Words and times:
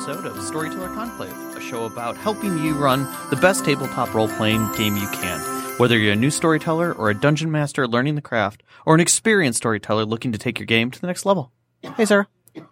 Episode 0.00 0.24
of 0.24 0.42
Storyteller 0.42 0.88
Conclave, 0.94 1.36
a 1.54 1.60
show 1.60 1.84
about 1.84 2.16
helping 2.16 2.56
you 2.56 2.72
run 2.72 3.06
the 3.28 3.36
best 3.36 3.66
tabletop 3.66 4.14
role 4.14 4.28
playing 4.28 4.72
game 4.72 4.96
you 4.96 5.06
can. 5.08 5.40
Whether 5.76 5.98
you're 5.98 6.14
a 6.14 6.16
new 6.16 6.30
storyteller 6.30 6.94
or 6.94 7.10
a 7.10 7.14
dungeon 7.14 7.50
master 7.50 7.86
learning 7.86 8.14
the 8.14 8.22
craft, 8.22 8.62
or 8.86 8.94
an 8.94 9.02
experienced 9.02 9.58
storyteller 9.58 10.06
looking 10.06 10.32
to 10.32 10.38
take 10.38 10.58
your 10.58 10.64
game 10.64 10.90
to 10.90 10.98
the 10.98 11.06
next 11.06 11.26
level. 11.26 11.52
Hey, 11.82 12.06
Sarah. 12.06 12.28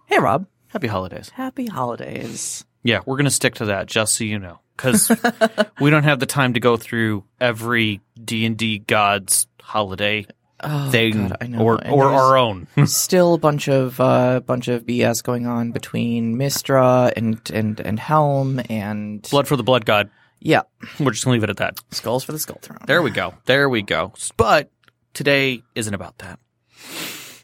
Hey, 0.06 0.18
Rob. 0.18 0.46
Happy 0.68 0.86
holidays. 0.86 1.28
Happy 1.28 1.66
holidays. 1.66 2.64
Yeah, 2.82 3.00
we're 3.04 3.16
going 3.16 3.26
to 3.26 3.30
stick 3.30 3.56
to 3.56 3.66
that, 3.66 3.88
just 3.88 4.14
so 4.14 4.24
you 4.24 4.38
know, 4.38 4.60
because 4.74 5.12
we 5.82 5.90
don't 5.90 6.04
have 6.04 6.20
the 6.20 6.26
time 6.26 6.54
to 6.54 6.60
go 6.60 6.78
through 6.78 7.24
every 7.38 8.00
D&D 8.24 8.78
god's 8.78 9.48
holiday 9.60 10.24
Oh, 10.60 10.90
thing 10.90 11.28
God, 11.28 11.48
know. 11.50 11.60
or, 11.60 11.86
or 11.88 12.04
our 12.06 12.36
own. 12.36 12.66
Still 12.86 13.34
a 13.34 13.38
bunch 13.38 13.68
of 13.68 14.00
uh, 14.00 14.40
bunch 14.40 14.66
of 14.68 14.84
BS 14.84 15.22
going 15.22 15.46
on 15.46 15.70
between 15.72 16.36
Mystra 16.36 17.12
and 17.16 17.40
and 17.52 17.78
and 17.80 17.98
Helm 18.00 18.60
and 18.68 19.22
Blood 19.30 19.46
for 19.46 19.56
the 19.56 19.62
blood 19.62 19.84
god. 19.86 20.10
yeah, 20.40 20.62
We're 20.98 21.12
just 21.12 21.24
going 21.24 21.38
to 21.38 21.40
leave 21.40 21.44
it 21.44 21.50
at 21.50 21.56
that. 21.58 21.78
skulls 21.92 22.24
for 22.24 22.32
the 22.32 22.38
skull 22.40 22.58
throne. 22.60 22.78
There 22.86 23.02
we 23.02 23.10
go. 23.10 23.34
There 23.46 23.68
we 23.68 23.82
go. 23.82 24.12
But 24.36 24.70
today 25.14 25.62
isn't 25.76 25.94
about 25.94 26.18
that. 26.18 26.38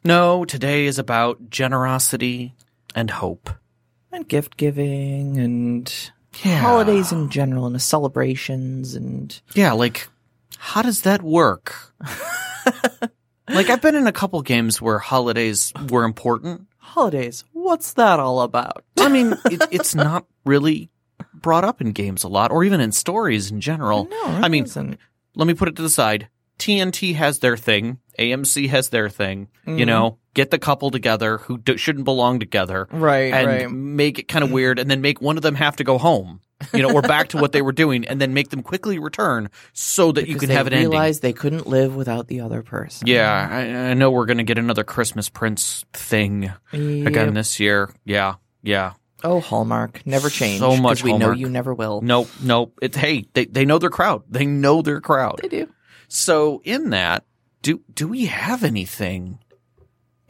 No, 0.04 0.44
today 0.44 0.86
is 0.86 0.98
about 0.98 1.50
generosity 1.50 2.54
and 2.94 3.10
hope. 3.10 3.48
and 4.12 4.28
gift 4.28 4.56
giving 4.56 5.38
and 5.38 5.92
Yeah. 6.44 6.58
holidays 6.58 7.10
in 7.12 7.30
general 7.30 7.66
and 7.66 7.74
the 7.74 7.80
celebrations 7.80 8.94
and 8.94 9.40
Yeah, 9.54 9.72
like, 9.72 10.08
how 10.58 10.82
does 10.82 11.02
that 11.02 11.22
work? 11.22 11.94
like, 13.48 13.68
I've 13.70 13.82
been 13.82 13.94
in 13.94 14.06
a 14.06 14.12
couple 14.12 14.40
games 14.42 14.80
where 14.80 14.98
holidays 14.98 15.72
were 15.90 16.04
important. 16.04 16.66
holidays. 16.78 17.44
What's 17.52 17.94
that 17.94 18.20
all 18.20 18.40
about? 18.40 18.84
I 18.98 19.08
mean, 19.08 19.32
it, 19.46 19.62
it's 19.70 19.94
not 19.94 20.26
really 20.44 20.90
brought 21.32 21.64
up 21.64 21.80
in 21.80 21.92
games 21.92 22.22
a 22.24 22.28
lot, 22.28 22.50
or 22.52 22.64
even 22.64 22.80
in 22.80 22.92
stories 22.92 23.50
in 23.50 23.60
general. 23.60 24.04
No, 24.06 24.22
I 24.24 24.48
mean, 24.48 24.64
listen. 24.64 24.98
let 25.34 25.46
me 25.46 25.54
put 25.54 25.68
it 25.68 25.76
to 25.76 25.82
the 25.82 25.90
side. 25.90 26.28
TNT 26.58 27.14
has 27.16 27.40
their 27.40 27.56
thing. 27.56 27.98
AMC 28.18 28.68
has 28.68 28.90
their 28.90 29.08
thing. 29.08 29.48
You 29.66 29.72
Mhm. 29.84 29.86
know, 29.86 30.18
get 30.34 30.50
the 30.50 30.58
couple 30.58 30.90
together 30.90 31.38
who 31.38 31.58
d- 31.58 31.76
shouldn't 31.76 32.04
belong 32.04 32.38
together. 32.40 32.86
right, 32.90 33.32
and 33.32 33.46
right. 33.46 33.70
make 33.70 34.18
it 34.18 34.28
kind 34.28 34.44
of 34.44 34.50
weird 34.50 34.78
and 34.78 34.90
then 34.90 35.00
make 35.00 35.20
one 35.20 35.36
of 35.36 35.42
them 35.42 35.54
have 35.54 35.76
to 35.76 35.84
go 35.84 35.96
home 35.98 36.40
you 36.72 36.80
know 36.82 36.92
or 36.92 37.02
back 37.02 37.28
to 37.28 37.36
what 37.38 37.52
they 37.52 37.60
were 37.62 37.72
doing 37.72 38.06
and 38.06 38.20
then 38.20 38.32
make 38.32 38.48
them 38.50 38.62
quickly 38.62 38.98
return 38.98 39.50
so 39.72 40.12
that 40.12 40.28
you 40.28 40.36
can 40.36 40.48
have 40.50 40.66
an 40.66 40.72
ending 40.72 40.88
realized 40.90 41.20
they 41.20 41.32
couldn't 41.32 41.66
live 41.66 41.94
without 41.96 42.28
the 42.28 42.40
other 42.40 42.62
person. 42.62 43.06
yeah 43.08 43.48
I, 43.50 43.90
I 43.90 43.94
know 43.94 44.10
we're 44.10 44.24
going 44.26 44.38
to 44.38 44.44
get 44.44 44.56
another 44.56 44.84
christmas 44.84 45.28
prince 45.28 45.84
thing 45.92 46.52
Yep. 46.72 47.06
again 47.08 47.34
this 47.34 47.58
year 47.60 47.90
yeah 48.04 48.34
yeah 48.62 48.92
Oh, 49.26 49.40
Hallmark, 49.40 50.06
never 50.06 50.28
change. 50.28 50.58
So 50.60 50.76
much 50.76 51.02
we 51.02 51.16
know 51.16 51.32
you 51.32 51.48
never 51.48 51.72
will. 51.72 52.00
nope 52.02 52.28
nope 52.42 52.78
it's 52.82 52.96
hey 52.96 53.24
they, 53.34 53.46
they 53.46 53.64
know 53.64 53.78
their 53.78 53.90
crowd 53.90 54.22
they 54.30 54.46
know 54.46 54.80
their 54.80 55.00
crowd 55.00 55.40
They 55.42 55.48
do. 55.48 55.68
so 56.08 56.60
in 56.64 56.90
that 56.90 57.24
do 57.62 57.80
do 57.92 58.06
we 58.08 58.26
have 58.26 58.62
anything 58.64 59.38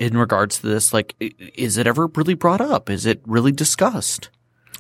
in 0.05 0.17
regards 0.19 0.59
to 0.61 0.67
this 0.67 0.93
like 0.93 1.15
is 1.19 1.77
it 1.79 1.87
ever 1.87 2.07
really 2.09 2.35
brought 2.35 2.61
up 2.61 2.91
is 2.91 3.07
it 3.07 3.21
really 3.27 3.53
discussed 3.53 4.31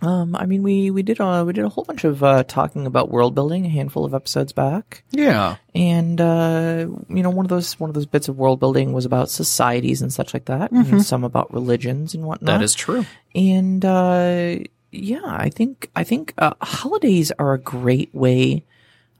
Um, 0.02 0.34
I 0.34 0.44
mean, 0.44 0.62
we 0.62 0.90
we 0.90 1.02
did 1.02 1.20
uh, 1.20 1.44
we 1.46 1.52
did 1.54 1.64
a 1.64 1.68
whole 1.70 1.84
bunch 1.84 2.04
of 2.04 2.22
uh, 2.22 2.42
talking 2.44 2.84
about 2.84 3.10
world 3.10 3.32
building 3.34 3.64
a 3.64 3.70
handful 3.70 4.04
of 4.04 4.12
episodes 4.12 4.52
back, 4.52 5.02
yeah 5.12 5.56
and 5.72 6.20
uh, 6.20 6.86
you 7.08 7.22
know, 7.22 7.30
one 7.30 7.46
of 7.46 7.48
those 7.48 7.78
one 7.80 7.88
of 7.88 7.94
those 7.94 8.04
bits 8.04 8.28
of 8.28 8.36
world 8.36 8.58
building 8.60 8.92
was 8.92 9.06
about 9.06 9.30
societies 9.30 10.02
and 10.02 10.12
such 10.12 10.34
like 10.34 10.46
that, 10.46 10.72
and 10.72 11.00
some 11.00 11.24
about 11.24 11.48
religions 11.54 12.12
and 12.12 12.24
whatnot. 12.26 12.50
Mm-hmm. 12.50 12.58
that 12.58 12.64
is 12.64 12.74
true 12.74 13.06
and 13.34 13.84
uh, 13.84 14.58
yeah, 14.90 15.24
I 15.24 15.48
think 15.48 15.88
I 15.96 16.04
think 16.04 16.34
uh, 16.38 16.54
holidays 16.60 17.32
are 17.38 17.54
a 17.54 17.58
great 17.58 18.12
way. 18.12 18.66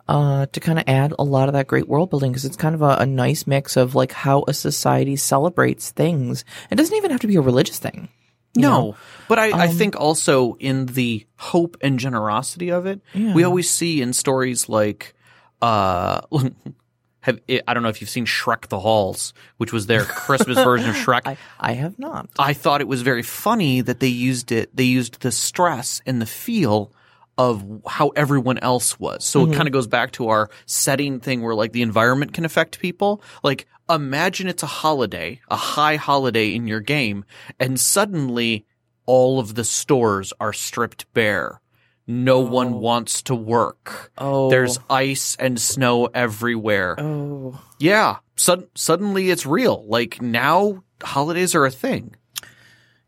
Uh, 0.06 0.44
to 0.52 0.60
kind 0.60 0.78
of 0.78 0.84
add 0.86 1.14
a 1.18 1.24
lot 1.24 1.48
of 1.48 1.54
that 1.54 1.66
great 1.66 1.88
world 1.88 2.10
building 2.10 2.30
because 2.30 2.44
it's 2.44 2.58
kind 2.58 2.74
of 2.74 2.82
a, 2.82 2.96
a 3.00 3.06
nice 3.06 3.46
mix 3.46 3.74
of 3.74 3.94
like 3.94 4.12
how 4.12 4.44
a 4.46 4.52
society 4.52 5.16
celebrates 5.16 5.92
things. 5.92 6.44
It 6.70 6.74
doesn't 6.74 6.94
even 6.94 7.10
have 7.10 7.20
to 7.20 7.26
be 7.26 7.36
a 7.36 7.40
religious 7.40 7.78
thing. 7.78 8.10
No, 8.54 8.68
know? 8.68 8.96
but 9.28 9.38
I, 9.38 9.50
I 9.50 9.66
Um, 9.68 9.74
think 9.76 9.98
also 9.98 10.54
in 10.60 10.86
the 10.86 11.26
hope 11.38 11.78
and 11.80 11.98
generosity 11.98 12.68
of 12.70 12.84
it, 12.84 13.00
we 13.14 13.44
always 13.44 13.70
see 13.70 14.02
in 14.02 14.12
stories 14.12 14.68
like, 14.68 15.14
uh, 15.62 16.20
have, 17.20 17.40
I 17.66 17.72
don't 17.72 17.82
know 17.82 17.88
if 17.88 18.02
you've 18.02 18.10
seen 18.10 18.26
Shrek 18.26 18.68
the 18.68 18.78
Halls, 18.80 19.32
which 19.56 19.72
was 19.72 19.86
their 19.86 20.04
Christmas 20.04 20.56
version 20.62 20.90
of 20.90 20.96
Shrek. 20.96 21.22
I, 21.24 21.38
I 21.58 21.72
have 21.72 21.98
not. 21.98 22.28
I 22.38 22.52
thought 22.52 22.82
it 22.82 22.88
was 22.88 23.00
very 23.00 23.22
funny 23.22 23.80
that 23.80 24.00
they 24.00 24.08
used 24.08 24.52
it. 24.52 24.76
They 24.76 24.84
used 24.84 25.22
the 25.22 25.32
stress 25.32 26.02
and 26.04 26.20
the 26.20 26.26
feel 26.26 26.92
of 27.36 27.82
how 27.86 28.08
everyone 28.10 28.58
else 28.58 28.98
was. 28.98 29.24
So 29.24 29.40
it 29.40 29.44
mm-hmm. 29.44 29.54
kind 29.54 29.68
of 29.68 29.72
goes 29.72 29.86
back 29.86 30.12
to 30.12 30.28
our 30.28 30.50
setting 30.66 31.20
thing 31.20 31.42
where 31.42 31.54
like 31.54 31.72
the 31.72 31.82
environment 31.82 32.32
can 32.32 32.44
affect 32.44 32.78
people. 32.78 33.22
Like 33.42 33.66
imagine 33.90 34.46
it's 34.46 34.62
a 34.62 34.66
holiday, 34.66 35.40
a 35.48 35.56
high 35.56 35.96
holiday 35.96 36.54
in 36.54 36.66
your 36.66 36.80
game 36.80 37.24
and 37.58 37.78
suddenly 37.78 38.66
all 39.06 39.38
of 39.38 39.54
the 39.54 39.64
stores 39.64 40.32
are 40.40 40.52
stripped 40.52 41.12
bare. 41.12 41.60
No 42.06 42.36
oh. 42.36 42.46
one 42.50 42.74
wants 42.74 43.22
to 43.22 43.34
work. 43.34 44.12
Oh, 44.18 44.50
There's 44.50 44.78
ice 44.90 45.36
and 45.38 45.60
snow 45.60 46.06
everywhere. 46.06 46.96
oh, 46.98 47.60
Yeah. 47.78 48.18
Sud- 48.36 48.68
suddenly 48.74 49.30
it's 49.30 49.46
real. 49.46 49.84
Like 49.86 50.20
now 50.20 50.82
holidays 51.02 51.54
are 51.54 51.64
a 51.64 51.70
thing. 51.70 52.16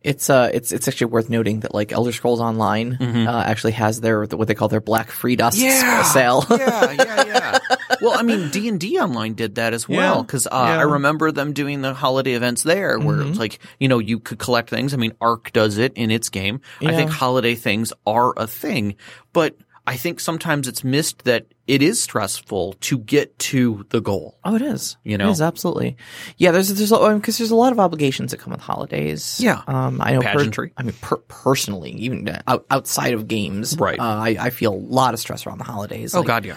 It's 0.07 0.31
uh, 0.31 0.49
it's 0.55 0.73
it's 0.73 0.87
actually 0.89 1.09
worth 1.09 1.29
noting 1.29 1.61
that 1.61 1.75
like 1.75 1.93
Elder 1.93 2.13
Scrolls 2.13 2.41
Online 2.41 2.95
uh, 2.95 3.45
actually 3.47 3.73
has 3.73 4.01
their 4.01 4.25
what 4.25 4.49
they 4.49 4.55
call 4.55 4.69
their 4.69 4.81
Black 4.81 5.11
Friday 5.11 5.43
Yeah. 5.55 6.03
sale. 6.05 6.45
yeah, 6.51 6.93
yeah, 6.93 7.25
yeah. 7.27 7.59
Well, 8.01 8.19
I 8.19 8.23
mean, 8.23 8.51
D 8.51 8.69
and 8.69 8.79
D 8.79 8.99
Online 9.01 9.35
did 9.35 9.57
that 9.57 9.75
as 9.75 9.89
well 9.89 10.17
Yeah, 10.17 10.23
because 10.23 10.47
uh, 10.47 10.51
yeah. 10.53 10.79
I 10.79 10.83
remember 10.83 11.33
them 11.33 11.53
doing 11.53 11.83
the 11.83 11.93
holiday 11.95 12.35
events 12.35 12.63
there, 12.63 12.99
where 12.99 13.21
it's 13.23 13.39
like 13.39 13.59
you 13.81 13.89
know 13.89 13.99
you 13.99 14.19
could 14.21 14.39
collect 14.39 14.71
things. 14.71 14.95
I 14.95 14.97
mean, 14.97 15.13
Arc 15.21 15.53
does 15.53 15.77
it 15.79 15.93
in 15.95 16.11
its 16.11 16.29
game. 16.29 16.61
I 16.81 16.95
think 16.95 17.11
holiday 17.11 17.55
things 17.55 17.93
are 18.07 18.33
a 18.37 18.47
thing, 18.47 18.95
but 19.33 19.57
I 19.87 19.97
think 19.97 20.19
sometimes 20.19 20.67
it's 20.67 20.83
missed 20.83 21.25
that 21.25 21.47
it 21.67 21.81
is 21.81 22.03
stressful 22.03 22.75
to 22.81 22.99
get 22.99 23.39
to 23.39 23.87
the 23.91 24.01
goal. 24.01 24.39
Oh, 24.45 24.57
it 24.57 24.63
is. 24.63 24.97
You 25.05 25.17
know? 25.17 25.29
it 25.29 25.33
is 25.33 25.41
absolutely. 25.41 25.97
Yeah, 26.39 26.51
there's 26.51 26.69
there's 26.75 26.91
because 26.91 27.39
there's 27.39 27.51
a 27.53 27.57
lot 27.57 27.73
of 27.73 27.79
obligations 27.79 28.33
that 28.33 28.39
come 28.39 28.53
with 28.53 28.61
holidays. 28.61 29.39
Yeah. 29.41 29.63
um, 29.69 30.01
I 30.01 30.13
know. 30.13 30.23
per- 30.23 30.33
Pageantry. 30.33 30.73
I 30.77 30.83
mean, 30.83 30.95
per- 31.01 31.17
personally, 31.29 31.93
even 31.93 32.29
uh, 32.29 32.43
out, 32.49 32.67
outside 32.71 33.15
of 33.15 33.29
games, 33.29 33.77
Right. 33.79 33.99
Uh, 33.99 34.03
I, 34.03 34.37
I 34.41 34.51
feel 34.51 34.73
a 34.73 34.77
lot 34.77 35.15
of 35.15 35.21
stress 35.21 35.47
around 35.47 35.59
the 35.59 35.65
holidays. 35.65 36.15
Oh 36.15 36.19
Like, 36.19 36.27
God, 36.27 36.45
yeah. 36.45 36.57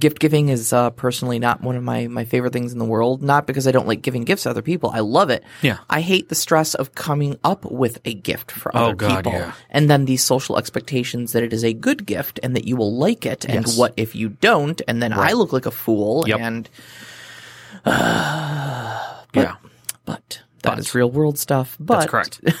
Gift 0.00 0.18
giving 0.18 0.48
is 0.48 0.72
uh, 0.72 0.90
personally 0.90 1.38
not 1.38 1.60
one 1.62 1.76
of 1.76 1.82
my 1.82 2.06
my 2.06 2.24
favorite 2.24 2.52
things 2.52 2.72
in 2.72 2.78
the 2.78 2.84
world. 2.84 3.22
Not 3.22 3.46
because 3.46 3.66
I 3.66 3.72
don't 3.72 3.86
like 3.86 4.02
giving 4.02 4.24
gifts 4.24 4.44
to 4.44 4.50
other 4.50 4.62
people. 4.62 4.90
I 4.90 5.00
love 5.00 5.30
it. 5.30 5.44
Yeah. 5.62 5.78
I 5.90 6.00
hate 6.00 6.28
the 6.28 6.34
stress 6.34 6.74
of 6.74 6.94
coming 6.94 7.38
up 7.44 7.64
with 7.64 8.00
a 8.04 8.14
gift 8.14 8.50
for 8.50 8.70
Oh, 8.76 8.86
other 8.86 8.94
God, 8.94 9.24
people, 9.24 9.32
yeah. 9.38 9.52
and 9.70 9.88
then 9.90 10.04
these 10.04 10.22
social 10.24 10.58
expectations 10.58 11.32
that 11.32 11.42
it 11.42 11.52
is 11.52 11.64
a 11.64 11.72
good 11.72 12.06
gift 12.06 12.40
and 12.42 12.54
that 12.56 12.64
you 12.64 12.76
will 12.76 12.96
like 12.96 13.26
it. 13.26 13.44
And 13.44 13.66
Yes. 13.66 13.76
what 13.78 13.94
if 13.96 14.14
you 14.14 14.28
don't? 14.30 14.80
And 14.88 15.02
then 15.02 15.12
I 15.12 15.32
look 15.32 15.52
like 15.52 15.66
a 15.66 15.70
fool. 15.70 16.24
Yep. 16.26 16.40
And 16.40 16.68
yeah. 19.34 19.56
but 20.04 20.42
that 20.62 20.78
is 20.78 20.94
real 20.94 21.10
world 21.10 21.38
stuff. 21.38 21.76
But 21.80 22.00
That's 22.00 22.10
correct. 22.10 22.40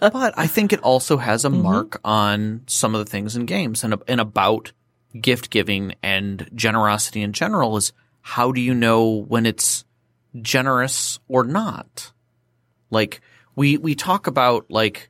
but 0.00 0.34
I 0.38 0.46
think 0.46 0.72
it 0.72 0.80
also 0.80 1.16
has 1.16 1.44
a 1.44 1.50
mark 1.50 2.00
on 2.04 2.62
some 2.66 2.94
of 2.94 3.04
the 3.04 3.10
things 3.10 3.36
in 3.36 3.46
games 3.46 3.84
and, 3.84 3.94
and 4.06 4.20
about 4.20 4.72
gift 5.20 5.50
giving 5.50 5.94
and 6.02 6.48
generosity 6.54 7.22
in 7.22 7.32
general 7.32 7.76
is 7.76 7.92
how 8.20 8.52
do 8.52 8.60
you 8.60 8.74
know 8.74 9.24
when 9.28 9.46
it's 9.46 9.84
generous 10.40 11.18
or 11.28 11.44
not? 11.44 12.12
Like 12.90 13.20
we 13.56 13.76
we 13.78 13.94
talk 13.94 14.26
about 14.26 14.66
like 14.70 15.08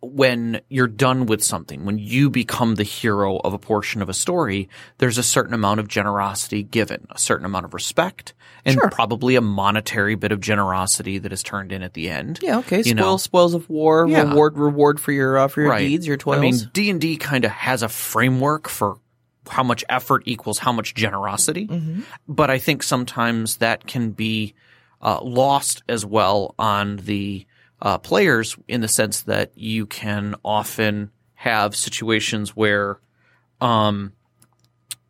when 0.00 0.60
you're 0.68 0.86
done 0.86 1.26
with 1.26 1.42
something, 1.42 1.84
when 1.84 1.98
you 1.98 2.30
become 2.30 2.76
the 2.76 2.84
hero 2.84 3.38
of 3.38 3.52
a 3.52 3.58
portion 3.58 4.00
of 4.00 4.08
a 4.08 4.14
story, 4.14 4.68
there's 4.98 5.18
a 5.18 5.24
certain 5.24 5.52
amount 5.54 5.80
of 5.80 5.88
generosity 5.88 6.62
given, 6.62 7.04
a 7.10 7.18
certain 7.18 7.44
amount 7.44 7.64
of 7.64 7.74
respect, 7.74 8.32
and 8.64 8.74
Sure. 8.74 8.88
probably 8.90 9.34
a 9.34 9.40
monetary 9.40 10.14
bit 10.14 10.30
of 10.30 10.40
generosity 10.40 11.18
that 11.18 11.32
is 11.32 11.42
turned 11.42 11.72
in 11.72 11.82
at 11.82 11.94
the 11.94 12.08
end. 12.10 12.38
Yeah, 12.40 12.58
okay. 12.58 12.76
You 12.78 12.84
Spoils, 12.84 12.96
know. 12.96 13.16
spoils 13.16 13.54
of 13.54 13.68
war, 13.68 14.06
Yeah. 14.08 14.22
reward, 14.28 14.56
reward 14.56 15.00
for 15.00 15.10
your 15.10 15.36
uh, 15.36 15.48
for 15.48 15.62
your 15.62 15.76
deeds, 15.76 16.06
your 16.06 16.16
toils. 16.16 16.38
I 16.38 16.40
mean, 16.42 16.54
D 16.72 16.90
and 16.90 17.00
D 17.00 17.16
kind 17.16 17.44
of 17.44 17.50
has 17.50 17.82
a 17.82 17.88
framework 17.88 18.68
for 18.68 18.98
how 19.48 19.62
much 19.62 19.84
effort 19.88 20.22
equals 20.26 20.58
how 20.58 20.72
much 20.72 20.94
generosity, 20.94 21.66
Mm-hmm. 21.66 22.00
but 22.28 22.50
I 22.50 22.58
think 22.58 22.82
sometimes 22.82 23.56
that 23.58 23.86
can 23.86 24.10
be 24.12 24.54
uh, 25.02 25.20
lost 25.22 25.82
as 25.88 26.04
well 26.04 26.54
on 26.58 26.96
the 26.96 27.46
uh, 27.80 27.98
players 27.98 28.56
in 28.66 28.80
the 28.80 28.88
sense 28.88 29.22
that 29.22 29.52
you 29.54 29.86
can 29.86 30.34
often 30.44 31.10
have 31.34 31.76
situations 31.76 32.56
where 32.56 32.98
um, 33.60 34.12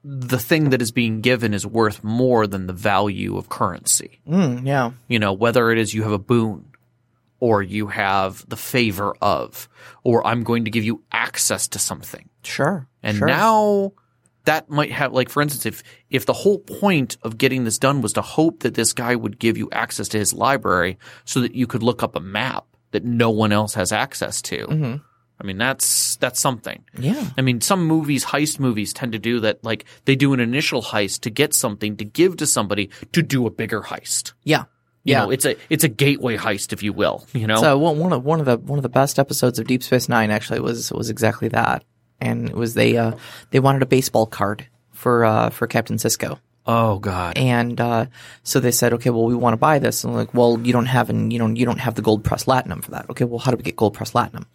the 0.04 0.38
thing 0.38 0.70
that 0.70 0.80
is 0.82 0.90
being 0.92 1.20
given 1.22 1.54
is 1.54 1.66
worth 1.66 2.04
more 2.04 2.46
than 2.46 2.66
the 2.66 2.72
value 2.72 3.36
of 3.36 3.48
currency. 3.48 4.20
Mm, 4.28 4.66
yeah, 4.66 4.92
You 5.08 5.18
know, 5.18 5.32
whether 5.32 5.70
it 5.70 5.78
is 5.78 5.94
you 5.94 6.02
have 6.02 6.12
a 6.12 6.18
boon 6.18 6.66
or 7.40 7.62
you 7.62 7.86
have 7.88 8.44
the 8.48 8.56
favor 8.56 9.14
of, 9.22 9.68
or 10.04 10.26
I'm 10.26 10.42
going 10.44 10.64
to 10.64 10.70
give 10.70 10.84
you 10.84 11.02
access 11.12 11.68
to 11.68 11.78
something. 11.78 12.28
sure. 12.42 12.86
And 13.02 13.16
sure. 13.18 13.26
now 13.28 13.92
that 14.48 14.68
might 14.68 14.90
have, 14.92 15.12
like, 15.12 15.28
for 15.28 15.40
instance, 15.42 15.64
if, 15.66 15.82
if 16.10 16.24
the 16.26 16.32
whole 16.42 16.58
point 16.58 17.16
of 17.22 17.38
getting 17.38 17.64
this 17.64 17.78
done 17.78 18.02
was 18.02 18.12
to 18.14 18.22
hope 18.22 18.60
that 18.60 18.74
this 18.74 18.92
guy 18.92 19.14
would 19.14 19.38
give 19.38 19.56
you 19.56 19.68
access 19.72 20.08
to 20.08 20.18
his 20.18 20.32
library 20.32 20.98
so 21.24 21.40
that 21.40 21.54
you 21.54 21.66
could 21.66 21.82
look 21.82 22.02
up 22.02 22.16
a 22.16 22.20
map 22.20 22.64
that 22.92 23.04
no 23.04 23.30
one 23.30 23.52
else 23.52 23.74
has 23.74 23.92
access 23.92 24.42
to. 24.42 24.66
Mm-hmm. 24.66 24.96
I 25.40 25.44
mean, 25.46 25.58
that's, 25.58 26.16
that's 26.16 26.40
something. 26.40 26.82
yeah, 26.98 27.30
I 27.38 27.42
mean, 27.42 27.60
some 27.60 27.86
movies, 27.86 28.24
heist 28.24 28.58
movies 28.58 28.92
tend 28.92 29.12
to 29.12 29.20
do 29.20 29.40
that. 29.40 29.62
Like 29.62 29.84
they 30.04 30.16
do 30.16 30.32
an 30.32 30.40
initial 30.40 30.82
heist 30.82 31.20
to 31.20 31.30
get 31.30 31.54
something 31.54 31.96
to 31.98 32.04
give 32.04 32.38
to 32.38 32.46
somebody 32.46 32.90
to 33.12 33.22
do 33.22 33.46
a 33.46 33.50
bigger 33.50 33.82
heist. 33.82 34.32
yeah, 34.42 34.64
You 35.04 35.12
yeah. 35.12 35.18
know, 35.24 35.30
it's 35.30 35.44
a 35.46 35.54
it's 35.70 35.84
a 35.84 35.88
gateway 35.88 36.36
heist, 36.36 36.72
if 36.72 36.82
you 36.82 36.92
will. 36.92 37.24
You 37.34 37.46
know, 37.46 37.60
So 37.60 37.78
one 37.78 37.98
one 38.00 38.12
of 38.12 38.24
one 38.24 38.40
of 38.40 38.46
the 38.46 38.56
one 38.58 38.80
of 38.80 38.82
the 38.82 38.88
best 39.00 39.18
episodes 39.20 39.60
of 39.60 39.66
Deep 39.68 39.82
Space 39.84 40.08
Nine 40.08 40.30
actually 40.32 40.58
was 40.60 40.90
was 40.90 41.08
exactly 41.08 41.48
that, 41.50 41.84
and 42.20 42.48
it 42.48 42.56
was 42.56 42.74
they 42.74 42.96
uh 42.96 43.12
they 43.50 43.60
wanted 43.60 43.82
a 43.82 43.86
baseball 43.86 44.26
card 44.26 44.66
for 44.92 45.24
uh 45.24 45.50
for 45.50 45.66
Captain 45.66 45.96
Sisko, 45.96 46.38
oh 46.66 46.98
god, 46.98 47.36
and 47.38 47.80
uh 47.80 48.06
so 48.42 48.60
they 48.60 48.72
said, 48.72 48.92
okay, 48.94 49.10
well 49.10 49.26
we 49.26 49.34
want 49.34 49.52
to 49.54 49.58
buy 49.58 49.78
this, 49.78 50.04
and 50.04 50.14
like, 50.14 50.34
well 50.34 50.58
you 50.60 50.72
don't 50.72 50.86
have 50.86 51.10
and 51.10 51.32
you 51.32 51.38
don't 51.38 51.56
you 51.56 51.64
don't 51.64 51.80
have 51.80 51.94
the 51.94 52.02
gold 52.02 52.24
press 52.24 52.44
latinum 52.44 52.82
for 52.82 52.90
that. 52.92 53.08
Okay, 53.10 53.24
well 53.24 53.38
how 53.38 53.50
do 53.50 53.56
we 53.56 53.62
get 53.62 53.76
gold 53.76 53.94
press 53.94 54.12
latinum? 54.12 54.46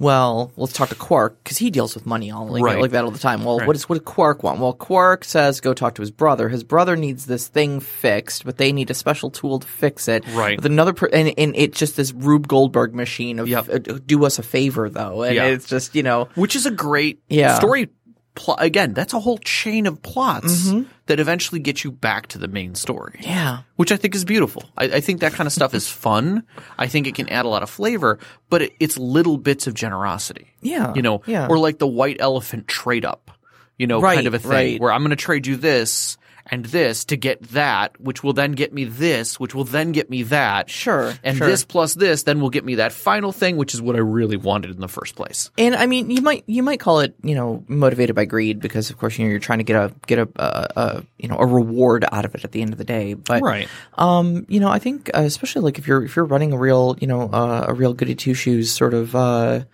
Well, 0.00 0.52
let's 0.56 0.72
talk 0.72 0.90
to 0.90 0.94
Quark 0.94 1.42
because 1.42 1.58
he 1.58 1.70
deals 1.70 1.94
with 1.94 2.06
money 2.06 2.30
all 2.30 2.46
like, 2.46 2.62
Right. 2.62 2.80
like 2.80 2.92
that 2.92 3.04
all 3.04 3.10
the 3.10 3.18
time. 3.18 3.44
Well, 3.44 3.58
what 3.58 3.72
does 3.72 3.88
what 3.88 3.96
does 3.98 4.04
Quark 4.04 4.42
want? 4.44 4.60
Well, 4.60 4.72
Quark 4.72 5.24
says 5.24 5.60
go 5.60 5.74
talk 5.74 5.94
to 5.96 6.02
his 6.02 6.10
brother. 6.12 6.48
His 6.48 6.62
brother 6.62 6.94
needs 6.94 7.26
this 7.26 7.48
thing 7.48 7.80
fixed, 7.80 8.44
but 8.44 8.58
they 8.58 8.70
need 8.72 8.90
a 8.90 8.94
special 8.94 9.30
tool 9.30 9.58
to 9.58 9.66
fix 9.66 10.06
it. 10.06 10.24
Right. 10.32 10.56
With 10.56 10.66
another, 10.66 10.92
per- 10.92 11.10
and, 11.12 11.32
and 11.36 11.54
it's 11.56 11.78
just 11.78 11.96
this 11.96 12.12
Rube 12.12 12.46
Goldberg 12.46 12.94
machine 12.94 13.38
of 13.40 13.48
Yep. 13.48 13.68
uh, 13.68 13.98
do 14.06 14.24
us 14.24 14.38
a 14.38 14.42
favor 14.44 14.88
though, 14.88 15.22
and 15.24 15.34
Yeah. 15.34 15.46
it's 15.46 15.66
just 15.66 15.96
you 15.96 16.02
know 16.04 16.28
which 16.36 16.54
is 16.54 16.64
a 16.66 16.70
great 16.70 17.20
Yeah. 17.28 17.54
story. 17.56 17.88
Plot 18.38 18.62
again. 18.62 18.94
That's 18.94 19.12
a 19.12 19.18
whole 19.18 19.38
chain 19.38 19.86
of 19.86 20.00
plots 20.00 20.68
Mm-hmm. 20.68 20.82
that 21.06 21.18
eventually 21.18 21.58
get 21.60 21.82
you 21.82 21.90
back 21.90 22.28
to 22.28 22.38
the 22.38 22.46
main 22.46 22.74
story. 22.76 23.18
yeah 23.22 23.62
which 23.76 23.90
I 23.90 23.96
think 23.96 24.14
is 24.14 24.24
beautiful. 24.24 24.62
I, 24.76 24.84
I 24.84 25.00
think 25.00 25.20
that 25.20 25.32
kind 25.32 25.46
of 25.48 25.52
stuff 25.52 25.74
is 25.74 25.88
fun. 26.06 26.44
I 26.78 26.86
think 26.86 27.06
it 27.08 27.14
can 27.16 27.28
add 27.28 27.44
a 27.44 27.48
lot 27.48 27.62
of 27.64 27.68
flavor, 27.70 28.18
but 28.48 28.62
it, 28.62 28.72
it's 28.80 28.96
little 28.96 29.36
bits 29.38 29.66
of 29.66 29.74
generosity. 29.74 30.46
yeah 30.62 30.92
You 30.94 31.02
know, 31.02 31.22
yeah 31.26 31.48
or 31.50 31.58
like 31.58 31.78
the 31.78 31.86
white 31.88 32.16
elephant 32.20 32.68
trade 32.68 33.04
up, 33.04 33.30
you 33.76 33.86
know, 33.88 34.00
Right, 34.00 34.14
kind 34.14 34.26
of 34.28 34.34
a 34.34 34.38
thing 34.38 34.50
right. 34.50 34.80
where 34.80 34.92
I'm 34.92 35.02
going 35.02 35.10
to 35.10 35.16
trade 35.16 35.46
you 35.48 35.56
this 35.56 36.16
and 36.50 36.64
this 36.64 37.04
to 37.06 37.16
get 37.16 37.42
that, 37.50 38.00
which 38.00 38.22
will 38.24 38.32
then 38.32 38.52
get 38.52 38.72
me 38.72 38.84
this, 38.84 39.38
which 39.38 39.54
will 39.54 39.64
then 39.64 39.92
get 39.92 40.08
me 40.10 40.22
that. 40.24 40.70
Sure, 40.70 41.14
And 41.22 41.36
sure. 41.36 41.46
this 41.46 41.64
plus 41.64 41.94
this 41.94 42.22
then 42.24 42.40
will 42.40 42.50
get 42.50 42.64
me 42.64 42.76
that 42.76 42.92
final 42.92 43.32
thing, 43.32 43.56
which 43.56 43.74
is 43.74 43.82
what 43.82 43.96
I 43.96 44.00
really 44.00 44.36
wanted 44.36 44.70
in 44.70 44.80
the 44.80 44.88
first 44.88 45.14
place. 45.16 45.50
And 45.58 45.74
I 45.74 45.86
mean, 45.86 46.10
you 46.10 46.22
might 46.22 46.44
you 46.46 46.62
might 46.62 46.80
call 46.80 47.00
it 47.00 47.14
you 47.22 47.34
know 47.34 47.64
motivated 47.68 48.16
by 48.16 48.24
greed 48.24 48.60
because 48.60 48.90
of 48.90 48.98
course 48.98 49.18
you 49.18 49.24
know 49.24 49.30
you're 49.30 49.38
trying 49.40 49.58
to 49.58 49.64
get 49.64 49.76
a 49.76 49.92
get 50.06 50.18
a, 50.18 50.28
a, 50.36 50.68
a 50.80 51.02
you 51.18 51.28
know 51.28 51.36
a 51.38 51.46
reward 51.46 52.04
out 52.10 52.24
of 52.24 52.34
it 52.34 52.44
at 52.44 52.52
the 52.52 52.62
end 52.62 52.72
of 52.72 52.78
the 52.78 52.84
day. 52.84 53.14
But 53.14 53.42
Right. 53.42 53.68
um, 53.94 54.46
you 54.48 54.60
know, 54.60 54.68
I 54.68 54.78
think 54.78 55.10
uh, 55.14 55.20
especially 55.20 55.62
like 55.62 55.78
if 55.78 55.86
you're 55.86 56.04
if 56.04 56.16
you're 56.16 56.24
running 56.24 56.52
a 56.52 56.58
real 56.58 56.96
you 57.00 57.06
know 57.06 57.22
uh, 57.22 57.66
a 57.68 57.74
real 57.74 57.92
goody 57.94 58.14
two 58.14 58.34
shoes 58.34 58.70
sort 58.70 58.94
of 58.94 59.14
uh, 59.14 59.64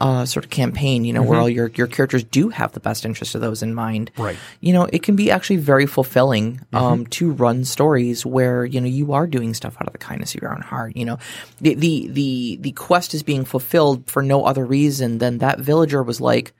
uh, 0.00 0.24
sort 0.24 0.44
of 0.44 0.50
campaign, 0.50 1.04
you 1.04 1.12
know, 1.12 1.22
where 1.22 1.38
all 1.38 1.48
your 1.48 1.68
your 1.74 1.86
characters 1.86 2.24
do 2.24 2.48
have 2.48 2.72
the 2.72 2.80
best 2.80 3.04
interest 3.04 3.34
of 3.34 3.40
those 3.42 3.62
in 3.62 3.74
mind. 3.74 4.10
Right. 4.16 4.36
You 4.60 4.72
know, 4.72 4.84
it 4.84 5.02
can 5.02 5.14
be 5.14 5.30
actually 5.30 5.56
very 5.56 5.86
fulfilling 5.86 6.60
um, 6.72 7.06
to 7.08 7.32
run 7.32 7.64
stories 7.64 8.24
where 8.24 8.64
you 8.64 8.80
know 8.80 8.86
you 8.86 9.12
are 9.12 9.26
doing 9.26 9.52
stuff 9.54 9.76
out 9.80 9.86
of 9.86 9.92
the 9.92 9.98
kindness 9.98 10.34
of 10.34 10.40
your 10.40 10.52
own 10.54 10.62
heart. 10.62 10.96
You 10.96 11.04
know, 11.04 11.18
the 11.60 11.74
the 11.74 12.08
the 12.08 12.58
the 12.60 12.72
quest 12.72 13.12
is 13.14 13.22
being 13.22 13.44
fulfilled 13.44 14.08
for 14.10 14.22
no 14.22 14.44
other 14.46 14.64
reason 14.64 15.18
than 15.18 15.38
that 15.38 15.60
villager 15.60 16.02
was 16.02 16.20
like, 16.20 16.54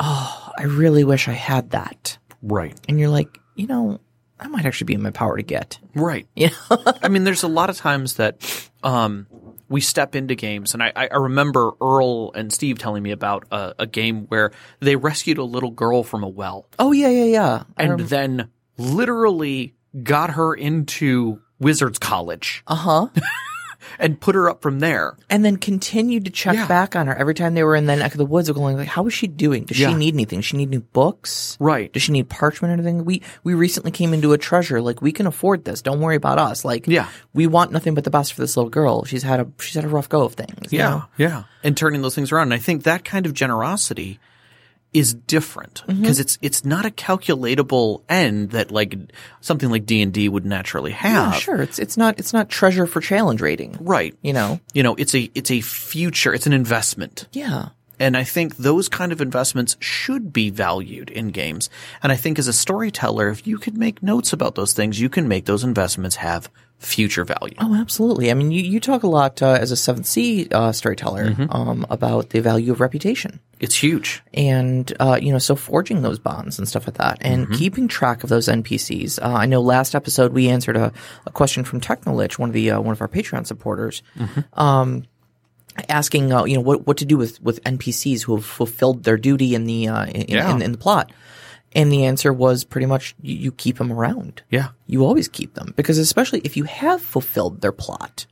"Oh, 0.00 0.52
I 0.58 0.64
really 0.64 1.04
wish 1.04 1.28
I 1.28 1.32
had 1.32 1.70
that," 1.70 2.18
Right. 2.42 2.74
and 2.88 2.98
you're 2.98 3.10
like, 3.10 3.38
you 3.54 3.66
know, 3.66 4.00
that 4.40 4.50
might 4.50 4.66
actually 4.66 4.86
be 4.86 4.94
in 4.94 5.02
my 5.02 5.10
power 5.10 5.36
to 5.36 5.42
get. 5.42 5.78
Right. 5.94 6.26
You 6.34 6.50
know? 6.70 6.82
I 7.02 7.08
mean, 7.08 7.24
there's 7.24 7.42
a 7.44 7.48
lot 7.48 7.70
of 7.70 7.76
times 7.76 8.14
that 8.14 8.68
um, 8.82 9.26
we 9.68 9.80
step 9.80 10.14
into 10.14 10.34
games, 10.34 10.74
and 10.74 10.82
I, 10.82 10.92
I 10.94 11.16
remember 11.16 11.72
Earl 11.80 12.32
and 12.34 12.52
Steve 12.52 12.78
telling 12.78 13.02
me 13.02 13.10
about 13.10 13.44
a, 13.50 13.74
a 13.80 13.86
game 13.86 14.26
where 14.26 14.52
they 14.80 14.96
rescued 14.96 15.38
a 15.38 15.44
little 15.44 15.70
girl 15.70 16.02
from 16.02 16.22
a 16.22 16.28
well, 16.28 16.66
oh 16.78 16.92
yeah, 16.92 17.08
yeah, 17.08 17.24
yeah. 17.24 17.62
and 17.76 18.00
then 18.00 18.50
literally 18.78 19.74
got 20.02 20.30
her 20.30 20.54
into 20.54 21.40
Wizards 21.58 21.98
College 21.98 22.62
Uh 22.66 22.74
huh. 22.74 23.08
and 23.98 24.20
put 24.20 24.34
her 24.34 24.48
up 24.50 24.62
from 24.62 24.80
there. 24.80 25.16
and 25.30 25.44
then 25.44 25.56
continued 25.56 26.24
to 26.24 26.30
check 26.30 26.54
Yeah. 26.54 26.66
back 26.66 26.94
on 26.96 27.06
her 27.08 27.14
every 27.16 27.34
time 27.34 27.54
they 27.54 27.62
were 27.64 27.74
in 27.76 27.86
the 27.86 27.96
neck 27.96 28.12
of 28.12 28.18
the 28.18 28.24
woods. 28.26 28.50
Going 28.50 28.76
like, 28.76 28.88
how 28.88 29.06
is 29.06 29.12
she 29.14 29.26
doing? 29.26 29.64
Does 29.64 29.78
Yeah. 29.78 29.88
she 29.88 29.94
need 29.94 30.14
anything? 30.14 30.38
Does 30.38 30.46
she 30.46 30.56
need 30.56 30.70
new 30.70 30.80
books? 30.80 31.56
Right. 31.60 31.92
Does 31.92 32.02
she 32.02 32.12
need 32.12 32.28
parchment 32.28 32.70
or 32.70 32.74
anything? 32.74 33.04
We 33.04 33.22
we 33.44 33.54
recently 33.54 33.90
came 33.90 34.14
into 34.14 34.32
a 34.32 34.38
treasure. 34.38 34.80
Like 34.80 35.02
we 35.02 35.12
can 35.12 35.26
afford 35.26 35.64
this. 35.64 35.82
Don't 35.82 36.00
worry 36.00 36.16
about 36.16 36.38
us. 36.38 36.64
Like 36.64 36.86
Yeah. 36.86 37.08
we 37.34 37.46
want 37.46 37.72
nothing 37.72 37.94
but 37.94 38.04
the 38.04 38.10
best 38.10 38.32
for 38.34 38.40
this 38.40 38.56
little 38.56 38.70
girl. 38.70 39.04
She's 39.04 39.22
had 39.22 39.40
a 39.40 39.46
she's 39.60 39.74
had 39.74 39.84
a 39.84 39.88
rough 39.88 40.08
go 40.08 40.22
of 40.22 40.34
things. 40.34 40.72
you 40.72 40.78
know? 40.78 41.04
yeah. 41.16 41.44
And 41.64 41.76
turning 41.76 42.02
those 42.02 42.14
things 42.14 42.30
around. 42.32 42.44
And 42.52 42.54
I 42.54 42.58
think 42.58 42.84
that 42.84 43.04
kind 43.04 43.26
of 43.26 43.34
generosity 43.34 44.18
is 44.92 45.12
different 45.14 45.82
Mm-hmm. 45.86 46.00
because 46.00 46.20
it's 46.20 46.38
it's 46.42 46.64
not 46.64 46.86
a 46.86 46.90
calculatable 46.90 48.02
end 48.08 48.50
that 48.50 48.70
like 48.70 48.96
something 49.40 49.70
like 49.70 49.84
D 49.86 50.00
and 50.02 50.12
D 50.12 50.28
would 50.28 50.46
naturally 50.46 50.92
have. 50.92 51.34
Yeah, 51.34 51.38
sure. 51.38 51.60
It's 51.62 51.78
it's 51.78 51.96
not 51.96 52.18
it's 52.18 52.32
not 52.32 52.48
treasure 52.48 52.86
for 52.86 53.00
challenge 53.00 53.40
rating. 53.40 53.76
Right. 53.80 54.16
You 54.22 54.32
know. 54.32 54.60
You 54.72 54.82
know, 54.82 54.94
it's 54.94 55.14
a 55.14 55.30
it's 55.34 55.50
a 55.50 55.60
future, 55.60 56.32
it's 56.32 56.46
an 56.46 56.52
investment. 56.52 57.28
Yeah. 57.32 57.68
And 57.98 58.16
I 58.16 58.24
think 58.24 58.56
those 58.56 58.88
kind 58.88 59.12
of 59.12 59.20
investments 59.20 59.76
should 59.80 60.32
be 60.32 60.50
valued 60.50 61.10
in 61.10 61.28
games. 61.28 61.70
And 62.02 62.12
I 62.12 62.16
think 62.16 62.38
as 62.38 62.48
a 62.48 62.52
storyteller, 62.52 63.28
if 63.30 63.46
you 63.46 63.58
could 63.58 63.76
make 63.76 64.02
notes 64.02 64.32
about 64.32 64.54
those 64.54 64.72
things, 64.74 65.00
you 65.00 65.08
can 65.08 65.28
make 65.28 65.46
those 65.46 65.64
investments 65.64 66.16
have 66.16 66.50
future 66.78 67.24
value. 67.24 67.54
Oh, 67.58 67.74
absolutely. 67.74 68.30
I 68.30 68.34
mean, 68.34 68.50
you, 68.50 68.62
you 68.62 68.80
talk 68.80 69.02
a 69.02 69.06
lot 69.08 69.40
uh, 69.40 69.56
as 69.58 69.72
a 69.72 69.76
Seventh 69.76 70.04
Sea 70.04 70.46
uh, 70.50 70.72
storyteller 70.72 71.30
Mm-hmm. 71.30 71.50
um, 71.50 71.86
about 71.88 72.28
the 72.30 72.40
value 72.42 72.70
of 72.70 72.80
reputation. 72.80 73.40
It's 73.60 73.74
huge. 73.74 74.22
and 74.34 74.92
uh, 75.00 75.18
you 75.20 75.32
know, 75.32 75.38
so 75.38 75.56
forging 75.56 76.02
those 76.02 76.18
bonds 76.18 76.58
and 76.58 76.68
stuff 76.68 76.86
like 76.86 76.98
that, 76.98 77.16
and 77.22 77.50
keeping 77.54 77.88
track 77.88 78.22
of 78.22 78.28
those 78.28 78.48
NPCs. 78.48 79.18
Uh, 79.22 79.28
I 79.32 79.46
know 79.46 79.62
last 79.62 79.94
episode 79.94 80.34
we 80.34 80.50
answered 80.50 80.76
a, 80.76 80.92
a 81.24 81.30
question 81.30 81.64
from 81.64 81.80
Technolich, 81.80 82.38
one 82.38 82.50
of 82.50 82.52
the 82.52 82.72
uh, 82.72 82.80
one 82.82 82.92
of 82.92 83.00
our 83.00 83.08
Patreon 83.08 83.46
supporters, 83.46 84.02
um, 84.52 85.04
asking 85.88 86.32
uh, 86.32 86.44
you 86.44 86.54
know 86.54 86.60
what 86.60 86.86
what 86.86 86.96
to 86.98 87.04
do 87.04 87.16
with 87.16 87.40
with 87.42 87.62
NPCs 87.64 88.22
who 88.22 88.34
have 88.36 88.44
fulfilled 88.44 89.04
their 89.04 89.16
duty 89.16 89.54
in 89.54 89.64
the 89.64 89.88
uh, 89.88 90.06
in, 90.06 90.26
Yeah. 90.28 90.50
in, 90.54 90.62
in 90.62 90.72
the 90.72 90.78
plot. 90.78 91.12
And 91.74 91.92
the 91.92 92.06
answer 92.06 92.32
was 92.32 92.64
pretty 92.64 92.86
much 92.86 93.14
you, 93.20 93.36
you 93.36 93.52
keep 93.52 93.76
them 93.78 93.92
around. 93.92 94.42
Yeah. 94.50 94.68
You 94.86 95.04
always 95.04 95.28
keep 95.28 95.54
them 95.54 95.74
because 95.76 95.98
especially 95.98 96.40
if 96.44 96.56
you 96.56 96.64
have 96.64 97.02
fulfilled 97.02 97.60
their 97.60 97.72
plot, 97.72 98.24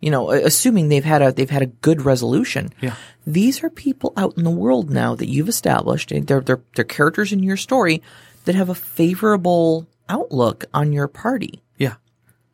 you 0.00 0.10
know, 0.10 0.30
assuming 0.30 0.88
they've 0.88 1.04
had 1.04 1.20
a 1.22 1.32
they've 1.32 1.50
had 1.50 1.62
a 1.62 1.66
good 1.66 2.02
resolution. 2.02 2.70
Yeah. 2.80 2.94
These 3.26 3.64
are 3.64 3.70
people 3.70 4.12
out 4.16 4.36
in 4.36 4.44
the 4.44 4.50
world 4.50 4.88
now 4.90 5.16
that 5.16 5.28
you've 5.28 5.48
established. 5.48 6.12
and 6.12 6.26
They're 6.28 6.40
they're 6.42 6.60
they're 6.76 6.84
characters 6.84 7.32
in 7.32 7.42
your 7.42 7.56
story 7.56 8.02
that 8.44 8.54
have 8.54 8.68
a 8.68 8.74
favorable 8.74 9.88
outlook 10.08 10.66
on 10.72 10.92
your 10.92 11.08
party. 11.08 11.62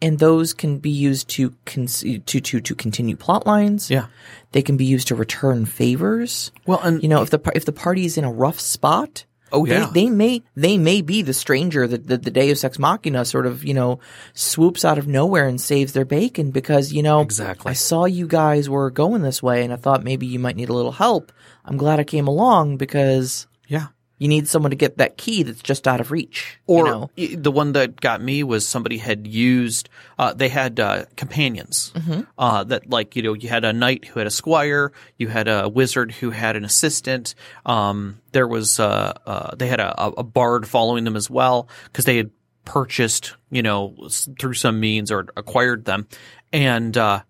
And 0.02 0.18
those 0.18 0.52
can 0.52 0.78
be 0.78 0.90
used 0.90 1.28
to 1.30 1.54
con- 1.64 1.86
to 1.86 2.18
to 2.40 2.60
to 2.60 2.74
continue 2.74 3.16
plot 3.16 3.46
lines. 3.46 3.88
Yeah. 3.90 4.06
They 4.50 4.60
can 4.62 4.76
be 4.76 4.84
used 4.84 5.08
to 5.08 5.14
return 5.14 5.64
favors. 5.64 6.50
Well, 6.66 6.80
and 6.82 7.02
You 7.02 7.08
know, 7.08 7.22
if 7.22 7.30
the 7.30 7.40
if 7.54 7.64
the 7.64 7.72
party 7.72 8.04
is 8.04 8.18
in 8.18 8.24
a 8.24 8.32
rough 8.32 8.58
spot, 8.60 9.24
Oh, 9.54 9.66
yeah. 9.66 9.90
They, 9.92 10.04
they 10.06 10.10
may 10.10 10.42
they 10.56 10.78
may 10.78 11.02
be 11.02 11.20
the 11.20 11.34
stranger 11.34 11.86
that 11.86 12.06
the, 12.06 12.16
the 12.16 12.30
Deus 12.30 12.64
Ex 12.64 12.78
Machina 12.78 13.22
sort 13.26 13.44
of 13.46 13.62
you 13.64 13.74
know 13.74 14.00
swoops 14.32 14.82
out 14.84 14.96
of 14.98 15.06
nowhere 15.06 15.46
and 15.46 15.60
saves 15.60 15.92
their 15.92 16.06
bacon 16.06 16.50
because 16.50 16.92
you 16.92 17.02
know 17.02 17.20
Exactly. 17.20 17.68
I 17.70 17.74
saw 17.74 18.06
you 18.06 18.26
guys 18.26 18.68
were 18.70 18.90
going 18.90 19.20
this 19.22 19.42
way 19.42 19.62
and 19.62 19.70
I 19.72 19.76
thought 19.76 20.02
maybe 20.04 20.26
you 20.26 20.38
might 20.38 20.56
need 20.56 20.70
a 20.70 20.74
little 20.74 20.92
help. 20.92 21.32
I'm 21.66 21.76
glad 21.76 22.00
I 22.00 22.04
came 22.04 22.26
along 22.26 22.78
because 22.78 23.46
Yeah. 23.68 23.88
You 24.22 24.28
need 24.28 24.46
someone 24.46 24.70
to 24.70 24.76
get 24.76 24.98
that 24.98 25.16
key 25.16 25.42
that's 25.42 25.60
just 25.62 25.88
out 25.88 26.00
of 26.00 26.12
reach. 26.12 26.56
Or 26.68 27.10
you 27.16 27.34
know? 27.34 27.42
the 27.42 27.50
one 27.50 27.72
that 27.72 28.00
got 28.00 28.22
me 28.22 28.44
was 28.44 28.66
somebody 28.66 28.98
had 28.98 29.26
used. 29.26 29.88
Uh, 30.16 30.32
they 30.32 30.48
had 30.48 30.78
uh, 30.78 31.06
companions. 31.16 31.92
Uh, 32.38 32.62
that 32.62 32.88
like 32.88 33.16
you 33.16 33.22
know 33.22 33.32
you 33.32 33.48
had 33.48 33.64
a 33.64 33.72
knight 33.72 34.04
who 34.04 34.20
had 34.20 34.28
a 34.28 34.30
squire. 34.30 34.92
You 35.18 35.26
had 35.26 35.48
a 35.48 35.68
wizard 35.68 36.12
who 36.12 36.30
had 36.30 36.54
an 36.54 36.64
assistant. 36.64 37.34
Um, 37.66 38.20
there 38.30 38.46
was 38.46 38.78
uh, 38.78 39.14
uh, 39.26 39.56
they 39.56 39.66
had 39.66 39.80
a, 39.80 39.92
a 40.00 40.22
bard 40.22 40.68
following 40.68 41.02
them 41.02 41.16
as 41.16 41.28
well 41.28 41.68
because 41.86 42.04
they 42.04 42.16
had 42.16 42.30
purchased 42.64 43.34
you 43.50 43.62
know 43.62 44.08
through 44.38 44.54
some 44.54 44.78
means 44.78 45.10
or 45.10 45.26
acquired 45.36 45.84
them, 45.84 46.06
and 46.52 46.96
uh, 46.96 47.22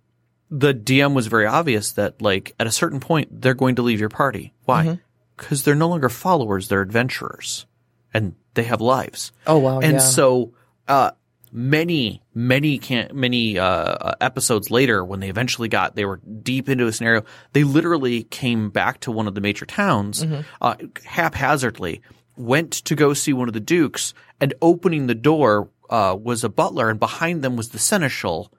the 0.51 0.75
DM 0.75 1.15
was 1.15 1.27
very 1.27 1.47
obvious 1.47 1.93
that 1.93 2.21
like 2.21 2.55
at 2.61 2.67
a 2.67 2.71
certain 2.71 3.01
point 3.01 3.41
they're 3.41 3.55
going 3.55 3.77
to 3.77 3.83
leave 3.83 3.99
your 3.99 4.11
party. 4.11 4.53
Why? 4.67 4.99
Because 5.43 5.65
they're 5.65 5.75
no 5.75 5.89
longer 5.89 6.09
followers; 6.09 6.69
they're 6.69 6.83
adventurers, 6.83 7.67
and 8.15 8.35
they 8.55 8.63
have 8.65 8.81
lives. 8.81 9.33
Oh 9.47 9.59
wow, 9.59 9.81
And 9.81 9.95
yeah. 9.95 9.99
so, 9.99 10.55
uh, 10.87 11.11
many, 11.51 12.23
many 12.35 12.79
can 12.79 13.11
many 13.13 13.59
uh, 13.59 13.65
uh, 13.67 14.15
episodes 14.21 14.71
later, 14.71 15.05
when 15.05 15.21
they 15.21 15.29
eventually 15.29 15.69
got, 15.69 15.97
they 15.97 16.05
were 16.05 16.21
deep 16.43 16.69
into 16.69 16.87
a 16.87 16.93
scenario. 16.93 17.25
They 17.53 17.65
literally 17.65 18.23
came 18.25 18.71
back 18.71 19.01
to 19.01 19.11
one 19.11 19.27
of 19.27 19.35
the 19.35 19.41
major 19.41 19.67
towns 19.67 20.25
Mm-hmm. 20.25 20.41
uh, 20.61 20.77
haphazardly, 21.05 22.01
went 22.37 22.73
to 22.73 22.95
go 22.95 23.13
see 23.15 23.33
one 23.33 23.49
of 23.49 23.55
the 23.55 23.61
dukes, 23.61 24.15
and 24.41 24.55
opening 24.63 25.07
the 25.07 25.15
door 25.15 25.69
uh, 25.91 26.17
was 26.19 26.45
a 26.45 26.49
butler, 26.49 26.89
and 26.89 26.99
behind 27.01 27.43
them 27.43 27.57
was 27.57 27.71
the 27.71 27.79
seneschal, 27.79 28.51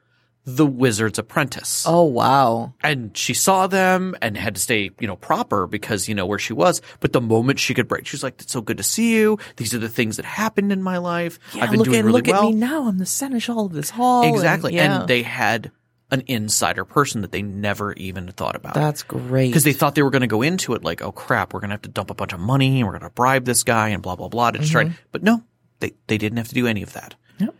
the 0.46 0.66
wizard's 0.66 1.18
apprentice 1.18 1.86
oh 1.88 2.04
wow, 2.04 2.74
and 2.84 3.16
she 3.16 3.34
saw 3.34 3.66
them 3.68 4.14
and 4.22 4.36
had 4.38 4.56
to 4.56 4.62
stay, 4.62 4.90
you 5.00 5.08
know, 5.08 5.16
proper 5.16 5.68
because, 5.68 6.10
you 6.10 6.16
know, 6.16 6.26
where 6.26 6.40
she 6.40 6.52
was. 6.54 6.82
But 7.00 7.14
the 7.14 7.22
moment 7.22 7.60
she 7.60 7.74
could 7.74 7.88
break, 7.88 8.06
she 8.06 8.16
was 8.16 8.24
like, 8.24 8.42
it's 8.42 8.52
so 8.52 8.60
good 8.62 8.78
to 8.78 8.84
see 8.84 9.14
you. 9.16 9.38
These 9.56 9.74
are 9.74 9.80
the 9.80 9.88
things 9.88 10.18
that 10.18 10.26
happened 10.26 10.72
in 10.72 10.84
my 10.84 10.98
life. 10.98 11.40
yeah, 11.54 11.64
I've 11.64 11.70
been 11.70 11.80
look 11.80 11.88
doing 11.88 12.06
really 12.06 12.22
look 12.22 12.28
well. 12.28 12.44
at 12.44 12.50
me 12.50 12.56
now. 12.56 12.88
I'm 12.88 12.98
the 12.98 13.06
seneschal 13.06 13.66
of 13.68 13.72
this 13.74 13.90
hall. 13.90 14.24
and- 14.24 14.36
Exactly. 14.36 14.76
yeah. 14.76 15.00
And 15.00 15.08
they 15.08 15.24
had 15.24 15.72
an 16.12 16.24
insider 16.28 16.86
person 16.86 17.22
that 17.22 17.32
they 17.32 17.42
never 17.42 17.94
even 17.94 18.28
thought 18.34 18.56
about. 18.56 18.74
that's 18.76 19.02
great 19.02 19.48
because 19.48 19.64
they 19.64 19.74
thought 19.74 19.96
they 19.96 20.04
were 20.04 20.12
going 20.12 20.22
to 20.22 20.28
go 20.28 20.42
into 20.42 20.74
it 20.74 20.84
like, 20.84 21.02
oh 21.02 21.12
crap, 21.12 21.54
we're 21.54 21.60
going 21.60 21.70
to 21.70 21.74
have 21.76 21.82
to 21.84 21.90
dump 21.90 22.12
a 22.12 22.14
bunch 22.14 22.34
of 22.34 22.40
money 22.40 22.80
and 22.82 22.86
we're 22.86 23.00
going 23.00 23.10
to 23.10 23.16
bribe 23.16 23.46
this 23.46 23.64
guy 23.64 23.90
and 23.90 24.04
blah, 24.04 24.16
blah, 24.16 24.28
blah 24.28 24.52
to 24.52 24.60
try. 24.60 24.84
Mm-hmm. 24.84 24.94
But 25.12 25.24
no, 25.24 25.44
they, 25.80 25.94
they 26.08 26.18
didn't 26.18 26.38
have 26.38 26.50
to 26.50 26.54
do 26.54 26.68
any 26.68 26.84
of 26.84 26.94
that. 26.94 27.16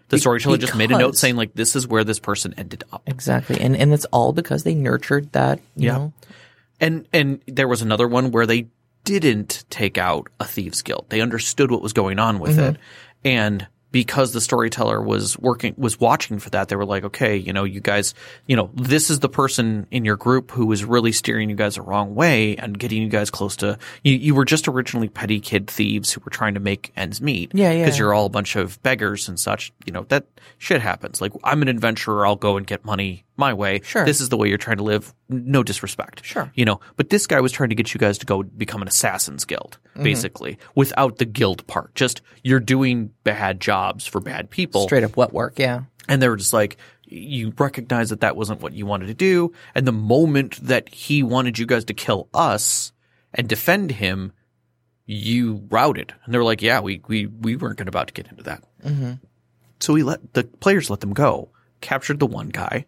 The 0.10 0.20
storyteller 0.20 0.58
just 0.58 0.76
made 0.76 0.92
a 0.92 0.98
note 0.98 1.16
saying 1.16 1.36
like, 1.36 1.54
this 1.54 1.76
is 1.76 1.88
where 1.88 2.04
this 2.04 2.20
person 2.20 2.54
ended 2.58 2.84
up. 2.92 3.02
exactly, 3.08 3.60
and 3.60 3.76
and 3.76 3.94
it's 3.94 4.06
all 4.06 4.32
because 4.34 4.64
they 4.64 4.76
nurtured 4.76 5.32
that. 5.32 5.60
You 5.76 5.88
Yeah. 5.88 5.94
know, 5.94 6.14
And 6.80 7.08
and 7.12 7.42
there 7.48 7.68
was 7.68 7.82
another 7.82 8.08
one 8.08 8.32
where 8.32 8.46
they 8.46 8.68
didn't 9.04 9.66
take 9.70 9.98
out 9.98 10.30
a 10.40 10.46
thieves 10.46 10.82
guild. 10.82 11.06
They 11.10 11.20
understood 11.22 11.72
what 11.72 11.82
was 11.82 11.94
going 11.94 12.20
on 12.20 12.40
with 12.40 12.58
mm-hmm. 12.58 12.76
it. 12.76 12.78
And 13.26 13.68
because 13.94 14.34
the 14.34 14.42
storyteller 14.42 15.02
was 15.02 15.38
working 15.38 15.76
was 15.78 16.00
watching 16.00 16.40
for 16.40 16.50
that, 16.50 16.68
they 16.68 16.76
were 16.76 16.84
like, 16.84 17.06
okay, 17.06 17.38
you 17.38 17.54
know, 17.54 17.64
you 17.64 17.80
guys, 17.80 18.14
you 18.48 18.56
know, 18.58 18.72
this 18.74 19.10
is 19.10 19.20
the 19.20 19.30
person 19.30 19.88
in 19.92 20.04
your 20.04 20.18
group 20.18 20.52
who 20.52 20.70
is 20.74 20.84
really 20.84 21.14
steering 21.14 21.50
you 21.50 21.56
guys 21.56 21.76
the 21.76 21.84
wrong 21.84 22.16
way 22.16 22.58
and 22.58 22.78
getting 22.78 23.02
you 23.04 23.08
guys 23.08 23.30
close 23.30 23.56
to 23.58 23.78
you 24.04 24.14
you 24.14 24.34
were 24.36 24.46
just 24.46 24.68
originally 24.68 25.10
petty 25.10 25.40
kid 25.40 25.68
thieves 25.68 26.12
who 26.12 26.22
were 26.26 26.32
trying 26.32 26.56
to 26.56 26.60
make 26.60 26.92
ends 26.98 27.22
meet. 27.22 27.52
Yeah, 27.54 27.72
yeah. 27.72 27.86
Because 27.86 28.00
you're 28.00 28.14
all 28.14 28.26
a 28.26 28.30
bunch 28.30 28.56
of 28.56 28.82
beggars 28.82 29.30
and 29.30 29.40
such. 29.40 29.72
You 29.86 29.94
know, 29.94 30.06
that 30.10 30.26
shit 30.58 30.82
happens. 30.82 31.22
Like 31.22 31.32
I'm 31.44 31.62
an 31.62 31.68
adventurer, 31.68 32.26
I'll 32.26 32.36
go 32.36 32.58
and 32.58 32.66
get 32.66 32.84
money 32.84 33.24
my 33.38 33.54
way. 33.54 33.82
Sure. 33.84 34.06
This 34.06 34.22
is 34.22 34.30
the 34.30 34.38
way 34.38 34.48
you're 34.50 34.58
trying 34.58 34.78
to 34.78 34.84
live. 34.84 35.14
No 35.30 35.64
disrespect. 35.64 36.24
Sure. 36.26 36.52
You 36.56 36.66
know, 36.66 36.80
but 36.98 37.10
this 37.10 37.26
guy 37.28 37.40
was 37.42 37.52
trying 37.52 37.70
to 37.70 37.76
get 37.76 37.94
you 37.94 38.00
guys 38.00 38.18
to 38.20 38.26
go 38.26 38.44
become 38.44 38.82
an 38.82 38.88
assassin's 38.88 39.46
guild, 39.46 39.78
Mm-hmm. 39.94 40.04
basically, 40.04 40.58
without 40.76 41.18
the 41.18 41.26
guild 41.26 41.66
part. 41.68 41.94
Just 41.96 42.22
you're 42.44 42.60
doing 42.60 43.12
bad 43.24 43.60
jobs 43.60 44.06
for 44.06 44.20
bad 44.20 44.50
people. 44.50 44.84
straight 44.84 45.04
up 45.04 45.16
wet 45.18 45.34
work. 45.34 45.58
Yeah, 45.58 45.82
And 46.08 46.22
they 46.22 46.28
were 46.30 46.36
just 46.38 46.54
like, 46.54 46.78
you 47.06 47.54
recognize 47.60 48.10
that 48.10 48.22
that 48.22 48.36
wasn't 48.36 48.62
what 48.62 48.74
you 48.74 48.86
wanted 48.88 49.06
to 49.08 49.14
do. 49.14 49.52
And 49.76 49.86
the 49.88 49.92
moment 49.92 50.58
that 50.66 50.90
he 50.90 51.22
wanted 51.22 51.60
you 51.60 51.66
guys 51.68 51.86
to 51.86 51.94
kill 51.94 52.28
us 52.34 52.92
and 53.36 53.48
defend 53.48 53.92
him, 53.92 54.32
you 55.06 55.64
routed. 55.70 56.14
And 56.26 56.34
they 56.34 56.38
were 56.38 56.44
like, 56.44 56.62
yeah, 56.62 56.80
we, 56.80 57.02
we, 57.08 57.28
we 57.28 57.56
weren't 57.56 57.78
gonna 57.78 57.90
about 57.90 58.08
to 58.08 58.14
get 58.14 58.28
into 58.28 58.44
that. 58.44 58.64
So 59.80 59.94
we 59.94 60.02
let 60.04 60.34
the 60.34 60.44
players 60.46 60.90
let 60.90 61.02
them 61.02 61.14
go, 61.14 61.50
captured 61.82 62.20
the 62.20 62.26
one 62.26 62.50
guy. 62.50 62.86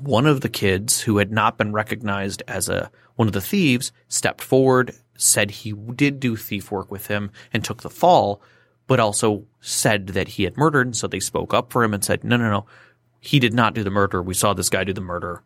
One 0.00 0.26
of 0.26 0.40
the 0.40 0.48
kids 0.48 1.00
who 1.02 1.18
had 1.18 1.32
not 1.32 1.58
been 1.58 1.72
recognized 1.72 2.42
as 2.48 2.68
a 2.68 2.90
one 3.16 3.28
of 3.28 3.34
the 3.34 3.40
thieves 3.40 3.92
stepped 4.08 4.42
forward, 4.42 4.94
said 5.16 5.50
he 5.50 5.72
did 5.72 6.20
do 6.20 6.36
thief 6.36 6.70
work 6.70 6.90
with 6.90 7.06
him 7.06 7.30
and 7.52 7.64
took 7.64 7.82
the 7.82 7.90
fall, 7.90 8.42
but 8.86 9.00
also 9.00 9.44
said 9.60 10.08
that 10.08 10.28
he 10.28 10.44
had 10.44 10.56
murdered. 10.56 10.94
So 10.94 11.06
they 11.06 11.20
spoke 11.20 11.54
up 11.54 11.72
for 11.72 11.82
him 11.82 11.94
and 11.94 12.04
said, 12.04 12.24
no, 12.24 12.36
no, 12.36 12.50
no, 12.50 12.66
he 13.18 13.38
did 13.38 13.54
not 13.54 13.74
do 13.74 13.82
the 13.82 13.90
murder. 13.90 14.22
We 14.22 14.34
saw 14.34 14.52
this 14.52 14.68
guy 14.68 14.84
do 14.84 14.92
the 14.92 15.00
murder. 15.00 15.42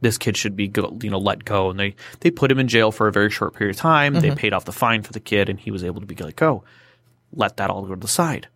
This 0.00 0.18
kid 0.18 0.36
should 0.36 0.56
be, 0.56 0.66
go, 0.66 0.98
you 1.00 1.10
know, 1.10 1.18
let 1.18 1.44
go. 1.44 1.70
And 1.70 1.78
they, 1.78 1.94
they 2.20 2.32
put 2.32 2.50
him 2.50 2.58
in 2.58 2.66
jail 2.66 2.90
for 2.90 3.06
a 3.06 3.12
very 3.12 3.30
short 3.30 3.54
period 3.54 3.76
of 3.76 3.80
time. 3.80 4.14
They 4.14 4.34
paid 4.34 4.52
off 4.52 4.64
the 4.64 4.72
fine 4.72 5.02
for 5.02 5.12
the 5.12 5.20
kid 5.20 5.48
and 5.48 5.60
he 5.60 5.70
was 5.70 5.84
able 5.84 6.00
to 6.00 6.06
be 6.06 6.16
let 6.16 6.34
go. 6.34 6.64
Let 7.32 7.56
that 7.58 7.70
all 7.70 7.82
go 7.82 7.94
to 7.94 8.00
the 8.00 8.08
side. 8.08 8.48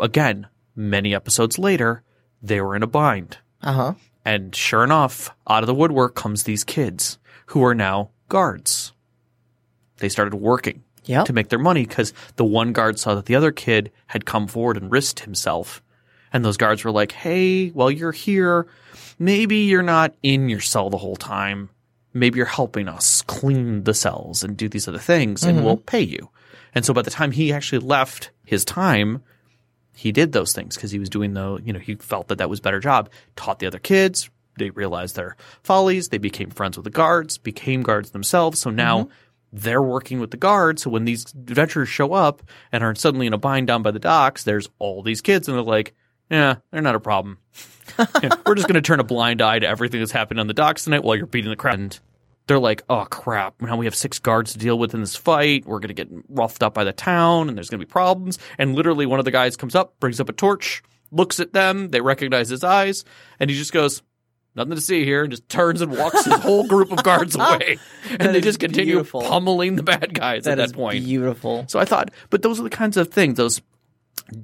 Again, 0.00 0.48
many 0.74 1.14
episodes 1.14 1.58
later, 1.58 2.02
they 2.42 2.62
were 2.62 2.74
in 2.74 2.82
a 2.82 2.86
bind. 2.86 3.36
uh 3.62 3.72
huh. 3.72 3.94
And 4.24 4.54
sure 4.54 4.84
enough, 4.84 5.34
out 5.48 5.62
of 5.62 5.66
the 5.66 5.74
woodwork 5.74 6.14
comes 6.14 6.42
these 6.42 6.64
kids 6.64 7.18
who 7.46 7.64
are 7.64 7.74
now 7.74 8.10
guards. 8.28 8.92
They 9.98 10.08
started 10.08 10.34
working 10.34 10.82
Yep. 11.04 11.26
to 11.26 11.32
make 11.32 11.48
their 11.48 11.58
money 11.58 11.86
because 11.86 12.12
the 12.36 12.44
one 12.44 12.72
guard 12.72 12.98
saw 12.98 13.14
that 13.14 13.24
the 13.24 13.34
other 13.34 13.52
kid 13.52 13.90
had 14.06 14.26
come 14.26 14.46
forward 14.46 14.76
and 14.76 14.92
risked 14.92 15.20
himself. 15.20 15.82
And 16.32 16.44
those 16.44 16.58
guards 16.58 16.84
were 16.84 16.92
like, 16.92 17.12
hey, 17.12 17.70
while 17.70 17.90
you're 17.90 18.12
here, 18.12 18.68
maybe 19.18 19.56
you're 19.56 19.82
not 19.82 20.14
in 20.22 20.48
your 20.48 20.60
cell 20.60 20.90
the 20.90 20.98
whole 20.98 21.16
time. 21.16 21.70
Maybe 22.12 22.36
you're 22.36 22.46
helping 22.46 22.86
us 22.86 23.22
clean 23.22 23.84
the 23.84 23.94
cells 23.94 24.44
and 24.44 24.56
do 24.56 24.68
these 24.68 24.86
other 24.86 24.98
things 24.98 25.42
and 25.42 25.56
mm-hmm. 25.56 25.64
we'll 25.64 25.76
pay 25.78 26.02
you. 26.02 26.28
And 26.74 26.84
so 26.84 26.92
by 26.92 27.02
the 27.02 27.10
time 27.10 27.32
he 27.32 27.52
actually 27.52 27.78
left 27.78 28.30
his 28.44 28.64
time, 28.64 29.22
he 30.00 30.12
did 30.12 30.32
those 30.32 30.54
things 30.54 30.76
because 30.76 30.90
he 30.90 30.98
was 30.98 31.10
doing 31.10 31.34
the, 31.34 31.60
you 31.62 31.74
know, 31.74 31.78
he 31.78 31.94
felt 31.96 32.28
that 32.28 32.38
that 32.38 32.48
was 32.48 32.60
a 32.60 32.62
better 32.62 32.80
job. 32.80 33.10
Taught 33.36 33.58
the 33.58 33.66
other 33.66 33.78
kids. 33.78 34.30
They 34.56 34.70
realized 34.70 35.14
their 35.14 35.36
follies. 35.62 36.08
They 36.08 36.16
became 36.16 36.48
friends 36.48 36.78
with 36.78 36.84
the 36.84 36.90
guards, 36.90 37.36
became 37.36 37.82
guards 37.82 38.12
themselves. 38.12 38.60
So 38.60 38.70
now 38.70 39.00
mm-hmm. 39.00 39.10
they're 39.52 39.82
working 39.82 40.18
with 40.18 40.30
the 40.30 40.38
guards. 40.38 40.84
So 40.84 40.90
when 40.90 41.04
these 41.04 41.26
adventurers 41.34 41.90
show 41.90 42.14
up 42.14 42.40
and 42.72 42.82
are 42.82 42.94
suddenly 42.94 43.26
in 43.26 43.34
a 43.34 43.38
bind 43.38 43.66
down 43.66 43.82
by 43.82 43.90
the 43.90 43.98
docks, 43.98 44.42
there's 44.42 44.70
all 44.78 45.02
these 45.02 45.20
kids 45.20 45.48
and 45.48 45.56
they're 45.58 45.62
like, 45.62 45.94
yeah, 46.30 46.56
they're 46.70 46.80
not 46.80 46.94
a 46.94 47.00
problem. 47.00 47.36
Yeah, 48.22 48.30
we're 48.46 48.54
just 48.54 48.68
going 48.68 48.76
to 48.76 48.82
turn 48.82 49.00
a 49.00 49.04
blind 49.04 49.42
eye 49.42 49.58
to 49.58 49.66
everything 49.66 50.00
that's 50.00 50.12
happened 50.12 50.38
on 50.38 50.46
the 50.46 50.54
docks 50.54 50.84
tonight 50.84 51.02
while 51.02 51.16
you're 51.16 51.26
beating 51.26 51.50
the 51.50 51.56
crap. 51.56 51.74
And 51.74 51.98
they're 52.50 52.58
like, 52.58 52.82
oh 52.90 53.04
crap, 53.08 53.62
now 53.62 53.76
we 53.76 53.86
have 53.86 53.94
six 53.94 54.18
guards 54.18 54.52
to 54.54 54.58
deal 54.58 54.76
with 54.76 54.92
in 54.92 55.00
this 55.00 55.14
fight. 55.14 55.64
We're 55.66 55.78
going 55.78 55.94
to 55.94 55.94
get 55.94 56.08
roughed 56.28 56.64
up 56.64 56.74
by 56.74 56.82
the 56.82 56.92
town 56.92 57.48
and 57.48 57.56
there's 57.56 57.70
going 57.70 57.78
to 57.80 57.86
be 57.86 57.90
problems. 57.90 58.40
And 58.58 58.74
literally 58.74 59.06
one 59.06 59.20
of 59.20 59.24
the 59.24 59.30
guys 59.30 59.56
comes 59.56 59.76
up, 59.76 60.00
brings 60.00 60.18
up 60.18 60.28
a 60.28 60.32
torch, 60.32 60.82
looks 61.12 61.38
at 61.38 61.52
them. 61.52 61.90
They 61.90 62.00
recognize 62.00 62.48
his 62.48 62.64
eyes 62.64 63.04
and 63.38 63.48
he 63.50 63.56
just 63.56 63.72
goes, 63.72 64.02
nothing 64.56 64.74
to 64.74 64.80
see 64.80 65.04
here 65.04 65.22
and 65.22 65.30
just 65.30 65.48
turns 65.48 65.80
and 65.80 65.96
walks 65.96 66.24
his 66.24 66.34
whole 66.34 66.66
group 66.66 66.90
of 66.90 67.04
guards 67.04 67.36
away. 67.38 67.78
and 68.18 68.34
they 68.34 68.40
just 68.40 68.58
continue 68.58 68.94
beautiful. 68.94 69.20
pummeling 69.22 69.76
the 69.76 69.84
bad 69.84 70.12
guys 70.12 70.42
That 70.42 70.58
at 70.58 70.70
that 70.70 70.74
point. 70.74 71.04
beautiful. 71.04 71.66
So 71.68 71.78
I 71.78 71.84
thought, 71.84 72.10
but 72.30 72.42
those 72.42 72.58
are 72.58 72.64
the 72.64 72.68
kinds 72.70 72.96
of 72.96 73.10
things, 73.12 73.36
those 73.36 73.62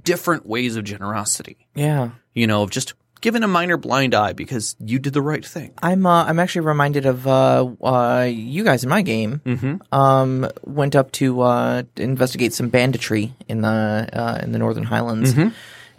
different 0.05 0.47
ways 0.47 0.77
of 0.77 0.85
generosity, 0.85 1.67
Yeah. 1.75 2.11
you 2.35 2.47
know, 2.47 2.63
of 2.63 2.71
just 2.71 2.95
giving 3.21 3.43
a 3.43 3.49
minor 3.49 3.77
blind 3.77 4.15
eye 4.15 4.33
because 4.33 4.77
you 4.79 4.99
did 4.99 5.13
the 5.13 5.23
right 5.23 5.45
thing. 5.45 5.73
I'm 5.83 6.07
uh, 6.07 6.25
I'm 6.25 6.39
actually 6.39 6.63
reminded 6.67 7.07
of 7.07 7.27
uh, 7.27 7.65
uh, 7.83 8.29
you 8.31 8.65
guys 8.65 8.83
in 8.85 8.91
my 8.91 9.03
game. 9.03 9.41
Mm-hmm. 9.45 9.95
Um, 9.95 10.51
went 10.65 10.95
up 10.97 11.13
to 11.13 11.41
uh, 11.43 11.83
investigate 11.97 12.53
some 12.53 12.69
banditry 12.69 13.33
in 13.49 13.61
the 13.63 14.09
uh, 14.13 14.41
in 14.43 14.53
the 14.53 14.59
Northern 14.59 14.85
Highlands, 14.85 15.35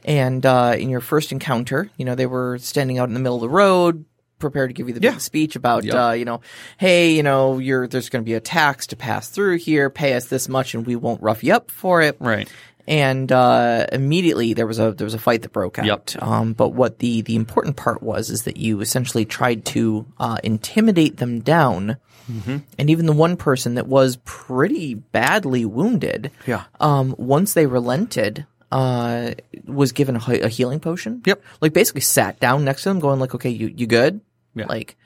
and 0.05 0.45
uh, 0.45 0.75
in 0.77 0.89
your 0.89 1.01
first 1.01 1.31
encounter, 1.31 1.89
you 1.97 2.05
know 2.05 2.15
they 2.15 2.25
were 2.27 2.57
standing 2.59 2.99
out 2.99 3.07
in 3.07 3.13
the 3.13 3.19
middle 3.19 3.35
of 3.35 3.41
the 3.41 3.49
road, 3.49 4.05
prepared 4.39 4.69
to 4.69 4.73
give 4.73 4.87
you 4.87 4.93
the 4.93 5.01
Yeah. 5.01 5.11
big 5.11 5.21
speech 5.21 5.55
about 5.55 5.83
Yep. 5.83 5.95
uh, 5.95 6.11
you 6.11 6.25
know, 6.25 6.41
hey, 6.77 7.11
you 7.13 7.23
know, 7.23 7.57
you're 7.59 7.87
there's 7.87 8.09
going 8.09 8.23
to 8.23 8.25
be 8.29 8.35
a 8.35 8.39
tax 8.39 8.87
to 8.87 8.95
pass 8.95 9.27
through 9.29 9.57
here, 9.57 9.89
pay 9.89 10.13
us 10.13 10.27
this 10.27 10.47
much, 10.47 10.73
and 10.75 10.85
we 10.85 10.95
won't 10.95 11.21
rough 11.21 11.43
you 11.43 11.53
up 11.53 11.71
for 11.71 12.01
it. 12.01 12.15
Right. 12.19 12.47
And 12.87 13.31
uh, 13.31 13.85
immediately 13.91 14.53
there 14.53 14.65
was 14.67 14.79
a 14.79 14.91
there 14.93 15.05
was 15.05 15.13
a 15.13 15.19
fight 15.19 15.41
that 15.43 15.51
broke 15.51 15.77
out. 15.79 15.85
Yep. 15.85 16.23
Um, 16.23 16.53
but 16.53 16.69
what 16.69 16.99
the 16.99 17.21
the 17.21 17.35
important 17.35 17.75
part 17.75 18.01
was 18.01 18.29
is 18.29 18.43
that 18.43 18.57
you 18.57 18.79
essentially 18.81 19.25
tried 19.25 19.65
to 19.65 20.05
uh, 20.19 20.37
intimidate 20.43 21.17
them 21.17 21.39
down, 21.41 21.97
Mm-hmm. 22.31 22.57
and 22.77 22.89
even 22.89 23.05
the 23.05 23.13
one 23.13 23.37
person 23.37 23.75
that 23.75 23.87
was 23.87 24.17
pretty 24.25 24.95
badly 24.95 25.63
wounded. 25.63 26.29
Yeah. 26.45 26.63
Um, 26.79 27.15
once 27.17 27.53
they 27.53 27.65
relented. 27.65 28.45
Uh, 28.69 29.31
was 29.65 29.93
given 29.93 30.17
a, 30.17 30.39
a 30.41 30.49
healing 30.49 30.81
potion. 30.81 31.21
Yep. 31.25 31.41
Like 31.61 31.71
basically 31.71 32.01
sat 32.01 32.37
down 32.41 32.65
next 32.65 32.83
to 32.83 32.89
them, 32.89 32.99
going 32.99 33.17
like, 33.17 33.33
"Okay, 33.33 33.49
you 33.49 33.67
you 33.73 33.87
good?" 33.87 34.19
Yeah. 34.55 34.65
Like, 34.67 34.97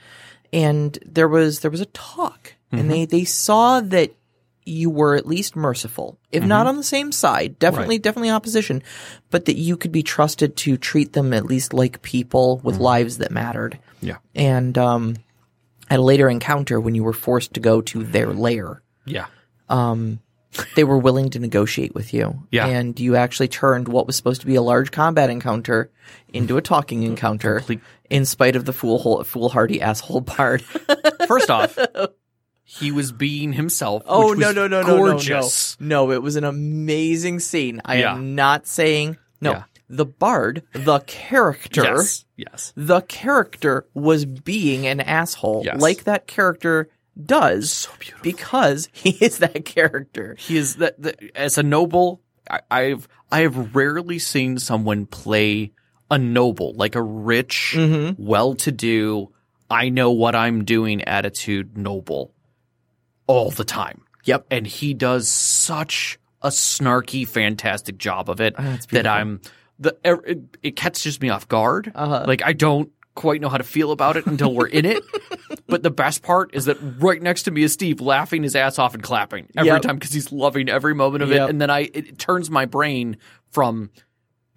and 0.51 0.97
there 1.05 1.27
was 1.27 1.59
there 1.59 1.69
was 1.69 1.79
a 1.81 1.85
talk, 1.85 2.55
Mm-hmm. 2.71 2.77
and 2.79 2.89
they 2.91 3.05
they 3.05 3.23
saw 3.23 3.79
that 3.81 4.15
you 4.65 4.89
were 4.89 5.15
at 5.15 5.25
least 5.25 5.55
merciful, 5.55 6.19
if 6.31 6.43
not 6.43 6.61
mm-hmm. 6.61 6.69
on 6.69 6.77
the 6.77 6.83
same 6.83 7.11
side, 7.11 7.57
definitely 7.59 7.97
definitely 7.99 8.29
opposition, 8.29 8.83
but 9.29 9.45
that 9.45 9.57
you 9.57 9.77
could 9.77 9.91
be 9.91 10.03
trusted 10.03 10.55
to 10.57 10.77
treat 10.77 11.13
them 11.13 11.33
at 11.33 11.45
least 11.45 11.73
like 11.73 12.01
people 12.01 12.59
with 12.63 12.75
mm-hmm. 12.75 12.83
lives 12.83 13.17
that 13.17 13.31
mattered. 13.31 13.79
Yeah. 14.01 14.17
And 14.35 14.77
um, 14.77 15.15
at 15.89 15.99
a 15.99 16.03
later 16.03 16.29
encounter, 16.29 16.79
when 16.79 16.95
you 16.95 17.03
were 17.03 17.13
forced 17.13 17.55
to 17.55 17.59
go 17.59 17.81
to 17.81 18.03
their 18.03 18.33
lair, 18.33 18.81
Yeah. 19.05 19.25
Um, 19.69 20.19
they 20.75 20.83
were 20.83 20.97
willing 20.97 21.29
to 21.29 21.39
negotiate 21.39 21.95
with 21.95 22.13
you. 22.13 22.43
Yeah. 22.51 22.67
And 22.67 22.99
you 22.99 23.15
actually 23.15 23.47
turned 23.47 23.87
what 23.87 24.05
was 24.05 24.15
supposed 24.15 24.41
to 24.41 24.47
be 24.47 24.55
a 24.55 24.61
large 24.61 24.91
combat 24.91 25.29
encounter 25.29 25.91
into 26.33 26.57
a 26.57 26.61
talking 26.61 27.03
encounter, 27.11 27.57
Complete- 27.57 27.81
in 28.09 28.25
spite 28.25 28.55
of 28.55 28.65
the 28.65 28.73
fool 28.73 29.23
foolhardy 29.23 29.81
asshole 29.81 30.21
part. 30.21 30.61
First 31.27 31.49
off, 31.49 31.77
he 32.63 32.91
was 32.91 33.11
being 33.11 33.53
himself. 33.53 34.03
Oh 34.05 34.29
which 34.31 34.39
no 34.39 34.47
was 34.47 34.55
no 34.55 34.67
no 34.67 34.81
no 34.81 34.97
gorgeous. 34.97 35.77
no 35.79 35.87
no! 35.87 36.05
No, 36.07 36.11
it 36.13 36.21
was 36.21 36.35
an 36.35 36.43
amazing 36.43 37.39
scene. 37.39 37.81
I 37.85 37.99
Yeah. 37.99 38.13
am 38.13 38.35
not 38.35 38.67
saying 38.67 39.17
no. 39.41 39.51
Yeah. 39.51 39.63
The 39.89 40.05
bard, 40.05 40.63
the 40.71 40.99
character, 41.01 41.83
Yes. 41.83 42.23
Yes. 42.37 42.71
the 42.77 43.01
character 43.01 43.85
was 43.93 44.23
being 44.25 44.87
an 44.87 45.01
asshole, 45.01 45.63
Yes. 45.65 45.81
like 45.81 46.05
that 46.05 46.27
character 46.27 46.89
does, 47.21 47.71
So 47.71 47.91
beautiful. 47.99 48.23
because 48.23 48.87
he 48.93 49.09
is 49.09 49.39
that 49.39 49.65
character. 49.65 50.35
He 50.39 50.55
is 50.55 50.77
that, 50.77 51.01
that 51.01 51.19
as 51.35 51.57
a 51.57 51.63
noble. 51.63 52.21
I, 52.49 52.61
I've 52.71 53.07
I 53.29 53.41
have 53.41 53.75
rarely 53.75 54.17
seen 54.19 54.59
someone 54.59 55.05
play 55.07 55.71
a 56.09 56.17
noble 56.17 56.73
like 56.75 56.95
a 56.95 57.01
rich, 57.03 57.73
Mm-hmm. 57.75 58.23
well-to-do, 58.25 59.31
I 59.69 59.89
know 59.89 60.11
what 60.11 60.35
I'm 60.35 60.63
doing 60.63 61.03
attitude 61.03 61.77
noble 61.77 62.33
all 63.31 63.49
the 63.51 63.63
time. 63.63 64.01
Yep. 64.25 64.45
and 64.51 64.67
he 64.67 64.93
does 64.93 65.27
such 65.27 66.19
a 66.43 66.49
snarky, 66.49 67.27
fantastic 67.27 67.97
job 67.97 68.29
of 68.29 68.39
it 68.39 68.53
Oh, 68.57 68.77
that. 68.91 69.07
I'm 69.07 69.41
the 69.79 69.97
er, 70.05 70.21
it, 70.25 70.39
it 70.61 70.75
catches 70.75 71.19
me 71.19 71.29
off 71.29 71.47
guard. 71.47 71.91
Uh-huh. 71.95 72.25
Like 72.27 72.43
I 72.45 72.53
don't 72.53 72.91
quite 73.15 73.41
know 73.41 73.49
how 73.49 73.57
to 73.57 73.63
feel 73.63 73.91
about 73.91 74.17
it 74.17 74.25
until 74.27 74.53
we're 74.53 74.67
in 74.67 74.85
it. 74.85 75.03
But 75.67 75.83
the 75.83 75.91
best 75.91 76.21
part 76.21 76.53
is 76.53 76.65
that 76.65 76.77
right 76.99 77.21
next 77.21 77.43
to 77.43 77.51
me 77.51 77.63
is 77.63 77.71
Steve 77.71 78.01
laughing 78.01 78.43
his 78.43 78.55
ass 78.57 78.77
off 78.77 78.93
and 78.93 79.01
clapping 79.01 79.47
every 79.55 79.69
Yep. 79.71 79.81
time 79.83 79.95
because 79.95 80.11
he's 80.13 80.29
loving 80.31 80.67
every 80.67 80.93
moment 80.93 81.23
of 81.23 81.29
Yep. 81.29 81.41
it. 81.41 81.49
And 81.49 81.61
then 81.61 81.69
I 81.69 81.89
it 81.93 82.17
turns 82.19 82.49
my 82.49 82.65
brain 82.65 83.15
from 83.51 83.89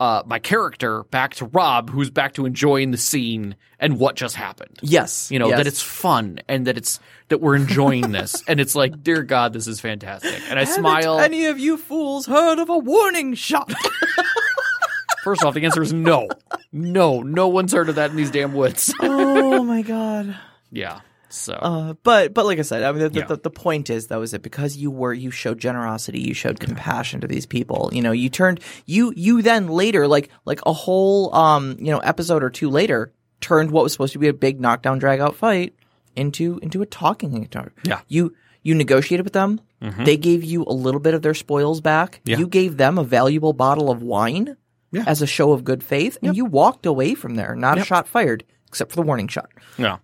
uh, 0.00 0.22
my 0.26 0.38
character 0.38 1.04
back 1.04 1.34
to 1.36 1.46
Rob, 1.46 1.90
who's 1.90 2.10
back 2.10 2.34
to 2.34 2.46
enjoying 2.46 2.90
the 2.90 2.96
scene 2.98 3.54
and 3.78 3.98
what 3.98 4.16
just 4.16 4.34
happened. 4.36 4.78
Yes, 4.82 5.30
You 5.30 5.38
know, 5.38 5.48
yes. 5.48 5.58
that 5.58 5.66
it's 5.66 5.82
fun 5.82 6.40
and 6.48 6.66
that 6.66 6.76
it's 6.76 6.98
that 7.28 7.40
we're 7.40 7.54
enjoying 7.56 8.10
this. 8.12 8.42
and 8.48 8.58
it's 8.60 8.74
like, 8.74 9.02
dear 9.02 9.22
God, 9.22 9.52
this 9.52 9.66
is 9.66 9.80
fantastic. 9.80 10.40
And 10.48 10.58
I 10.58 10.64
Haven't 10.64 10.80
smile. 10.82 11.20
Any 11.20 11.46
of 11.46 11.58
you 11.58 11.76
fools 11.76 12.26
heard 12.26 12.58
of 12.58 12.68
a 12.68 12.78
warning 12.78 13.34
shot? 13.34 13.72
First 15.22 15.42
off, 15.42 15.54
the 15.54 15.64
answer 15.64 15.80
is 15.82 15.92
no. 15.92 16.28
No, 16.72 17.22
no 17.22 17.48
one's 17.48 17.72
heard 17.72 17.88
of 17.88 17.94
that 17.94 18.10
in 18.10 18.16
these 18.16 18.30
damn 18.30 18.52
woods. 18.52 18.92
oh 19.00 19.62
my 19.64 19.80
god. 19.82 20.36
yeah. 20.70 21.00
So 21.34 21.54
Uh, 21.54 21.94
but 22.02 22.32
but 22.34 22.46
like 22.46 22.58
I 22.58 22.62
said, 22.62 22.82
I 22.82 22.92
mean, 22.92 23.10
the, 23.12 23.18
Yeah. 23.20 23.26
the, 23.26 23.36
the 23.36 23.50
point 23.50 23.90
is 23.90 24.06
though 24.06 24.22
is 24.22 24.30
that 24.30 24.42
because 24.42 24.76
you 24.76 24.90
were 24.90 25.12
you 25.12 25.30
showed 25.30 25.58
generosity, 25.58 26.20
you 26.20 26.34
showed 26.34 26.60
compassion 26.60 27.20
to 27.22 27.26
these 27.26 27.46
people. 27.46 27.90
You 27.92 28.02
know, 28.02 28.12
you 28.12 28.28
turned 28.30 28.60
you 28.86 29.12
you 29.16 29.42
then 29.42 29.68
later 29.68 30.06
like 30.06 30.30
like 30.44 30.60
a 30.66 30.72
whole 30.72 31.34
um 31.34 31.76
you 31.80 31.90
know 31.90 31.98
episode 31.98 32.42
or 32.44 32.50
two 32.50 32.70
later 32.70 33.12
turned 33.40 33.70
what 33.70 33.82
was 33.84 33.92
supposed 33.92 34.12
to 34.14 34.18
be 34.18 34.28
a 34.28 34.32
big 34.32 34.60
knockdown 34.60 34.98
drag 34.98 35.20
out 35.20 35.34
fight 35.36 35.74
into 36.16 36.58
into 36.62 36.82
a 36.82 36.86
talking 36.86 37.34
encounter. 37.34 37.72
Yeah. 37.84 38.00
you 38.08 38.34
you 38.62 38.74
negotiated 38.74 39.24
with 39.24 39.32
them. 39.34 39.60
They 40.04 40.16
gave 40.16 40.42
you 40.44 40.64
a 40.66 40.72
little 40.72 41.00
bit 41.00 41.12
of 41.12 41.20
their 41.20 41.34
spoils 41.34 41.82
back. 41.82 42.20
Yeah. 42.24 42.38
You 42.38 42.46
gave 42.46 42.78
them 42.78 42.96
a 42.96 43.04
valuable 43.04 43.52
bottle 43.52 43.90
of 43.90 44.00
wine 44.02 44.56
Yeah. 44.92 45.04
as 45.06 45.20
a 45.20 45.26
show 45.26 45.52
of 45.52 45.62
good 45.62 45.82
faith, 45.82 46.16
and 46.22 46.34
you 46.34 46.46
walked 46.46 46.86
away 46.86 47.14
from 47.14 47.34
there, 47.34 47.54
not 47.54 47.76
a 47.76 47.84
shot 47.84 48.08
fired, 48.08 48.44
except 48.68 48.90
for 48.92 48.96
the 48.96 49.02
warning 49.02 49.28
shot, 49.28 49.50
yeah. 49.76 49.98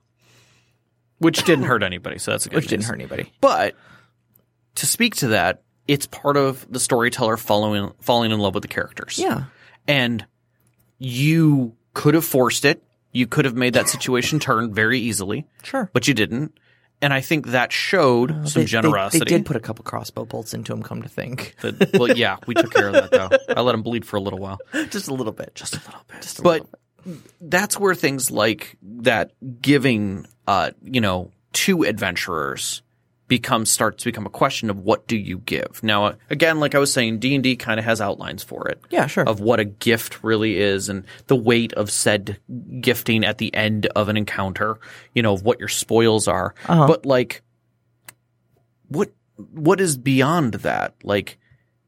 Which 1.20 1.44
didn't 1.44 1.66
hurt 1.66 1.82
anybody, 1.84 2.18
so 2.18 2.32
that's 2.32 2.46
a 2.46 2.48
good 2.48 2.56
which 2.56 2.66
didn't 2.66 2.80
news. 2.80 2.88
hurt 2.88 2.94
anybody. 2.96 3.32
But 3.40 3.76
to 4.74 4.86
speak 4.86 5.14
to 5.16 5.28
that, 5.28 5.62
it's 5.86 6.06
part 6.06 6.36
of 6.36 6.66
the 6.70 6.80
storyteller 6.80 7.36
following 7.36 7.92
falling 8.00 8.32
in 8.32 8.38
love 8.40 8.54
with 8.54 8.62
the 8.62 8.68
characters. 8.68 9.18
Yeah. 9.18 9.44
And 9.86 10.26
you 10.98 11.74
could 11.94 12.14
have 12.14 12.24
forced 12.24 12.64
it. 12.64 12.82
You 13.12 13.26
could 13.26 13.44
have 13.44 13.54
made 13.56 13.74
that 13.74 13.88
situation 13.88 14.38
turn 14.38 14.72
very 14.72 15.00
easily, 15.00 15.46
Sure. 15.62 15.90
but 15.92 16.06
you 16.06 16.14
didn't. 16.14 16.58
And 17.02 17.12
I 17.14 17.22
think 17.22 17.48
that 17.48 17.72
showed 17.72 18.30
some 18.30 18.38
Uh, 18.40 18.44
They- 18.44 18.60
they- 18.60 18.64
generosity. 18.66 19.18
They, 19.20 19.24
did 19.38 19.46
put 19.46 19.56
a 19.56 19.60
couple 19.60 19.84
crossbow 19.84 20.26
bolts 20.26 20.52
into 20.54 20.72
him. 20.72 20.82
Come 20.82 21.02
to 21.02 21.08
think, 21.08 21.56
That- 21.62 21.98
well, 21.98 22.10
yeah, 22.16 22.36
we 22.46 22.54
took 22.54 22.72
care 22.72 22.88
of 22.88 22.92
that 22.94 23.10
though. 23.10 23.54
I 23.56 23.62
let 23.62 23.74
him 23.74 23.82
bleed 23.82 24.04
for 24.04 24.16
a 24.16 24.20
little 24.20 24.38
while. 24.38 24.58
just 24.90 25.08
a 25.08 25.14
little 25.14 25.32
bit, 25.32 25.54
just 25.54 25.74
a 25.74 25.78
little 25.78 26.02
bit, 26.08 26.22
just 26.22 26.38
a 26.38 26.42
But 26.42 26.66
little 27.06 27.20
that's 27.40 27.78
where 27.80 27.94
things 27.94 28.30
like 28.30 28.76
that 28.82 29.32
giving, 29.62 30.26
uh, 30.50 30.72
you 30.82 31.00
know, 31.00 31.30
to 31.52 31.84
adventurers 31.84 32.82
becomes 33.28 33.70
starts 33.70 34.02
to 34.02 34.08
become 34.08 34.26
a 34.26 34.30
question 34.30 34.68
of 34.68 34.80
what 34.80 35.06
do 35.06 35.16
you 35.16 35.38
give. 35.38 35.80
Now, 35.84 36.16
again, 36.28 36.58
like 36.58 36.74
I 36.74 36.80
was 36.80 36.92
saying, 36.92 37.20
D 37.20 37.36
and 37.36 37.44
D 37.44 37.54
kind 37.54 37.78
of 37.78 37.86
has 37.86 38.00
outlines 38.00 38.42
for 38.42 38.66
it. 38.66 38.80
Yeah, 38.90 39.06
sure. 39.06 39.22
Of 39.22 39.38
what 39.38 39.60
a 39.60 39.64
gift 39.64 40.24
really 40.24 40.58
is, 40.58 40.88
and 40.88 41.04
the 41.28 41.36
weight 41.36 41.72
of 41.74 41.88
said 41.88 42.40
gifting 42.80 43.24
at 43.24 43.38
the 43.38 43.54
end 43.54 43.86
of 43.94 44.08
an 44.08 44.16
encounter. 44.16 44.80
You 45.14 45.22
know, 45.22 45.34
of 45.34 45.44
what 45.44 45.60
your 45.60 45.68
spoils 45.68 46.26
are. 46.26 46.56
Uh-huh. 46.66 46.88
But 46.88 47.06
like, 47.06 47.42
what 48.88 49.12
what 49.36 49.80
is 49.80 49.96
beyond 49.96 50.54
that? 50.54 50.96
Like, 51.04 51.38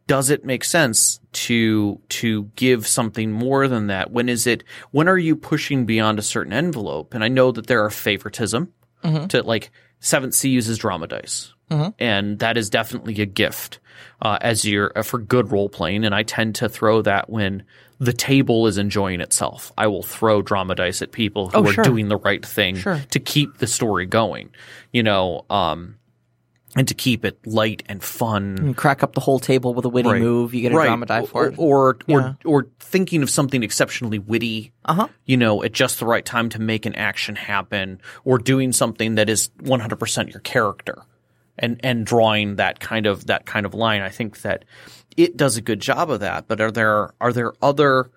does 0.07 0.31
it 0.31 0.45
make 0.45 0.65
sense 0.65 1.21
to 1.33 2.01
to 2.11 2.45
give 2.57 2.87
something 2.87 3.31
more 3.33 3.69
than 3.69 3.87
that? 3.87 4.11
When 4.11 4.29
is 4.29 4.47
it? 4.47 4.65
When 4.91 5.09
are 5.09 5.19
you 5.19 5.37
pushing 5.37 5.87
beyond 5.87 6.19
a 6.19 6.23
certain 6.23 6.53
envelope? 6.53 7.15
And 7.15 7.23
I 7.25 7.29
know 7.29 7.53
that 7.53 7.67
there 7.67 7.85
are 7.85 7.91
favoritism 7.91 8.73
to 9.29 9.43
like 9.43 9.71
Seventh 10.01 10.35
Sea 10.35 10.51
uses 10.51 10.79
drama 10.79 11.07
dice, 11.07 11.53
and 11.99 12.39
that 12.41 12.57
is 12.57 12.71
definitely 12.71 13.21
a 13.21 13.27
gift 13.27 13.79
uh, 14.21 14.39
as 14.41 14.65
you're 14.65 14.93
uh, 14.97 15.03
for 15.03 15.19
good 15.19 15.51
role 15.53 15.69
playing. 15.69 16.05
And 16.05 16.15
I 16.15 16.23
tend 16.25 16.57
to 16.57 16.69
throw 16.69 17.03
that 17.03 17.31
when 17.31 17.63
the 17.99 18.13
table 18.13 18.67
is 18.67 18.79
enjoying 18.79 19.21
itself. 19.21 19.73
I 19.79 19.87
will 19.87 20.03
throw 20.03 20.43
drama 20.43 20.75
dice 20.75 21.03
at 21.03 21.13
people 21.13 21.51
who 21.51 21.59
Oh, 21.59 21.69
are 21.69 21.73
sure. 21.73 21.85
doing 21.85 22.09
the 22.09 22.17
right 22.17 22.45
thing 22.45 22.75
Sure. 22.77 23.01
to 23.11 23.21
keep 23.21 23.59
the 23.59 23.67
story 23.69 24.07
going. 24.07 24.51
You 24.93 25.05
know, 25.05 25.45
um, 25.51 25.97
and 26.75 26.89
to 26.89 26.95
keep 26.95 27.25
it 27.25 27.39
light 27.47 27.83
and 27.87 28.03
fun. 28.03 28.59
You 28.69 28.75
crack 28.75 29.03
up 29.03 29.15
the 29.15 29.21
whole 29.21 29.39
table 29.39 29.75
with 29.75 29.85
a 29.85 29.89
witty 29.89 30.09
Right. 30.09 30.23
move. 30.23 30.55
You 30.55 30.63
get 30.63 30.73
a 30.73 30.77
Right. 30.77 30.87
drama 30.87 31.07
die 31.07 31.27
for 31.27 31.45
or, 31.45 31.49
it. 31.49 31.55
or 31.59 31.97
or 32.09 32.21
Yeah. 32.21 32.33
or 32.45 32.67
thinking 32.81 33.23
of 33.23 33.29
something 33.31 33.63
exceptionally 33.63 34.19
witty, 34.19 34.73
Uh 34.85 34.95
huh. 34.95 35.09
you 35.27 35.37
know, 35.37 35.63
at 35.63 35.73
just 35.73 35.99
the 36.01 36.07
right 36.07 36.25
time 36.25 36.49
to 36.51 36.61
make 36.61 36.87
an 36.87 36.95
action 36.95 37.37
happen, 37.37 38.01
or 38.25 38.39
doing 38.39 38.73
something 38.73 39.17
that 39.17 39.29
is 39.29 39.51
100% 39.63 40.31
your 40.33 40.41
character, 40.41 41.03
and 41.59 41.79
and 41.83 42.07
drawing 42.07 42.57
that 42.57 42.81
kind 42.81 43.07
of 43.07 43.27
that 43.27 43.45
kind 43.45 43.67
of 43.67 43.75
line. 43.75 44.01
I 44.03 44.09
think 44.09 44.41
that 44.43 44.65
it 45.17 45.37
does 45.37 45.59
a 45.59 45.61
good 45.61 45.81
job 45.81 46.11
of 46.11 46.21
that. 46.21 46.49
But 46.49 46.61
are 46.61 46.71
there 46.71 47.11
are 47.21 47.33
there 47.33 47.53
other 47.61 48.11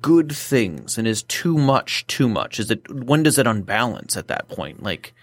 good 0.00 0.32
things, 0.32 0.98
and 0.98 1.06
is 1.06 1.22
too 1.24 1.56
much 1.56 2.06
too 2.08 2.28
much? 2.28 2.58
Is 2.58 2.70
it 2.70 2.90
when 2.92 3.22
does 3.22 3.38
it 3.38 3.46
unbalance 3.46 4.16
at 4.16 4.26
that 4.28 4.48
point? 4.48 4.82
Like 4.82 5.14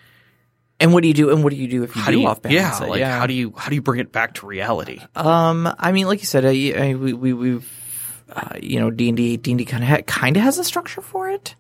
And 0.80 0.94
what 0.94 1.02
do 1.02 1.10
you 1.10 1.14
do? 1.14 1.30
And 1.30 1.44
what 1.44 1.52
do 1.52 1.58
you 1.58 1.68
do 1.68 1.84
if 1.84 1.96
you 1.96 2.02
how 2.02 2.12
do, 2.12 2.18
do 2.18 2.22
you 2.22 2.28
off 2.28 2.42
balance 2.42 2.80
yeah, 2.80 2.84
it? 2.84 2.90
like 2.90 3.04
how 3.04 3.28
do 3.28 3.34
you 3.34 3.54
how 3.58 3.70
do 3.70 3.76
you 3.76 3.82
bring 3.82 4.00
it 4.00 4.12
back 4.12 4.36
to 4.36 4.48
reality? 4.48 5.02
Um, 5.16 5.74
I 5.78 5.92
mean, 5.92 6.08
like 6.08 6.20
you 6.20 6.26
said, 6.26 6.46
y- 6.46 6.74
uh, 6.94 6.98
we 6.98 7.14
we 7.14 7.34
we've 7.34 8.24
uh, 8.32 8.58
you 8.62 8.80
know 8.80 8.90
D 8.90 9.10
and 9.10 9.18
D 9.18 9.38
D 9.38 9.52
and 9.52 9.58
D 9.58 9.66
kind 9.66 9.84
of 9.84 9.90
ha- 9.90 10.02
kind 10.04 10.38
of 10.38 10.44
has 10.44 10.58
a 10.58 10.64
structure 10.64 11.02
for 11.02 11.30
it. 11.30 11.56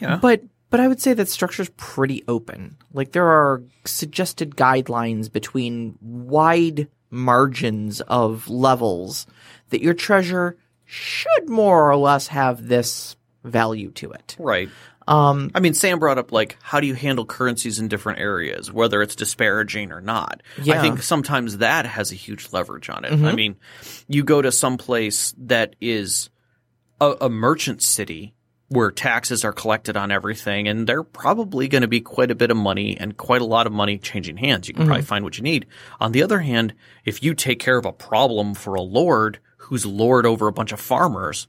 Yeah. 0.00 0.18
But 0.22 0.42
but 0.70 0.80
I 0.80 0.88
would 0.88 1.00
say 1.00 1.12
that 1.12 1.28
structure's 1.28 1.70
pretty 1.76 2.24
open. 2.28 2.76
Like 2.92 3.12
there 3.12 3.26
are 3.26 3.62
suggested 3.84 4.56
guidelines 4.56 5.30
between 5.30 5.98
wide 6.00 6.88
margins 7.10 8.00
of 8.00 8.48
levels 8.48 9.26
that 9.68 9.82
your 9.82 9.94
treasure 9.94 10.56
should 10.84 11.48
more 11.48 11.90
or 11.90 11.96
less 11.96 12.28
have 12.28 12.68
this 12.68 13.16
value 13.44 13.90
to 13.90 14.12
it. 14.12 14.36
Right. 14.38 14.70
Um, 15.12 15.50
I 15.54 15.60
mean, 15.60 15.74
Sam 15.74 15.98
brought 15.98 16.16
up 16.16 16.32
like 16.32 16.56
how 16.62 16.80
do 16.80 16.86
you 16.86 16.94
handle 16.94 17.26
currencies 17.26 17.78
in 17.78 17.88
different 17.88 18.20
areas, 18.20 18.72
whether 18.72 19.02
it's 19.02 19.14
disparaging 19.14 19.92
or 19.92 20.00
not. 20.00 20.42
I 20.78 20.80
think 20.80 21.02
sometimes 21.02 21.58
that 21.58 21.84
has 21.84 22.12
a 22.12 22.14
huge 22.14 22.50
leverage 22.52 22.88
on 22.88 23.04
it. 23.04 23.12
I 23.26 23.34
mean, 23.34 23.56
you 24.08 24.24
go 24.24 24.40
to 24.40 24.50
some 24.50 24.78
place 24.78 25.34
that 25.36 25.76
is 25.82 26.30
a, 27.00 27.14
a 27.22 27.28
merchant 27.28 27.82
city 27.82 28.34
where 28.68 28.90
taxes 28.90 29.44
are 29.44 29.52
collected 29.52 29.98
on 29.98 30.10
everything, 30.10 30.66
and 30.66 30.86
they're 30.86 31.02
probably 31.02 31.68
going 31.68 31.82
to 31.82 31.88
be 31.88 32.00
quite 32.00 32.30
a 32.30 32.34
bit 32.34 32.50
of 32.50 32.56
money 32.56 32.96
and 32.98 33.18
quite 33.18 33.42
a 33.42 33.44
lot 33.44 33.66
of 33.66 33.72
money 33.72 33.98
changing 33.98 34.38
hands. 34.38 34.66
You 34.66 34.72
can 34.72 34.86
probably 34.86 35.04
find 35.04 35.24
what 35.24 35.36
you 35.36 35.42
need. 35.42 35.66
On 36.00 36.12
the 36.12 36.22
other 36.22 36.40
hand, 36.40 36.72
if 37.04 37.22
you 37.22 37.34
take 37.34 37.58
care 37.58 37.76
of 37.76 37.84
a 37.84 37.92
problem 37.92 38.54
for 38.54 38.72
a 38.72 38.80
lord 38.80 39.40
who's 39.58 39.84
lord 39.84 40.24
over 40.24 40.48
a 40.48 40.52
bunch 40.52 40.72
of 40.72 40.80
farmers, 40.80 41.48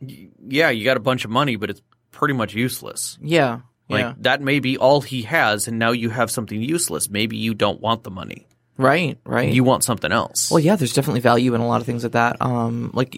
yeah, 0.00 0.70
you 0.70 0.84
got 0.84 0.96
a 0.96 1.00
bunch 1.00 1.24
of 1.24 1.30
money, 1.32 1.56
but 1.56 1.70
it's 1.70 1.82
pretty 2.14 2.34
much 2.34 2.54
useless. 2.54 3.18
yeah, 3.20 3.60
Like 3.88 4.00
yeah, 4.00 4.14
that 4.18 4.40
may 4.40 4.60
be 4.60 4.78
all 4.78 5.00
he 5.00 5.22
has, 5.22 5.68
and 5.68 5.78
now 5.78 5.90
you 5.90 6.10
have 6.10 6.30
something 6.30 6.60
useless. 6.60 7.10
Maybe 7.10 7.36
you 7.36 7.54
don't 7.54 7.80
want 7.80 8.04
the 8.04 8.10
money. 8.10 8.46
right, 8.76 9.18
right. 9.24 9.52
You 9.52 9.62
want 9.64 9.84
something 9.84 10.10
else. 10.10 10.50
Well, 10.50 10.60
yeah, 10.60 10.76
there's 10.76 10.94
definitely 10.94 11.20
value 11.20 11.54
in 11.54 11.60
a 11.60 11.66
lot 11.66 11.80
of 11.80 11.86
things 11.86 12.02
like 12.02 12.12
that. 12.12 12.36
Um, 12.40 12.90
like 12.94 13.14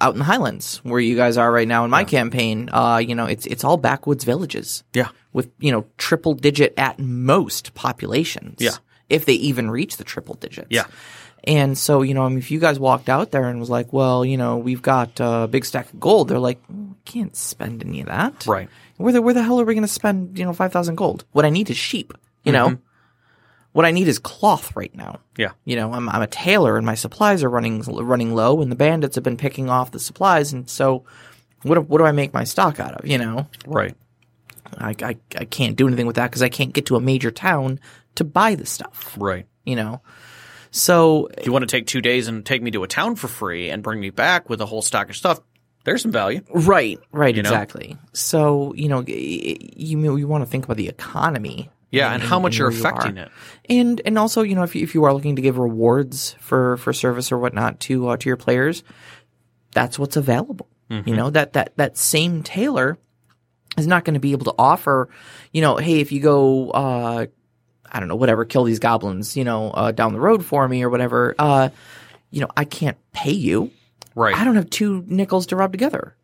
out 0.00 0.14
in 0.14 0.18
the 0.18 0.24
Highlands, 0.24 0.78
where 0.82 1.00
you 1.00 1.16
guys 1.16 1.36
are 1.36 1.50
right 1.50 1.68
now 1.68 1.84
in 1.84 1.90
my 1.90 2.04
campaign, 2.04 2.68
uh, 2.72 2.98
you 2.98 3.14
know, 3.14 3.26
it's 3.26 3.46
it's 3.46 3.64
all 3.64 3.76
backwoods 3.76 4.24
villages 4.24 4.82
yeah. 4.92 5.08
with 5.32 5.50
you 5.58 5.70
know 5.72 5.86
triple 5.98 6.34
digit 6.34 6.74
at 6.76 6.98
most 6.98 7.74
populations. 7.74 8.56
Yeah. 8.60 8.76
if 9.08 9.24
they 9.24 9.34
even 9.34 9.70
reach 9.70 9.98
the 9.98 10.04
triple 10.04 10.34
digits. 10.34 10.68
Yeah. 10.70 10.86
And 11.46 11.78
so, 11.78 12.02
you 12.02 12.12
know, 12.12 12.24
I 12.24 12.28
mean, 12.28 12.38
if 12.38 12.50
you 12.50 12.58
guys 12.58 12.78
walked 12.80 13.08
out 13.08 13.30
there 13.30 13.44
and 13.48 13.60
was 13.60 13.70
like, 13.70 13.92
well, 13.92 14.24
you 14.24 14.36
know, 14.36 14.56
we've 14.56 14.82
got 14.82 15.20
a 15.20 15.46
big 15.48 15.64
stack 15.64 15.92
of 15.92 16.00
gold, 16.00 16.26
they're 16.28 16.40
like, 16.40 16.60
"Mm, 16.68 16.94
can't 17.04 17.36
spend 17.36 17.84
any 17.84 18.00
of 18.00 18.06
that. 18.08 18.44
Right. 18.46 18.68
Where 18.96 19.12
the, 19.12 19.22
where 19.22 19.32
the 19.34 19.42
hell 19.44 19.60
are 19.60 19.64
we 19.64 19.74
going 19.74 19.82
to 19.82 19.88
spend, 19.88 20.36
you 20.38 20.44
know, 20.44 20.52
5,000 20.52 20.96
gold? 20.96 21.24
What 21.32 21.44
I 21.44 21.50
need 21.50 21.70
is 21.70 21.76
sheep, 21.76 22.12
you 22.44 22.50
know? 22.52 22.78
What 23.72 23.84
I 23.84 23.90
need 23.92 24.08
is 24.08 24.18
cloth 24.18 24.74
right 24.74 24.92
now. 24.96 25.20
Yeah. 25.36 25.50
You 25.66 25.76
know, 25.76 25.92
I'm, 25.92 26.08
I'm 26.08 26.22
a 26.22 26.26
tailor 26.26 26.76
and 26.78 26.86
my 26.86 26.94
supplies 26.94 27.44
are 27.44 27.50
running, 27.50 27.82
running 27.82 28.34
low 28.34 28.60
and 28.62 28.72
the 28.72 28.76
bandits 28.76 29.14
have 29.16 29.22
been 29.24 29.36
picking 29.36 29.68
off 29.68 29.90
the 29.92 30.00
supplies. 30.00 30.52
And 30.52 30.68
so 30.68 31.04
what, 31.62 31.74
do- 31.76 31.82
what 31.82 31.98
do 31.98 32.04
I 32.04 32.12
make 32.12 32.32
my 32.34 32.44
stock 32.44 32.80
out 32.80 32.94
of? 32.94 33.06
You 33.06 33.18
know, 33.18 33.46
Right. 33.66 33.94
I, 34.78 34.96
I, 35.02 35.16
I 35.36 35.44
can't 35.44 35.76
do 35.76 35.86
anything 35.86 36.06
with 36.06 36.16
that 36.16 36.30
because 36.30 36.42
I 36.42 36.48
can't 36.48 36.72
get 36.72 36.86
to 36.86 36.96
a 36.96 37.00
major 37.00 37.30
town 37.30 37.78
to 38.16 38.24
buy 38.24 38.54
the 38.56 38.66
stuff, 38.66 39.14
Right. 39.16 39.46
you 39.64 39.76
know? 39.76 40.00
So 40.70 41.28
If 41.38 41.46
you 41.46 41.52
want 41.52 41.62
to 41.62 41.66
take 41.66 41.86
two 41.86 42.00
days 42.00 42.28
and 42.28 42.44
take 42.44 42.62
me 42.62 42.70
to 42.72 42.82
a 42.82 42.88
town 42.88 43.16
for 43.16 43.28
free 43.28 43.70
and 43.70 43.82
bring 43.82 44.00
me 44.00 44.10
back 44.10 44.48
with 44.48 44.60
a 44.60 44.66
whole 44.66 44.82
stock 44.82 45.08
of 45.10 45.16
stuff, 45.16 45.40
there's 45.84 46.02
some 46.02 46.12
value. 46.12 46.42
Right, 46.52 46.98
right, 47.12 47.34
You 47.34 47.42
know? 47.42 47.48
exactly. 47.48 47.96
So 48.12 48.74
you 48.74 48.88
know, 48.88 49.00
you 49.06 50.16
you 50.16 50.26
want 50.28 50.42
to 50.44 50.50
think 50.50 50.64
about 50.64 50.76
the 50.76 50.88
economy. 50.88 51.70
Yeah, 51.92 52.08
in- 52.08 52.14
and 52.14 52.22
how 52.24 52.40
much 52.40 52.54
in 52.54 52.58
you're 52.58 52.70
where 52.70 52.78
you 52.78 52.84
affecting 52.84 53.16
it. 53.16 53.30
and 53.70 54.02
and 54.04 54.18
also 54.18 54.42
you 54.42 54.56
know 54.56 54.64
if 54.64 54.74
you, 54.74 54.82
if 54.82 54.94
you 54.94 55.04
are 55.04 55.14
looking 55.14 55.36
to 55.36 55.42
give 55.42 55.56
rewards 55.56 56.34
for 56.40 56.76
for 56.78 56.92
service 56.92 57.30
or 57.30 57.38
whatnot 57.38 57.78
to 57.80 58.08
uh, 58.08 58.16
to 58.16 58.28
your 58.28 58.36
players, 58.36 58.82
that's 59.72 59.96
what's 59.98 60.16
available. 60.16 60.68
Mm-hmm. 60.90 61.08
You 61.08 61.16
know 61.16 61.30
that 61.30 61.52
that 61.52 61.76
that 61.76 61.96
same 61.96 62.42
tailor 62.42 62.98
is 63.78 63.86
not 63.86 64.04
going 64.04 64.14
to 64.14 64.20
be 64.20 64.32
able 64.32 64.46
to 64.46 64.54
offer, 64.58 65.08
you 65.52 65.60
know, 65.60 65.76
hey, 65.76 66.00
if 66.00 66.10
you 66.10 66.18
go, 66.20 66.70
uh, 66.70 67.26
I 67.90 68.00
don't 68.00 68.08
know, 68.08 68.16
whatever, 68.16 68.44
kill 68.44 68.64
these 68.64 68.78
goblins, 68.78 69.36
you 69.36 69.44
know, 69.44 69.70
uh, 69.70 69.92
down 69.92 70.12
the 70.12 70.20
road 70.20 70.44
for 70.44 70.66
me 70.68 70.82
or 70.82 70.90
whatever. 70.90 71.34
Uh, 71.38 71.70
you 72.30 72.40
know, 72.40 72.48
I 72.56 72.64
can't 72.64 72.96
pay 73.12 73.32
you. 73.32 73.70
Right. 74.14 74.34
I 74.34 74.44
don't 74.44 74.56
have 74.56 74.70
two 74.70 75.04
nickels 75.06 75.46
to 75.46 75.56
rub 75.56 75.72
together. 75.72 76.16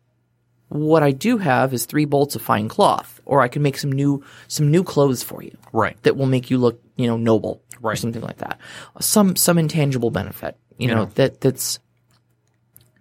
What 0.69 1.03
I 1.03 1.11
do 1.11 1.37
have 1.37 1.73
is 1.73 1.85
three 1.85 2.05
bolts 2.05 2.35
of 2.35 2.41
fine 2.41 2.67
cloth, 2.67 3.21
or 3.25 3.41
I 3.41 3.47
can 3.47 3.61
make 3.61 3.77
some 3.77 3.91
new 3.91 4.23
some 4.47 4.71
new 4.71 4.83
clothes 4.83 5.21
for 5.21 5.43
you 5.43 5.55
right. 5.71 6.01
that 6.01 6.17
will 6.17 6.25
make 6.25 6.49
you 6.49 6.57
look, 6.57 6.81
you 6.95 7.05
know, 7.05 7.17
noble 7.17 7.61
or 7.83 7.95
something 7.95 8.21
like 8.21 8.37
that. 8.37 8.59
Some 8.99 9.35
some 9.35 9.59
intangible 9.59 10.09
benefit, 10.09 10.57
you 10.77 10.87
know, 10.87 11.05
that 11.15 11.41
that's 11.41 11.77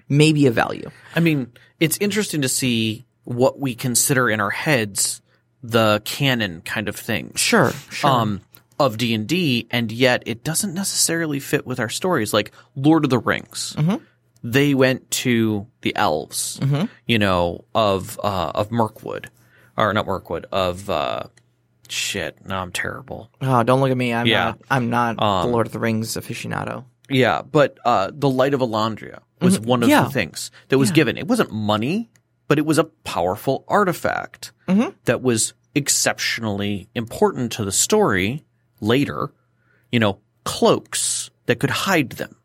maybe 0.09 0.46
a 0.46 0.51
value. 0.51 0.90
I 1.14 1.20
mean, 1.20 1.53
it's 1.81 1.96
interesting 1.98 2.42
to 2.42 2.48
see 2.48 3.07
what 3.25 3.59
we 3.59 3.75
consider 3.75 4.29
in 4.29 4.40
our 4.40 4.51
heads 4.51 5.22
the 5.62 6.03
canon 6.05 6.61
kind 6.61 6.88
of 6.88 6.96
thing. 6.96 7.33
Sure, 7.37 7.70
sure. 7.90 8.11
um, 8.11 8.40
of 8.87 8.99
D 8.99 9.14
and 9.14 9.27
D, 9.27 9.66
and 9.71 9.90
yet 9.92 10.23
it 10.27 10.45
doesn't 10.45 10.75
necessarily 10.75 11.40
fit 11.40 11.66
with 11.66 11.81
our 11.81 11.88
stories. 11.88 12.33
Like 12.33 12.53
Lord 12.77 13.05
of 13.05 13.11
the 13.11 13.18
Rings, 13.18 13.77
they 14.42 14.75
went 14.75 15.11
to 15.23 15.66
the 15.83 15.95
elves, 15.97 16.61
you 17.07 17.18
know, 17.18 17.64
of 17.75 18.18
uh, 18.23 18.53
of 18.55 18.71
Mirkwood, 18.71 19.31
or 19.77 19.92
not 19.95 20.07
Mirkwood, 20.07 20.47
of 20.53 20.88
uh, 20.90 21.25
shit. 21.88 22.45
No, 22.47 22.57
I'm 22.59 22.73
terrible. 22.73 23.31
oh, 23.40 23.62
don't 23.62 23.81
look 23.81 23.90
at 23.90 23.97
me. 23.97 24.12
I'm 24.12 24.27
yeah. 24.27 24.45
not. 24.45 24.59
I'm 24.71 24.90
not 24.90 25.23
Um, 25.23 25.47
the 25.47 25.53
Lord 25.53 25.66
of 25.66 25.73
the 25.73 25.79
Rings 25.79 26.16
aficionado. 26.16 26.85
Yeah, 27.09 27.42
but 27.42 27.79
uh, 27.85 28.11
the 28.12 28.29
Light 28.31 28.55
of 28.55 28.61
Alandria 28.61 29.21
was 29.40 29.59
one 29.61 29.83
of 29.83 29.88
Yeah. 29.88 30.05
the 30.05 30.11
things 30.11 30.51
that 30.68 30.79
was 30.79 30.92
given. 30.92 31.18
It 31.18 31.27
wasn't 31.29 31.51
money, 31.53 32.11
but 32.49 32.59
it 32.59 32.64
was 32.64 32.79
a 32.79 32.85
powerful 32.85 33.64
artifact 33.68 34.53
that 35.05 35.21
was 35.21 35.53
exceptionally 35.75 36.88
important 36.95 37.53
to 37.53 37.64
the 37.64 37.73
story 37.73 38.45
later. 38.83 39.33
You 39.90 40.01
know, 40.01 40.21
cloaks 40.45 41.31
that 41.47 41.61
could 41.61 41.71
hide 41.71 42.11
them. 42.12 42.37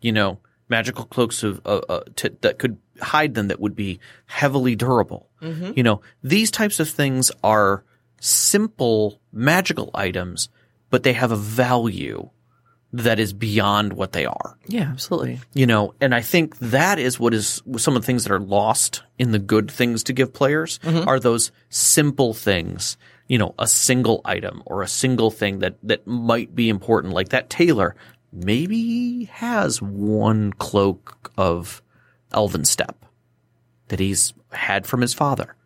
You 0.00 0.12
know, 0.12 0.38
magical 0.68 1.04
cloaks 1.04 1.42
of 1.42 1.60
uh, 1.64 1.80
uh, 1.88 2.00
that 2.42 2.58
could 2.58 2.78
hide 3.00 3.34
them 3.34 3.48
that 3.48 3.60
would 3.60 3.74
be 3.74 3.98
heavily 4.26 4.76
durable. 4.76 5.28
You 5.76 5.82
know, 5.84 6.00
these 6.22 6.50
types 6.50 6.80
of 6.80 6.88
things 6.88 7.30
are 7.44 7.84
simple 8.20 9.20
magical 9.32 9.90
items, 9.94 10.48
but 10.90 11.04
they 11.04 11.12
have 11.12 11.30
a 11.30 11.36
value 11.36 12.30
that 12.92 13.20
is 13.20 13.32
beyond 13.32 13.92
what 13.92 14.12
they 14.12 14.24
are. 14.26 14.58
Yeah, 14.66 14.88
absolutely. 14.90 15.38
You 15.54 15.66
know, 15.66 15.94
and 16.00 16.14
I 16.14 16.22
think 16.22 16.58
that 16.58 16.98
is 16.98 17.20
what 17.20 17.34
is 17.34 17.62
some 17.76 17.94
of 17.94 18.02
the 18.02 18.06
things 18.06 18.24
that 18.24 18.32
are 18.32 18.40
lost 18.40 19.02
in 19.18 19.30
the 19.30 19.38
good 19.38 19.70
things 19.70 20.02
to 20.04 20.12
give 20.12 20.32
players 20.32 20.80
are 20.84 21.20
those 21.20 21.52
simple 21.68 22.34
things. 22.34 22.96
You 23.28 23.38
know, 23.38 23.54
a 23.58 23.66
single 23.66 24.20
item 24.24 24.62
or 24.66 24.82
a 24.82 24.88
single 24.88 25.30
thing 25.30 25.60
that 25.60 25.76
that 25.82 26.06
might 26.06 26.54
be 26.54 26.68
important, 26.68 27.14
like 27.14 27.28
that 27.30 27.50
tailor 27.50 27.94
maybe 28.32 29.24
has 29.24 29.80
one 29.80 30.52
cloak 30.54 31.32
of 31.36 31.82
elven 32.32 32.64
step 32.64 33.04
that 33.88 34.00
he's 34.00 34.34
had 34.52 34.86
from 34.86 35.00
his 35.00 35.14
father, 35.14 35.56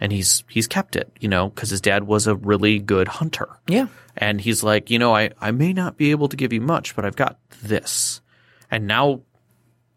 and 0.00 0.12
he's 0.12 0.44
he's 0.48 0.68
kept 0.68 0.94
it. 0.96 1.12
You 1.20 1.28
know, 1.28 1.48
because 1.48 1.70
his 1.70 1.80
dad 1.80 2.04
was 2.04 2.26
a 2.26 2.36
really 2.36 2.78
good 2.78 3.08
hunter. 3.08 3.48
Yeah. 3.66 3.88
And 4.16 4.40
he's 4.40 4.62
like, 4.62 4.90
you 4.90 4.98
know, 4.98 5.14
I, 5.14 5.30
I 5.40 5.50
may 5.50 5.72
not 5.72 5.96
be 5.96 6.10
able 6.10 6.28
to 6.28 6.36
give 6.36 6.52
you 6.52 6.60
much, 6.60 6.94
but 6.94 7.04
I've 7.04 7.16
got 7.16 7.38
this. 7.62 8.20
And 8.70 8.86
now 8.86 9.22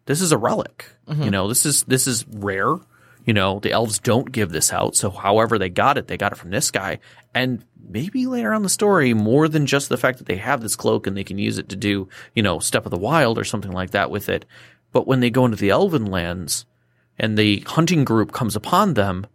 this 0.06 0.20
is 0.20 0.32
a 0.32 0.38
relic. 0.38 0.86
Mm-hmm. 1.06 1.22
You 1.22 1.30
know, 1.30 1.48
this 1.48 1.66
is 1.66 1.84
this 1.84 2.06
is 2.06 2.26
rare. 2.28 2.76
You 3.24 3.32
know, 3.32 3.58
the 3.58 3.72
elves 3.72 3.98
don't 3.98 4.30
give 4.30 4.50
this 4.50 4.72
out. 4.72 4.96
So 4.96 5.10
however 5.10 5.58
they 5.58 5.70
got 5.70 5.96
it, 5.98 6.08
they 6.08 6.16
got 6.16 6.32
it 6.32 6.38
from 6.38 6.50
this 6.50 6.70
guy. 6.70 6.98
And 7.34 7.64
maybe 7.88 8.26
later 8.26 8.52
on 8.52 8.62
the 8.62 8.68
story, 8.68 9.14
more 9.14 9.48
than 9.48 9.66
just 9.66 9.88
the 9.88 9.96
fact 9.96 10.18
that 10.18 10.26
they 10.26 10.36
have 10.36 10.60
this 10.60 10.76
cloak 10.76 11.06
and 11.06 11.16
they 11.16 11.24
can 11.24 11.38
use 11.38 11.58
it 11.58 11.70
to 11.70 11.76
do, 11.76 12.08
you 12.34 12.42
know, 12.42 12.58
Step 12.58 12.84
of 12.84 12.90
the 12.90 12.98
Wild 12.98 13.38
or 13.38 13.44
something 13.44 13.72
like 13.72 13.90
that 13.90 14.10
with 14.10 14.28
it. 14.28 14.44
But 14.92 15.06
when 15.06 15.20
they 15.20 15.30
go 15.30 15.44
into 15.44 15.56
the 15.56 15.70
elven 15.70 16.06
lands 16.06 16.66
and 17.18 17.36
the 17.36 17.60
hunting 17.60 18.04
group 18.04 18.32
comes 18.32 18.56
upon 18.56 18.94
them, 18.94 19.26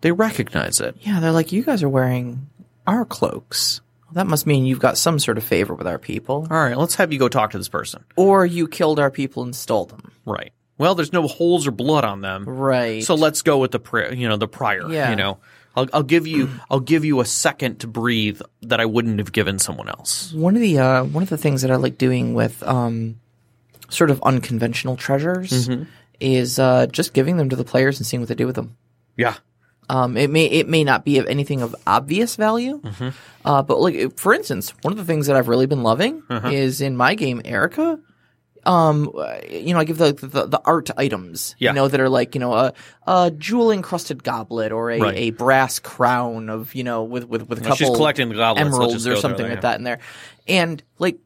they 0.00 0.12
recognize 0.12 0.80
it. 0.80 0.96
Yeah, 1.00 1.20
they're 1.20 1.32
like, 1.32 1.52
you 1.52 1.62
guys 1.62 1.82
are 1.82 1.88
wearing 1.88 2.48
our 2.86 3.04
cloaks. 3.04 3.80
Well, 4.06 4.14
that 4.14 4.26
must 4.26 4.46
mean 4.46 4.64
you've 4.64 4.78
got 4.78 4.96
some 4.96 5.18
sort 5.18 5.36
of 5.36 5.44
favor 5.44 5.74
with 5.74 5.86
our 5.86 5.98
people. 5.98 6.46
All 6.50 6.56
right, 6.56 6.76
let's 6.78 6.94
have 6.94 7.12
you 7.12 7.18
go 7.18 7.28
talk 7.28 7.50
to 7.50 7.58
this 7.58 7.68
person. 7.68 8.04
Or 8.16 8.46
you 8.46 8.68
killed 8.68 8.98
our 8.98 9.10
people 9.10 9.42
and 9.42 9.54
stole 9.54 9.86
them. 9.86 10.12
Right. 10.24 10.52
Well, 10.78 10.94
there's 10.94 11.12
no 11.12 11.26
holes 11.26 11.66
or 11.66 11.72
blood 11.72 12.04
on 12.04 12.20
them. 12.20 12.44
Right. 12.48 13.02
So 13.02 13.14
let's 13.16 13.42
go 13.42 13.58
with 13.58 13.72
the 13.72 13.80
pri- 13.80 14.10
you 14.10 14.28
know 14.28 14.36
the 14.36 14.48
prior. 14.48 14.88
Yeah. 14.90 15.10
You 15.10 15.16
know, 15.16 15.38
I'll, 15.76 15.88
I'll 15.92 16.02
give 16.02 16.26
you 16.26 16.48
I'll 16.70 16.80
give 16.80 17.04
you 17.04 17.20
a 17.20 17.24
second 17.24 17.80
to 17.80 17.86
breathe 17.86 18.40
that 18.62 18.80
I 18.80 18.86
wouldn't 18.86 19.18
have 19.18 19.32
given 19.32 19.58
someone 19.58 19.88
else. 19.88 20.32
one 20.32 20.54
of 20.56 20.62
the 20.62 20.78
uh, 20.78 21.04
one 21.04 21.22
of 21.22 21.28
the 21.28 21.36
things 21.38 21.62
that 21.62 21.70
I 21.70 21.76
like 21.76 21.98
doing 21.98 22.34
with 22.34 22.62
um, 22.62 23.20
sort 23.88 24.10
of 24.10 24.22
unconventional 24.22 24.96
treasures 24.96 25.68
is 26.20 26.58
uh, 26.58 26.86
just 26.86 27.12
giving 27.12 27.36
them 27.36 27.48
to 27.50 27.56
the 27.56 27.64
players 27.64 27.98
and 27.98 28.06
seeing 28.06 28.20
what 28.20 28.28
they 28.28 28.34
do 28.34 28.46
with 28.46 28.56
them. 28.56 28.76
Yeah. 29.16 29.34
Um, 29.90 30.16
it 30.16 30.28
may 30.30 30.44
it 30.46 30.68
may 30.68 30.84
not 30.84 31.04
be 31.04 31.18
of 31.18 31.26
anything 31.26 31.62
of 31.62 31.74
obvious 31.86 32.36
value, 32.36 32.82
uh, 33.44 33.62
but 33.62 33.80
like 33.80 34.18
for 34.18 34.34
instance, 34.34 34.74
one 34.82 34.92
of 34.92 34.98
the 34.98 35.04
things 35.04 35.26
that 35.28 35.36
I've 35.36 35.48
really 35.48 35.66
been 35.66 35.82
loving 35.82 36.22
is 36.30 36.80
in 36.82 36.96
my 36.96 37.14
game 37.14 37.40
Erica. 37.44 37.98
Um, 38.68 39.10
you 39.48 39.72
know, 39.72 39.80
I 39.80 39.84
give 39.84 39.96
the 39.98 40.12
the, 40.12 40.46
the 40.46 40.60
art 40.64 40.90
items, 40.96 41.54
Yeah. 41.58 41.70
you 41.70 41.74
know, 41.76 41.88
that 41.88 41.98
are 42.00 42.08
like 42.08 42.34
you 42.34 42.40
know 42.40 42.52
a, 42.52 42.72
a 43.06 43.30
jewel 43.30 43.70
encrusted 43.70 44.22
goblet 44.22 44.72
or 44.72 44.90
a, 44.90 45.00
Right. 45.00 45.16
a 45.16 45.30
brass 45.30 45.78
crown 45.78 46.50
of 46.50 46.74
you 46.74 46.84
know 46.84 47.02
with 47.04 47.24
with 47.24 47.48
with 47.48 47.60
a 47.60 47.68
Well, 47.68 47.76
she's 47.76 47.88
collecting 47.88 48.28
the 48.28 48.34
goblets. 48.34 48.66
Emeralds 48.66 49.06
or 49.06 49.10
go 49.10 49.14
there, 49.14 49.20
something 49.22 49.46
yeah. 49.46 49.52
like 49.52 49.62
that 49.62 49.78
in 49.78 49.84
there, 49.84 50.00
and 50.46 50.82
like 50.98 51.18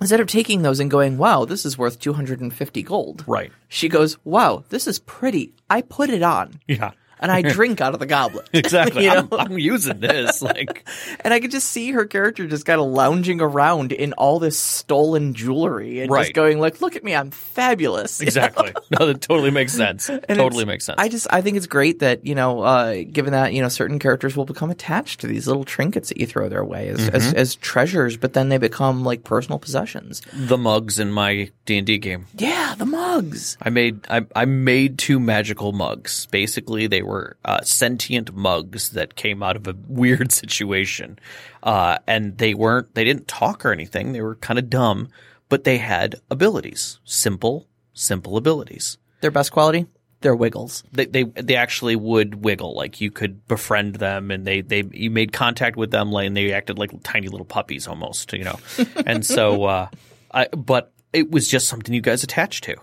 instead 0.00 0.20
of 0.20 0.26
taking 0.26 0.62
those 0.62 0.80
and 0.80 0.90
going, 0.90 1.18
wow, 1.18 1.44
this 1.44 1.64
is 1.66 1.76
worth 1.76 2.00
two 2.00 2.12
hundred 2.14 2.40
and 2.40 2.52
fifty 2.52 2.82
gold, 2.82 3.22
Right. 3.26 3.52
She 3.68 3.88
goes, 3.88 4.16
wow, 4.24 4.64
this 4.70 4.86
is 4.86 4.98
pretty. 5.00 5.54
I 5.68 5.82
put 5.82 6.08
it 6.10 6.22
on. 6.22 6.60
Yeah. 6.66 6.92
And 7.20 7.30
I 7.32 7.42
drink 7.42 7.80
out 7.80 7.94
of 7.94 8.00
the 8.00 8.06
goblet. 8.06 8.48
Exactly. 8.64 9.04
You 9.04 9.10
I'm. 9.10 9.28
I'm 9.32 9.58
using 9.58 10.00
this. 10.00 10.42
Like, 10.42 10.88
And 11.24 11.32
I 11.34 11.40
could 11.40 11.50
just 11.50 11.68
see 11.70 11.92
her 11.92 12.04
character 12.06 12.46
just 12.46 12.64
kind 12.66 12.80
of 12.80 12.86
lounging 12.88 13.40
around 13.40 13.92
in 13.92 14.12
all 14.14 14.38
this 14.38 14.58
stolen 14.58 15.34
jewelry 15.34 16.00
and 16.00 16.10
Right. 16.10 16.22
just 16.24 16.34
going 16.34 16.58
like, 16.60 16.80
"Look 16.80 16.96
at 16.96 17.04
me, 17.04 17.14
I'm 17.14 17.30
fabulous." 17.30 18.20
exactly. 18.20 18.72
no, 18.98 19.06
that 19.06 19.20
totally 19.20 19.50
makes 19.50 19.72
sense. 19.72 20.08
And 20.08 20.24
totally 20.28 20.64
makes 20.64 20.84
sense. 20.84 20.96
I 20.98 21.08
just 21.08 21.26
I 21.30 21.40
think 21.40 21.56
it's 21.56 21.66
great 21.66 22.00
that 22.00 22.26
you 22.26 22.34
know, 22.34 22.60
uh, 22.62 23.02
given 23.10 23.32
that 23.32 23.52
you 23.52 23.62
know 23.62 23.68
certain 23.68 23.98
characters 23.98 24.36
will 24.36 24.44
become 24.44 24.70
attached 24.70 25.20
to 25.20 25.26
these 25.26 25.46
little 25.46 25.64
trinkets 25.64 26.08
that 26.08 26.18
you 26.18 26.26
throw 26.26 26.48
their 26.48 26.64
way 26.64 26.88
as, 26.88 27.08
as, 27.08 27.24
Mm-hmm. 27.24 27.36
as 27.36 27.54
treasures, 27.56 28.16
but 28.16 28.32
then 28.34 28.48
they 28.48 28.58
become 28.58 29.04
like 29.04 29.24
personal 29.24 29.58
possessions. 29.58 30.20
the 30.32 30.58
mugs 30.58 30.98
in 30.98 31.10
my 31.12 31.50
D 31.66 31.78
and 31.78 31.86
D 31.86 31.98
game. 31.98 32.26
Yeah, 32.36 32.74
the 32.76 32.86
mugs. 32.86 33.56
I 33.62 33.70
made 33.70 34.00
I, 34.10 34.26
I 34.34 34.44
made 34.44 34.98
two 34.98 35.18
magical 35.20 35.72
mugs. 35.72 36.26
Basically, 36.26 36.86
they 36.86 37.02
were 37.04 37.36
uh, 37.44 37.62
sentient 37.62 38.34
mugs 38.34 38.90
that 38.90 39.14
came 39.14 39.42
out 39.42 39.56
of 39.56 39.66
a 39.66 39.76
weird 39.86 40.32
situation, 40.32 41.18
uh, 41.62 41.98
and 42.06 42.38
they 42.38 42.54
weren't 42.54 42.94
they 42.94 43.04
didn't 43.04 43.28
talk 43.28 43.64
or 43.64 43.72
anything. 43.72 44.12
They 44.12 44.22
were 44.22 44.36
kind 44.36 44.58
of 44.58 44.70
dumb, 44.70 45.08
but 45.48 45.64
they 45.64 45.78
had 45.78 46.16
abilities. 46.30 46.98
Simple, 47.04 47.68
simple 47.92 48.36
abilities. 48.36 48.98
Their 49.20 49.30
best 49.30 49.52
quality, 49.52 49.86
their 50.20 50.34
wiggles. 50.34 50.84
They 50.92 51.06
they 51.06 51.24
they 51.24 51.56
actually 51.56 51.96
would 51.96 52.44
wiggle. 52.44 52.74
Like 52.74 53.00
you 53.00 53.10
could 53.10 53.46
befriend 53.46 53.96
them, 53.96 54.30
and 54.30 54.46
they 54.46 54.60
they 54.60 54.84
you 54.92 55.10
made 55.10 55.32
contact 55.32 55.76
with 55.76 55.90
them, 55.90 56.10
like, 56.10 56.26
and 56.26 56.36
they 56.36 56.52
acted 56.52 56.78
like 56.78 56.90
tiny 57.02 57.28
little 57.28 57.46
puppies 57.46 57.86
almost. 57.86 58.32
You 58.32 58.44
know, 58.44 58.58
and 59.06 59.24
so 59.24 59.64
uh, 59.64 59.88
I 60.32 60.48
but 60.48 60.92
it 61.12 61.30
was 61.30 61.48
just 61.48 61.68
something 61.68 61.94
you 61.94 62.00
guys 62.00 62.24
attached 62.24 62.64
to 62.64 62.76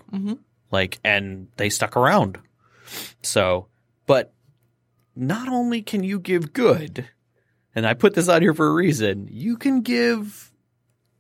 like 0.72 1.00
and 1.04 1.48
they 1.58 1.70
stuck 1.70 1.96
around 1.96 2.40
so 3.22 3.68
but 4.12 4.34
not 5.16 5.48
only 5.48 5.82
can 5.82 6.04
you 6.04 6.20
give 6.20 6.54
good 6.54 7.08
and 7.74 7.88
i 7.88 7.94
put 7.94 8.14
this 8.14 8.30
out 8.30 8.42
here 8.42 8.54
for 8.54 8.68
a 8.68 8.74
reason 8.74 9.28
you 9.32 9.58
can 9.58 9.82
give 9.82 10.52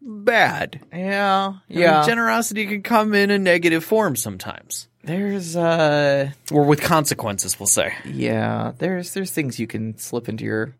bad. 0.01 0.81
Yeah, 0.91 1.53
I 1.69 1.73
mean, 1.73 2.05
generosity 2.05 2.65
can 2.65 2.81
come 2.81 3.13
in 3.13 3.29
a 3.29 3.39
negative 3.39 3.83
form 3.83 4.15
sometimes. 4.15 4.87
There's 5.03 5.55
uh, 5.55 6.31
or 6.51 6.63
with 6.63 6.81
consequences 6.81 7.59
we'll 7.59 7.67
say. 7.67 7.93
Yeah, 8.05 8.73
there's 8.77 9.13
there's 9.13 9.31
things 9.31 9.59
you 9.59 9.67
can 9.67 9.97
slip 9.97 10.29
into 10.29 10.43
your 10.43 10.75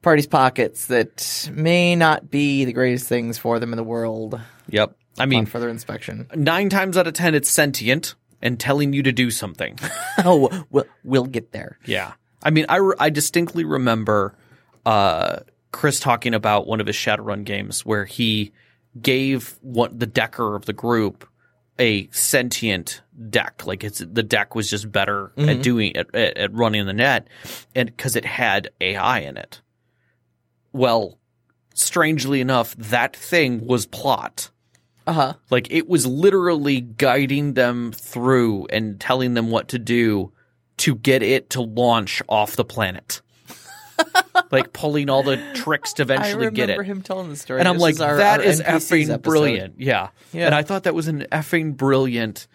party's 0.00 0.26
pockets 0.26 0.86
that 0.86 1.50
may 1.52 1.96
not 1.96 2.30
be 2.30 2.64
the 2.64 2.72
greatest 2.72 3.08
things 3.08 3.38
for 3.38 3.58
them 3.58 3.72
in 3.72 3.76
the 3.76 3.84
world. 3.84 4.40
Yep. 4.68 4.96
I 5.18 5.24
on 5.24 5.28
mean 5.28 5.46
further 5.46 5.68
inspection. 5.68 6.26
nine 6.34 6.68
times 6.68 6.96
out 6.96 7.06
of 7.06 7.14
ten 7.14 7.34
it's 7.34 7.50
sentient 7.50 8.14
and 8.42 8.58
telling 8.58 8.92
you 8.92 9.02
to 9.02 9.12
do 9.12 9.30
something 9.30 9.78
oh, 10.24 10.64
we'll, 10.70 10.84
we'll 11.04 11.26
get 11.26 11.52
there. 11.52 11.78
Yeah. 11.84 12.12
I 12.42 12.50
mean, 12.50 12.66
I, 12.68 12.76
re- 12.76 12.96
I 12.98 13.10
distinctly 13.10 13.64
remember 13.64 14.34
uh, 14.84 15.40
Chris 15.70 16.00
talking 16.00 16.34
about 16.34 16.66
one 16.66 16.80
of 16.80 16.86
his 16.86 16.96
Shadowrun 16.96 17.44
games 17.44 17.86
where 17.86 18.04
he 18.04 18.52
gave 19.00 19.58
one, 19.62 19.96
the 19.96 20.06
decker 20.06 20.54
of 20.54 20.66
the 20.66 20.72
group 20.72 21.26
a 21.78 22.08
sentient 22.10 23.02
deck. 23.30 23.66
Like 23.66 23.82
it's 23.82 23.98
the 23.98 24.22
deck 24.22 24.54
was 24.54 24.68
just 24.68 24.90
better 24.92 25.32
at 25.36 25.62
doing 25.62 25.96
at, 25.96 26.14
at, 26.14 26.36
at 26.36 26.54
running 26.54 26.86
the 26.86 26.92
net, 26.92 27.28
and 27.74 27.86
because 27.86 28.14
it 28.16 28.24
had 28.24 28.70
AI 28.80 29.20
in 29.20 29.36
it. 29.36 29.62
Well, 30.72 31.18
strangely 31.74 32.40
enough, 32.40 32.74
that 32.76 33.16
thing 33.16 33.66
was 33.66 33.86
plot. 33.86 34.50
Uh 35.06 35.12
huh. 35.12 35.32
Like 35.50 35.70
it 35.70 35.88
was 35.88 36.06
literally 36.06 36.80
guiding 36.80 37.54
them 37.54 37.92
through 37.92 38.66
and 38.70 39.00
telling 39.00 39.34
them 39.34 39.50
what 39.50 39.68
to 39.68 39.78
do 39.78 40.32
to 40.78 40.94
get 40.94 41.22
it 41.22 41.50
to 41.50 41.60
launch 41.62 42.22
off 42.28 42.56
the 42.56 42.64
planet. 42.64 43.20
like 44.50 44.72
pulling 44.72 45.08
all 45.10 45.22
the 45.22 45.36
tricks 45.54 45.92
to 45.94 46.02
eventually 46.02 46.50
get 46.50 46.70
it. 46.70 46.72
I 46.74 46.76
remember 46.76 46.82
him 46.84 47.02
telling 47.02 47.28
the 47.30 47.36
story. 47.36 47.60
And 47.60 47.68
I'm 47.68 47.76
This 47.76 47.98
like, 47.98 48.00
our- 48.00 48.16
that 48.16 48.40
our 48.40 48.46
is 48.46 48.60
NPCs 48.60 48.66
effing 48.66 49.02
episode. 49.10 49.22
brilliant. 49.22 49.74
Yeah. 49.80 50.08
Yeah. 50.32 50.46
And 50.46 50.54
I 50.54 50.62
thought 50.62 50.84
that 50.84 50.94
was 50.94 51.08
an 51.08 51.26
effing 51.32 51.76
brilliant 51.76 52.46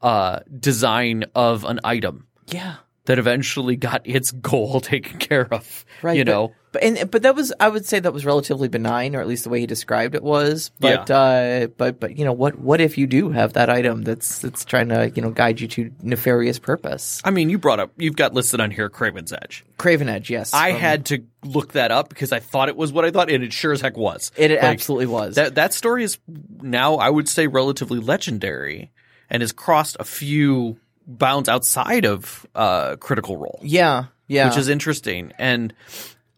uh, 0.00 0.40
design 0.58 1.24
of 1.34 1.64
an 1.64 1.80
item 1.84 2.26
Yeah. 2.48 2.76
That 3.06 3.18
eventually 3.18 3.76
got 3.76 4.02
its 4.04 4.30
goal 4.30 4.80
taken 4.82 5.18
care 5.18 5.48
of. 5.52 5.84
Right. 6.02 6.16
You 6.18 6.24
but- 6.24 6.30
know? 6.32 6.52
But 6.72 6.84
and 6.84 7.10
but 7.10 7.20
that 7.24 7.34
was 7.34 7.52
I 7.60 7.68
would 7.68 7.84
say 7.84 8.00
that 8.00 8.14
was 8.14 8.24
relatively 8.24 8.66
benign, 8.66 9.14
or 9.14 9.20
at 9.20 9.28
least 9.28 9.44
the 9.44 9.50
way 9.50 9.60
he 9.60 9.66
described 9.66 10.14
it 10.14 10.22
was. 10.22 10.70
But 10.80 11.10
uh 11.10 11.66
but 11.76 12.00
but 12.00 12.16
you 12.16 12.24
know 12.24 12.32
what 12.32 12.58
what 12.58 12.80
if 12.80 12.96
you 12.96 13.06
do 13.06 13.28
have 13.28 13.52
that 13.52 13.68
item 13.68 14.04
that's 14.04 14.38
that's 14.38 14.64
trying 14.64 14.88
to, 14.88 15.10
you 15.14 15.20
know, 15.20 15.32
guide 15.32 15.60
you 15.60 15.68
to 15.68 15.90
nefarious 16.00 16.58
purpose? 16.58 17.20
I 17.26 17.30
mean, 17.30 17.50
you 17.50 17.58
brought 17.58 17.78
up, 17.78 17.90
you've 17.98 18.16
got 18.16 18.32
listed 18.32 18.58
on 18.58 18.70
here 18.70 18.88
Craven's 18.88 19.34
Edge. 19.34 19.66
Craven 19.76 20.08
Edge, 20.08 20.30
yes. 20.30 20.54
I 20.54 20.70
from- 20.70 20.80
had 20.80 21.04
to 21.06 21.22
look 21.44 21.72
that 21.72 21.90
up 21.92 22.08
because 22.08 22.32
I 22.32 22.38
thought 22.40 22.70
it 22.70 22.76
was 22.78 22.90
what 22.90 23.04
I 23.04 23.10
thought, 23.10 23.30
and 23.30 23.44
it 23.44 23.52
sure 23.52 23.72
as 23.74 23.82
heck 23.82 23.98
was. 23.98 24.32
it, 24.38 24.50
it 24.50 24.54
Like, 24.62 24.64
absolutely 24.72 25.08
was. 25.08 25.34
That 25.34 25.56
that 25.56 25.74
story 25.74 26.04
is 26.04 26.16
now, 26.62 26.94
I 26.94 27.10
would 27.10 27.28
say, 27.28 27.48
relatively 27.48 27.98
legendary, 28.00 28.92
and 29.28 29.42
has 29.42 29.52
crossed 29.52 29.98
a 30.00 30.04
few 30.04 30.78
bounds 31.06 31.48
outside 31.48 32.04
of 32.04 32.46
uh, 32.54 32.96
Critical 32.96 33.36
Role, 33.36 33.60
yeah. 33.62 34.04
Yeah. 34.28 34.48
which 34.48 34.56
is 34.58 34.68
interesting. 34.68 35.32
And 35.38 35.74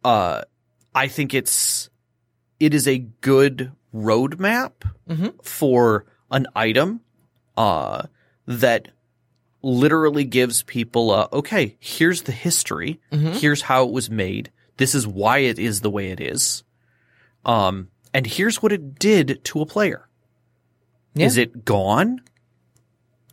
uh, 0.05 0.43
I 0.95 1.09
think 1.09 1.35
it's 1.35 1.91
it 2.61 2.75
is 2.75 2.87
a 2.89 2.99
good 3.21 3.73
roadmap 3.95 4.73
Mhm. 5.09 5.45
for 5.45 6.07
an 6.31 6.47
item 6.57 7.01
uh, 7.57 8.03
that 8.47 8.89
literally 9.63 10.25
gives 10.25 10.63
people 10.63 11.13
a 11.15 11.29
okay. 11.33 11.77
Here's 11.79 12.23
the 12.23 12.33
history. 12.33 13.01
Mhm. 13.13 13.39
Here's 13.41 13.63
how 13.63 13.85
it 13.85 13.93
was 13.93 14.11
made. 14.11 14.51
This 14.77 14.95
is 14.95 15.07
why 15.07 15.39
it 15.39 15.59
is 15.59 15.81
the 15.83 15.91
way 15.91 16.11
it 16.11 16.21
is. 16.21 16.65
Um, 17.45 17.89
and 18.13 18.27
here's 18.27 18.63
what 18.63 18.73
it 18.73 18.99
did 18.99 19.41
to 19.45 19.61
a 19.61 19.67
player. 19.67 20.09
Yeah. 21.15 21.27
Is 21.27 21.37
it 21.37 21.65
gone? 21.65 22.21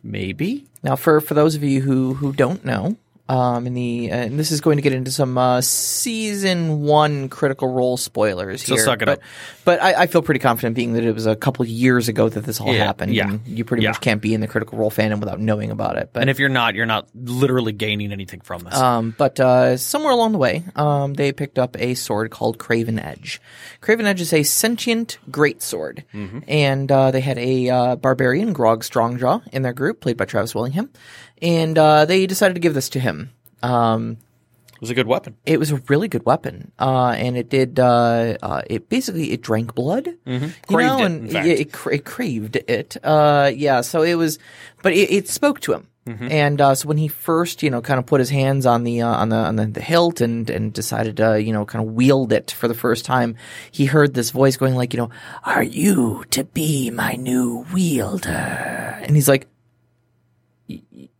Maybe. 0.02 0.66
Now, 0.82 0.96
for 0.96 1.20
for 1.20 1.34
those 1.34 1.54
of 1.54 1.62
you 1.62 1.82
who 1.82 2.14
who 2.14 2.32
don't 2.32 2.64
know, 2.64 2.96
um, 3.28 3.66
in 3.66 3.74
the 3.74 4.10
uh, 4.10 4.16
and 4.16 4.38
this 4.38 4.50
is 4.50 4.60
going 4.60 4.76
to 4.76 4.82
get 4.82 4.92
into 4.92 5.10
some 5.10 5.38
uh, 5.38 5.60
season 5.60 6.82
one 6.82 7.28
critical 7.28 7.68
role 7.68 7.96
spoilers 7.96 8.62
So 8.64 8.74
here. 8.74 8.84
suck 8.84 9.00
it 9.02 9.06
but 9.06 9.18
up. 9.18 9.24
but 9.64 9.82
I, 9.82 10.02
I 10.02 10.06
feel 10.06 10.22
pretty 10.22 10.40
confident, 10.40 10.74
being 10.74 10.92
that 10.94 11.04
it 11.04 11.12
was 11.14 11.26
a 11.26 11.36
couple 11.36 11.64
years 11.64 12.08
ago 12.08 12.28
that 12.28 12.44
this 12.44 12.60
all 12.60 12.72
Yeah, 12.72 12.84
happened. 12.84 13.14
yeah, 13.14 13.38
you 13.46 13.64
pretty 13.64 13.84
yeah. 13.84 13.90
much 13.90 14.00
can't 14.00 14.20
be 14.20 14.34
in 14.34 14.40
the 14.40 14.48
critical 14.48 14.78
role 14.78 14.90
fandom 14.90 15.20
without 15.20 15.40
knowing 15.40 15.70
about 15.70 15.96
it. 15.96 16.10
But 16.12 16.20
And 16.22 16.30
if 16.30 16.38
you're 16.38 16.48
not, 16.48 16.74
you're 16.74 16.86
not 16.86 17.08
literally 17.14 17.72
gaining 17.72 18.12
anything 18.12 18.40
from 18.40 18.62
this. 18.64 18.74
um, 18.74 19.14
but 19.16 19.38
uh, 19.40 19.76
somewhere 19.76 20.12
along 20.12 20.32
the 20.32 20.38
way, 20.38 20.64
um, 20.76 21.14
they 21.14 21.32
picked 21.32 21.58
up 21.58 21.76
a 21.80 21.94
sword 21.94 22.30
called 22.30 22.58
Craven 22.58 22.98
Edge. 22.98 23.40
Craven 23.80 24.06
Edge 24.06 24.20
is 24.20 24.32
a 24.32 24.42
sentient 24.42 25.18
greatsword, 25.30 26.02
and 26.48 26.90
uh, 26.92 27.10
they 27.10 27.20
had 27.20 27.38
a 27.38 27.68
uh, 27.70 27.96
barbarian, 27.96 28.52
Grog 28.52 28.82
Strongjaw, 28.82 29.46
in 29.52 29.62
their 29.62 29.72
group, 29.72 30.00
played 30.00 30.16
by 30.16 30.24
Travis 30.24 30.54
Willingham, 30.54 30.90
and 31.42 31.76
uh, 31.76 32.04
they 32.06 32.26
decided 32.26 32.54
to 32.54 32.60
give 32.60 32.72
this 32.74 32.88
to 32.90 33.00
him. 33.00 33.30
Um, 33.62 34.16
it 34.74 34.80
was 34.80 34.90
a 34.90 34.94
good 34.94 35.06
weapon. 35.06 35.36
it 35.46 35.58
was 35.60 35.70
a 35.70 35.76
really 35.88 36.08
good 36.08 36.24
weapon, 36.26 36.72
uh, 36.78 37.10
and 37.16 37.36
it 37.36 37.48
did. 37.50 37.78
Uh, 37.78 38.36
uh, 38.42 38.62
it 38.66 38.88
basically 38.88 39.30
it 39.32 39.42
drank 39.42 39.74
blood, 39.74 40.06
Mm-hmm. 40.26 40.44
you 40.44 40.52
Craved 40.76 40.88
know, 40.88 40.98
it, 40.98 41.04
and. 41.06 41.30
It, 41.36 41.60
it, 41.60 41.72
cra- 41.72 41.94
it 41.96 42.04
craved 42.04 42.56
it. 42.56 42.96
Uh, 43.04 43.50
yeah, 43.54 43.82
so 43.82 44.02
it 44.02 44.14
was, 44.14 44.38
but 44.82 44.92
it, 44.92 45.10
it 45.12 45.28
spoke 45.28 45.60
to 45.60 45.72
him, 45.74 45.86
Mm-hmm. 46.04 46.28
and 46.32 46.60
uh, 46.60 46.74
so 46.74 46.88
when 46.88 46.96
he 46.98 47.06
first, 47.06 47.62
you 47.62 47.70
know, 47.70 47.80
kind 47.80 48.00
of 48.00 48.06
put 48.06 48.18
his 48.18 48.28
hands 48.30 48.66
on 48.66 48.82
the 48.82 49.02
uh, 49.02 49.06
on 49.14 49.28
the 49.28 49.36
on 49.36 49.54
the, 49.54 49.66
the 49.66 49.80
hilt 49.80 50.20
and 50.20 50.50
and 50.50 50.72
decided 50.72 51.18
to, 51.18 51.40
you 51.40 51.52
know, 51.52 51.64
kind 51.64 51.86
of 51.86 51.92
wield 51.94 52.32
it 52.32 52.50
for 52.50 52.66
the 52.66 52.74
first 52.74 53.04
time, 53.04 53.36
he 53.70 53.84
heard 53.84 54.14
this 54.14 54.32
voice 54.32 54.56
going 54.56 54.74
like, 54.74 54.92
you 54.92 54.98
know, 54.98 55.10
"Are 55.44 55.62
you 55.62 56.24
to 56.30 56.42
be 56.42 56.90
my 56.90 57.12
new 57.14 57.64
wielder?" 57.72 58.98
And 59.02 59.14
he's 59.14 59.28
like, 59.28 59.46
"Y- 59.46 59.46
y- 59.46 59.51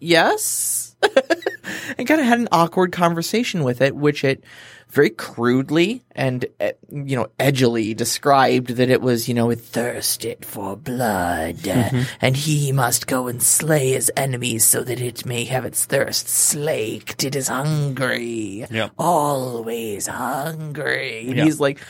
"Yes." 0.03 0.95
and 1.99 2.07
kind 2.07 2.21
of 2.21 2.27
had 2.27 2.39
an 2.39 2.49
awkward 2.53 2.93
conversation 2.93 3.65
with 3.65 3.81
it, 3.81 3.97
which 3.97 4.23
it 4.25 4.45
very 4.89 5.11
crudely 5.11 6.05
and 6.13 6.45
uh, 6.61 6.71
you 6.91 7.17
know 7.17 7.27
edgily 7.41 7.97
described 7.97 8.69
that 8.77 8.91
it 8.91 9.01
was 9.01 9.27
you 9.27 9.35
know 9.35 9.51
it 9.51 9.59
thirsted 9.61 10.45
for 10.45 10.77
blood, 10.77 11.67
uh, 11.67 11.91
and 12.21 12.37
he 12.37 12.71
must 12.73 13.07
go 13.07 13.27
and 13.27 13.43
slay 13.43 13.93
his 13.93 14.13
enemies 14.17 14.65
so 14.65 14.85
that 14.85 15.01
it 15.01 15.25
may 15.27 15.45
have 15.45 15.65
its 15.65 15.85
thirst 15.87 16.29
slaked. 16.29 17.25
It 17.25 17.35
is 17.35 17.49
hungry, 17.49 18.67
Yep. 18.71 18.93
always 18.99 20.07
hungry. 20.07 21.27
And 21.29 21.37
Yeah. 21.39 21.45
he's 21.45 21.61
like, 21.61 21.81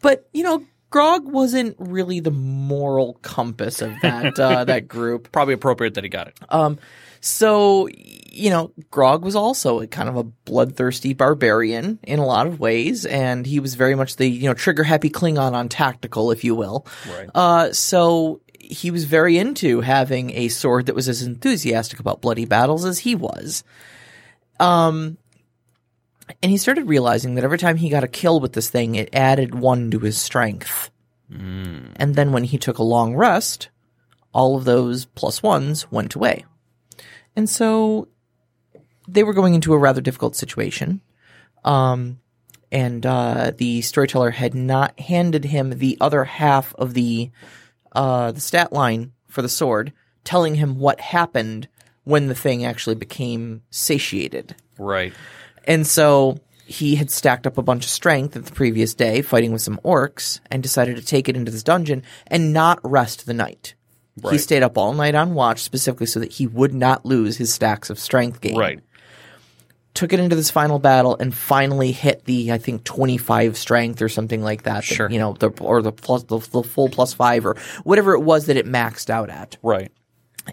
but 0.00 0.28
you 0.32 0.42
know. 0.44 0.64
Grog 0.90 1.24
wasn't 1.26 1.74
really 1.78 2.20
the 2.20 2.30
moral 2.30 3.14
compass 3.22 3.80
of 3.80 3.98
that 4.02 4.38
uh, 4.38 4.62
that 4.66 4.88
group. 4.88 5.32
Probably 5.32 5.54
appropriate 5.54 5.94
that 5.94 6.04
he 6.04 6.10
got 6.10 6.28
it. 6.28 6.38
Um, 6.50 6.78
so 7.22 7.88
you 8.34 8.50
know, 8.50 8.72
Grog 8.90 9.24
was 9.24 9.36
also 9.36 9.80
a 9.80 9.86
kind 9.86 10.08
of 10.08 10.16
a 10.16 10.24
bloodthirsty 10.24 11.14
barbarian 11.14 11.98
in 12.02 12.18
a 12.18 12.26
lot 12.26 12.46
of 12.46 12.60
ways, 12.60 13.06
and 13.06 13.46
he 13.46 13.60
was 13.60 13.74
very 13.74 13.94
much 13.94 14.16
the 14.16 14.26
you 14.26 14.48
know 14.48 14.54
trigger 14.54 14.84
happy 14.84 15.08
Klingon 15.08 15.52
on 15.52 15.68
tactical, 15.68 16.30
if 16.30 16.44
you 16.44 16.54
will. 16.54 16.86
Right. 17.08 17.30
Uh, 17.34 17.72
so 17.72 18.40
he 18.58 18.90
was 18.90 19.04
very 19.04 19.36
into 19.38 19.80
having 19.80 20.30
a 20.30 20.48
sword 20.48 20.86
that 20.86 20.94
was 20.94 21.08
as 21.08 21.22
enthusiastic 21.22 22.00
about 22.00 22.22
bloody 22.22 22.46
battles 22.46 22.84
as 22.84 22.98
he 23.00 23.14
was. 23.14 23.64
Um, 24.58 25.18
And 26.42 26.50
he 26.50 26.56
started 26.56 26.88
realizing 26.88 27.34
that 27.34 27.44
every 27.44 27.58
time 27.58 27.76
he 27.76 27.90
got 27.90 28.04
a 28.04 28.08
kill 28.08 28.40
with 28.40 28.54
this 28.54 28.70
thing, 28.70 28.94
it 28.94 29.10
added 29.12 29.54
one 29.54 29.90
to 29.90 29.98
his 29.98 30.16
strength. 30.16 30.90
And 31.96 32.14
then 32.14 32.32
when 32.32 32.44
he 32.44 32.58
took 32.58 32.78
a 32.78 32.82
long 32.82 33.14
rest, 33.14 33.68
all 34.32 34.56
of 34.56 34.64
those 34.64 35.04
plus 35.04 35.42
ones 35.42 35.90
went 35.90 36.14
away. 36.14 36.44
And 37.36 37.48
so 37.48 38.08
they 39.08 39.22
were 39.22 39.34
going 39.34 39.54
into 39.54 39.74
a 39.74 39.78
rather 39.78 40.00
difficult 40.00 40.36
situation. 40.36 41.00
Um, 41.64 42.20
and 42.70 43.04
uh, 43.04 43.52
the 43.56 43.82
storyteller 43.82 44.30
had 44.30 44.54
not 44.54 44.98
handed 44.98 45.44
him 45.44 45.70
the 45.70 45.98
other 46.00 46.24
half 46.24 46.74
of 46.76 46.94
the 46.94 47.30
uh, 47.92 48.32
the 48.32 48.40
stat 48.40 48.72
line 48.72 49.12
for 49.28 49.42
the 49.42 49.48
sword, 49.48 49.92
telling 50.24 50.54
him 50.54 50.78
what 50.78 50.98
happened 50.98 51.68
when 52.04 52.26
the 52.28 52.34
thing 52.34 52.64
actually 52.64 52.94
became 52.94 53.62
satiated. 53.70 54.56
Right. 54.78 55.12
And 55.64 55.86
so 55.86 56.40
he 56.64 56.96
had 56.96 57.10
stacked 57.10 57.46
up 57.46 57.58
a 57.58 57.62
bunch 57.62 57.84
of 57.84 57.90
strength 57.90 58.32
the 58.32 58.50
previous 58.50 58.94
day 58.94 59.20
fighting 59.20 59.52
with 59.52 59.60
some 59.60 59.78
orcs 59.84 60.40
and 60.50 60.62
decided 60.62 60.96
to 60.96 61.04
take 61.04 61.28
it 61.28 61.36
into 61.36 61.50
this 61.52 61.62
dungeon 61.62 62.02
and 62.26 62.52
not 62.52 62.80
rest 62.82 63.26
the 63.26 63.34
night. 63.34 63.74
He 64.30 64.38
stayed 64.38 64.62
up 64.62 64.76
all 64.76 64.92
night 64.92 65.14
on 65.14 65.34
watch 65.34 65.62
specifically 65.62 66.06
so 66.06 66.20
that 66.20 66.32
he 66.32 66.46
would 66.46 66.74
not 66.74 67.06
lose 67.06 67.38
his 67.38 67.52
stacks 67.52 67.90
of 67.90 67.98
strength 67.98 68.40
gain. 68.40 68.56
Right. 68.56 68.80
Took 69.94 70.12
it 70.12 70.20
into 70.20 70.36
this 70.36 70.50
final 70.50 70.78
battle 70.78 71.16
and 71.18 71.34
finally 71.34 71.92
hit 71.92 72.24
the 72.24 72.52
I 72.52 72.58
think 72.58 72.84
25 72.84 73.56
strength 73.56 74.00
or 74.00 74.08
something 74.08 74.42
like 74.42 74.62
that. 74.62 74.84
Sure. 74.84 75.10
you 75.10 75.18
know, 75.18 75.34
the 75.34 75.50
or 75.60 75.82
the 75.82 75.92
plus 75.92 76.24
the, 76.24 76.38
the 76.38 76.62
full 76.62 76.88
plus 76.88 77.12
5 77.14 77.46
or 77.46 77.56
whatever 77.84 78.14
it 78.14 78.20
was 78.20 78.46
that 78.46 78.56
it 78.56 78.66
maxed 78.66 79.10
out 79.10 79.30
at 79.30 79.56
Right. 79.62 79.92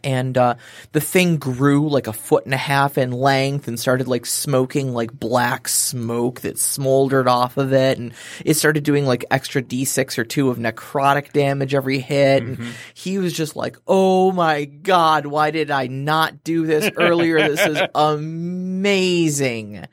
And 0.04 0.38
uh, 0.38 0.56
the 0.92 1.02
thing 1.02 1.38
grew 1.38 1.90
like 1.90 2.08
a 2.08 2.14
foot 2.14 2.46
and 2.46 2.54
a 2.54 2.58
half 2.58 2.98
in 2.98 3.12
length 3.12 3.68
and 3.68 3.80
started 3.80 4.08
like 4.08 4.26
smoking 4.26 4.94
like 4.94 5.12
black 5.12 5.68
smoke 5.68 6.42
that 6.42 6.60
smoldered 6.60 7.28
off 7.28 7.58
of 7.58 7.74
it. 7.74 7.98
And 7.98 8.14
it 8.46 8.54
started 8.54 8.84
doing 8.84 9.06
like 9.06 9.26
extra 9.32 9.62
d6 9.62 10.18
or 10.18 10.24
2 10.24 10.50
of 10.50 10.58
necrotic 10.58 11.32
damage 11.34 11.74
every 11.74 12.00
hit. 12.00 12.44
And 12.44 12.60
he 12.94 13.18
was 13.18 13.34
just 13.34 13.56
like 13.56 13.78
oh 13.88 14.32
my 14.32 14.66
god 14.66 15.26
why 15.26 15.52
did 15.52 15.72
i 15.72 15.88
not 15.88 16.44
do 16.44 16.66
this 16.66 16.90
earlier? 16.98 17.40
This 17.40 17.66
is 17.66 17.82
amazing. 17.96 19.86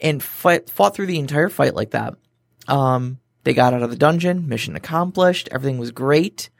And 0.00 0.22
fight, 0.22 0.70
fought 0.70 0.94
through 0.94 1.06
the 1.06 1.18
entire 1.18 1.48
fight 1.48 1.74
like 1.74 1.90
that. 1.90 2.14
Um, 2.68 3.18
they 3.44 3.54
got 3.54 3.72
out 3.72 3.82
of 3.82 3.90
the 3.90 3.96
dungeon. 3.96 4.46
Mission 4.46 4.76
accomplished. 4.76 5.48
Everything 5.50 5.78
was 5.78 5.90
great 5.90 6.50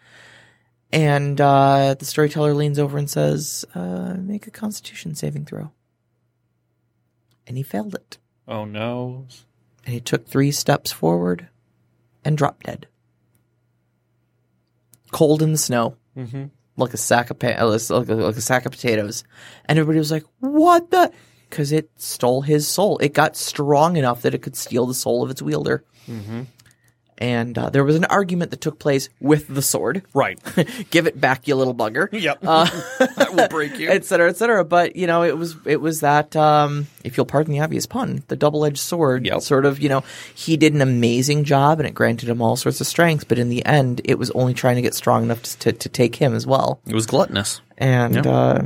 and 0.92 1.40
uh, 1.40 1.94
the 1.98 2.04
storyteller 2.04 2.54
leans 2.54 2.78
over 2.78 2.98
and 2.98 3.10
says, 3.10 3.64
uh, 3.74 4.14
"Make 4.18 4.46
a 4.46 4.50
Constitution 4.50 5.14
saving 5.14 5.44
throw." 5.44 5.72
And 7.46 7.56
he 7.56 7.62
failed 7.62 7.94
it. 7.94 8.18
Oh 8.46 8.64
no. 8.64 9.26
And 9.84 9.94
he 9.94 10.00
took 10.00 10.26
three 10.26 10.50
steps 10.50 10.92
forward 10.92 11.48
and 12.24 12.36
dropped 12.36 12.66
dead, 12.66 12.86
cold 15.12 15.42
in 15.42 15.52
the 15.52 15.58
snow, 15.58 15.96
mm-hmm. 16.16 16.44
like 16.76 16.92
a 16.92 16.98
sack 16.98 17.30
of 17.30 17.38
pa- 17.38 17.56
uh, 17.58 17.78
like, 17.90 18.08
a, 18.08 18.14
like 18.14 18.36
a 18.36 18.40
sack 18.40 18.66
of 18.66 18.72
potatoes. 18.72 19.24
And 19.66 19.78
everybody 19.78 19.98
was 19.98 20.10
like, 20.10 20.24
"What 20.40 20.90
the?" 20.90 21.12
Because 21.48 21.72
it 21.72 21.90
stole 21.96 22.42
his 22.42 22.68
soul. 22.68 22.98
It 22.98 23.14
got 23.14 23.34
strong 23.34 23.96
enough 23.96 24.20
that 24.22 24.34
it 24.34 24.42
could 24.42 24.56
steal 24.56 24.84
the 24.84 24.92
soul 24.92 25.22
of 25.22 25.30
its 25.30 25.40
wielder. 25.40 25.82
Mm-hmm. 26.06 26.42
And 27.20 27.58
uh, 27.58 27.70
there 27.70 27.82
was 27.82 27.96
an 27.96 28.04
argument 28.04 28.52
that 28.52 28.60
took 28.60 28.78
place 28.78 29.08
with 29.20 29.48
the 29.48 29.60
sword. 29.60 30.02
Right. 30.14 30.38
Give 30.90 31.08
it 31.08 31.20
back, 31.20 31.48
you 31.48 31.56
little 31.56 31.74
bugger. 31.74 32.08
yep. 32.12 32.40
that 32.42 33.30
will 33.34 33.48
break 33.48 33.76
you. 33.78 33.88
et 33.90 34.04
cetera, 34.04 34.28
et 34.30 34.36
cetera. 34.36 34.64
But 34.64 34.94
you 34.94 35.06
know, 35.08 35.24
it 35.24 35.36
was 35.36 35.56
it 35.64 35.80
was 35.80 36.00
that 36.00 36.36
um, 36.36 36.86
if 37.02 37.16
you'll 37.16 37.26
pardon 37.26 37.52
the 37.52 37.58
obvious 37.60 37.86
pun, 37.86 38.22
the 38.28 38.36
double 38.36 38.64
edged 38.64 38.78
sword. 38.78 39.26
Yep. 39.26 39.40
Sort 39.42 39.66
of, 39.66 39.80
you 39.80 39.88
know, 39.88 40.04
he 40.34 40.56
did 40.56 40.74
an 40.74 40.80
amazing 40.80 41.42
job, 41.42 41.80
and 41.80 41.88
it 41.88 41.94
granted 41.94 42.28
him 42.28 42.40
all 42.40 42.54
sorts 42.54 42.80
of 42.80 42.86
strength. 42.86 43.26
But 43.26 43.38
in 43.40 43.48
the 43.48 43.66
end, 43.66 44.00
it 44.04 44.16
was 44.18 44.30
only 44.30 44.54
trying 44.54 44.76
to 44.76 44.82
get 44.82 44.94
strong 44.94 45.24
enough 45.24 45.42
to 45.42 45.58
to, 45.58 45.72
to 45.72 45.88
take 45.88 46.14
him 46.16 46.34
as 46.34 46.46
well. 46.46 46.80
It 46.86 46.94
was 46.94 47.06
gluttonous. 47.06 47.60
And 47.76 48.14
Yep. 48.14 48.26
uh, 48.26 48.62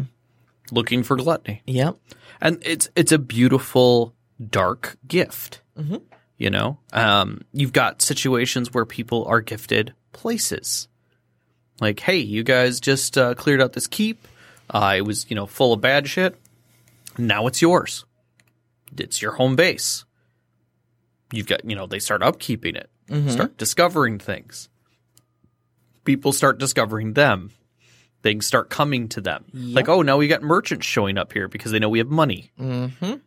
Looking 0.70 1.02
for 1.02 1.16
gluttony. 1.16 1.62
yep, 1.66 1.96
and 2.40 2.62
it's 2.66 2.88
it's 2.96 3.12
a 3.12 3.18
beautiful 3.18 4.14
dark 4.50 4.96
gift. 5.06 5.60
Mm-hmm. 5.78 5.96
You 6.42 6.50
know, 6.50 6.76
um, 6.92 7.42
you've 7.52 7.72
got 7.72 8.02
situations 8.02 8.74
where 8.74 8.84
people 8.84 9.24
are 9.26 9.40
gifted 9.40 9.94
places. 10.12 10.88
Like, 11.80 12.00
hey, 12.00 12.16
you 12.16 12.42
guys 12.42 12.80
just 12.80 13.16
uh, 13.16 13.34
cleared 13.34 13.62
out 13.62 13.74
this 13.74 13.86
keep. 13.86 14.26
Uh, 14.68 14.94
it 14.96 15.02
was 15.02 15.24
you 15.30 15.36
know 15.36 15.46
full 15.46 15.72
of 15.72 15.80
bad 15.80 16.08
shit. 16.08 16.34
Now 17.16 17.46
it's 17.46 17.62
yours. 17.62 18.04
It's 18.98 19.22
your 19.22 19.34
home 19.34 19.54
base. 19.54 20.04
You've 21.32 21.46
got 21.46 21.64
you 21.64 21.76
know 21.76 21.86
they 21.86 22.00
start 22.00 22.22
upkeeping 22.22 22.74
it, 22.74 22.90
start 23.30 23.56
discovering 23.56 24.18
things. 24.18 24.68
People 26.02 26.32
start 26.32 26.58
discovering 26.58 27.12
them. 27.12 27.52
Things 28.24 28.46
start 28.46 28.68
coming 28.68 29.08
to 29.10 29.20
them. 29.20 29.44
Like, 29.74 29.88
oh, 29.88 30.02
now 30.02 30.16
we 30.16 30.26
got 30.26 30.42
merchants 30.42 30.86
showing 30.86 31.18
up 31.18 31.32
here 31.32 31.46
because 31.46 31.70
they 31.70 31.78
know 31.78 31.88
we 31.88 31.98
have 31.98 32.08
money. 32.08 32.50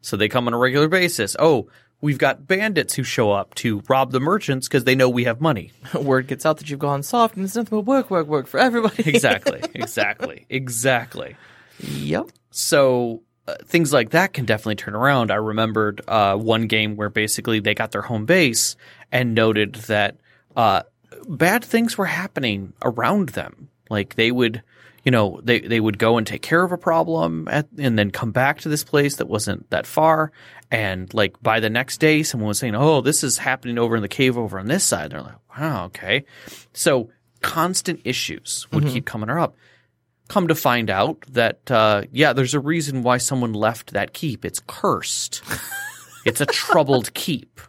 So 0.02 0.18
they 0.18 0.28
come 0.28 0.48
on 0.48 0.54
a 0.54 0.58
regular 0.58 0.88
basis. 0.90 1.36
Oh, 1.40 1.68
we've 2.06 2.20
got 2.20 2.46
bandits 2.48 2.94
who 2.94 3.02
show 3.02 3.32
up 3.32 3.56
to 3.56 3.82
rob 3.90 4.12
the 4.12 4.20
merchants 4.20 4.68
because 4.68 4.84
they 4.84 4.94
know 4.94 5.10
we 5.10 5.24
have 5.24 5.42
money. 5.42 5.72
word 5.96 6.28
gets 6.28 6.46
out 6.46 6.58
that 6.58 6.70
you've 6.70 6.80
gone 6.80 7.02
soft, 7.02 7.36
and 7.36 7.44
it's 7.44 7.56
nothing 7.56 7.80
but 7.80 7.82
work, 7.82 8.12
work, 8.12 8.28
work 8.28 8.46
for 8.48 8.60
everybody. 8.60 9.04
Exactly. 9.16 9.62
exactly. 9.74 10.46
Exactly. 10.50 11.36
yep. 11.80 12.28
So 12.52 13.24
uh, 13.48 13.56
things 13.66 13.92
like 13.92 14.12
that 14.12 14.34
can 14.34 14.46
definitely 14.46 14.76
turn 14.76 14.94
around. 14.94 15.32
I 15.32 15.36
remembered 15.36 16.02
uh, 16.08 16.36
one 16.36 16.68
game 16.68 16.96
where 16.96 17.10
basically 17.10 17.60
they 17.60 17.74
got 17.74 17.92
their 17.92 18.04
home 18.04 18.26
base 18.26 18.76
and 19.12 19.34
noted 19.34 19.76
that 19.88 20.18
uh, 20.56 20.84
bad 21.28 21.66
things 21.66 21.98
were 21.98 22.06
happening 22.06 22.74
around 22.84 23.30
them. 23.30 23.70
Like 23.90 24.14
they 24.14 24.32
would, 24.32 24.62
you 25.06 25.12
know, 25.12 25.40
they, 25.44 25.60
they 25.60 25.80
would 25.80 26.00
go 26.00 26.18
and 26.18 26.26
take 26.26 26.42
care 26.42 26.64
of 26.64 26.72
a 26.72 26.78
problem 26.78 27.48
at, 27.48 27.68
and 27.78 27.98
then 27.98 28.10
come 28.10 28.32
back 28.32 28.62
to 28.62 28.70
this 28.70 28.84
place 28.84 29.18
that 29.18 29.28
wasn't 29.28 29.70
that 29.70 29.86
far. 29.86 30.32
And 30.72 31.14
like 31.14 31.42
by 31.42 31.60
the 31.60 31.70
next 31.70 32.00
day, 32.00 32.24
someone 32.24 32.48
was 32.48 32.58
saying, 32.58 32.76
"Oh, 32.76 33.02
this 33.02 33.24
is 33.24 33.38
happening 33.38 33.78
over 33.78 33.96
in 33.96 34.02
the 34.02 34.08
cave 34.08 34.36
over 34.36 34.60
on 34.60 34.66
this 34.66 34.84
side." 34.84 35.12
They're 35.12 35.22
like, 35.22 35.36
"Wow, 35.58 35.86
okay." 35.86 36.26
So 36.74 37.12
constant 37.42 38.02
issues 38.04 38.68
would 38.72 38.88
keep 38.88 39.06
coming 39.06 39.30
up 39.30 39.56
come 40.28 40.48
to 40.48 40.56
find 40.56 40.90
out 40.90 41.22
that 41.30 41.70
uh, 41.70 42.04
yeah, 42.12 42.34
there's 42.34 42.54
a 42.54 42.60
reason 42.60 43.04
why 43.04 43.18
someone 43.18 43.54
left 43.54 43.94
that 43.94 44.14
keep. 44.14 44.44
It's 44.44 44.62
cursed. 44.66 45.44
it's 46.26 46.42
a 46.42 46.46
troubled 46.46 47.14
keep. 47.14 47.60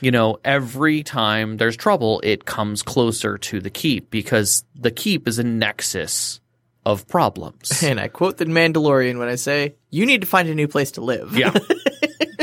You 0.00 0.10
know, 0.10 0.38
every 0.44 1.02
time 1.02 1.56
there's 1.56 1.76
trouble, 1.76 2.20
it 2.22 2.44
comes 2.44 2.82
closer 2.82 3.38
to 3.38 3.60
the 3.60 3.70
keep 3.70 4.10
because 4.10 4.64
the 4.74 4.90
keep 4.90 5.26
is 5.26 5.38
a 5.38 5.44
nexus 5.44 6.40
of 6.84 7.08
problems. 7.08 7.82
And 7.82 8.00
I 8.00 8.08
quote 8.08 8.38
the 8.38 8.46
Mandalorian 8.46 9.18
when 9.18 9.28
I 9.28 9.34
say, 9.34 9.76
"You 9.90 10.06
need 10.06 10.22
to 10.22 10.26
find 10.26 10.48
a 10.48 10.54
new 10.54 10.68
place 10.68 10.92
to 10.92 11.00
live." 11.00 11.36
yeah. 11.36 11.52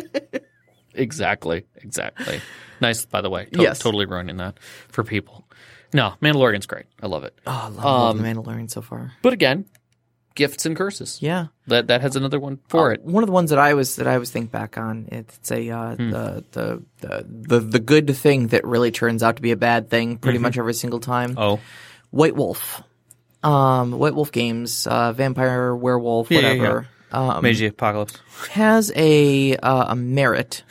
exactly. 0.93 1.65
Exactly. 1.75 2.41
Nice, 2.79 3.05
by 3.05 3.21
the 3.21 3.29
way. 3.29 3.45
To- 3.45 3.61
Yes. 3.61 3.79
Totally 3.79 4.05
ruining 4.05 4.37
that 4.37 4.59
for 4.89 5.03
people. 5.03 5.47
No, 5.93 6.13
Mandalorian's 6.21 6.67
great. 6.67 6.85
I 7.01 7.07
love 7.07 7.23
it. 7.23 7.37
Oh, 7.45 7.51
I 7.51 7.67
love, 7.67 7.75
love 7.75 8.17
the 8.17 8.23
um, 8.23 8.35
Mandalorian 8.35 8.69
so 8.69 8.81
far. 8.81 9.11
But 9.21 9.33
again, 9.33 9.65
gifts 10.35 10.65
and 10.65 10.75
curses. 10.75 11.21
Yeah. 11.21 11.47
That 11.67 11.87
that 11.87 12.01
has 12.01 12.15
another 12.15 12.39
one 12.39 12.59
for 12.67 12.91
uh, 12.91 12.93
it. 12.93 13.03
One 13.03 13.23
of 13.23 13.27
the 13.27 13.33
ones 13.33 13.49
that 13.49 13.59
I 13.59 13.73
was 13.73 13.97
that 13.97 14.07
I 14.07 14.17
was 14.17 14.31
think 14.31 14.51
back 14.51 14.77
on. 14.77 15.07
It's 15.11 15.51
a 15.51 15.69
uh, 15.69 15.95
hmm. 15.95 16.09
the, 16.11 16.45
the 16.51 16.83
the 16.99 17.25
the 17.27 17.59
the 17.59 17.79
good 17.79 18.15
thing 18.15 18.47
that 18.47 18.65
really 18.65 18.91
turns 18.91 19.23
out 19.23 19.37
to 19.37 19.41
be 19.41 19.51
a 19.51 19.57
bad 19.57 19.89
thing 19.89 20.17
pretty 20.17 20.37
mm-hmm. 20.37 20.43
much 20.43 20.57
every 20.57 20.73
single 20.73 20.99
time. 20.99 21.35
Oh. 21.37 21.59
White 22.09 22.35
Wolf, 22.35 22.83
um, 23.43 23.91
White 23.93 24.15
Wolf 24.15 24.31
games, 24.31 24.85
uh, 24.87 25.13
vampire, 25.13 25.75
werewolf, 25.75 26.29
Yeah, 26.31 26.39
yeah, 26.41 26.47
whatever, 26.57 26.87
Um, 27.11 27.43
Mage 27.43 27.61
Apocalypse. 27.61 28.17
has 28.51 28.91
a 28.95 29.55
uh, 29.57 29.85
a 29.89 29.95
merit 29.95 30.63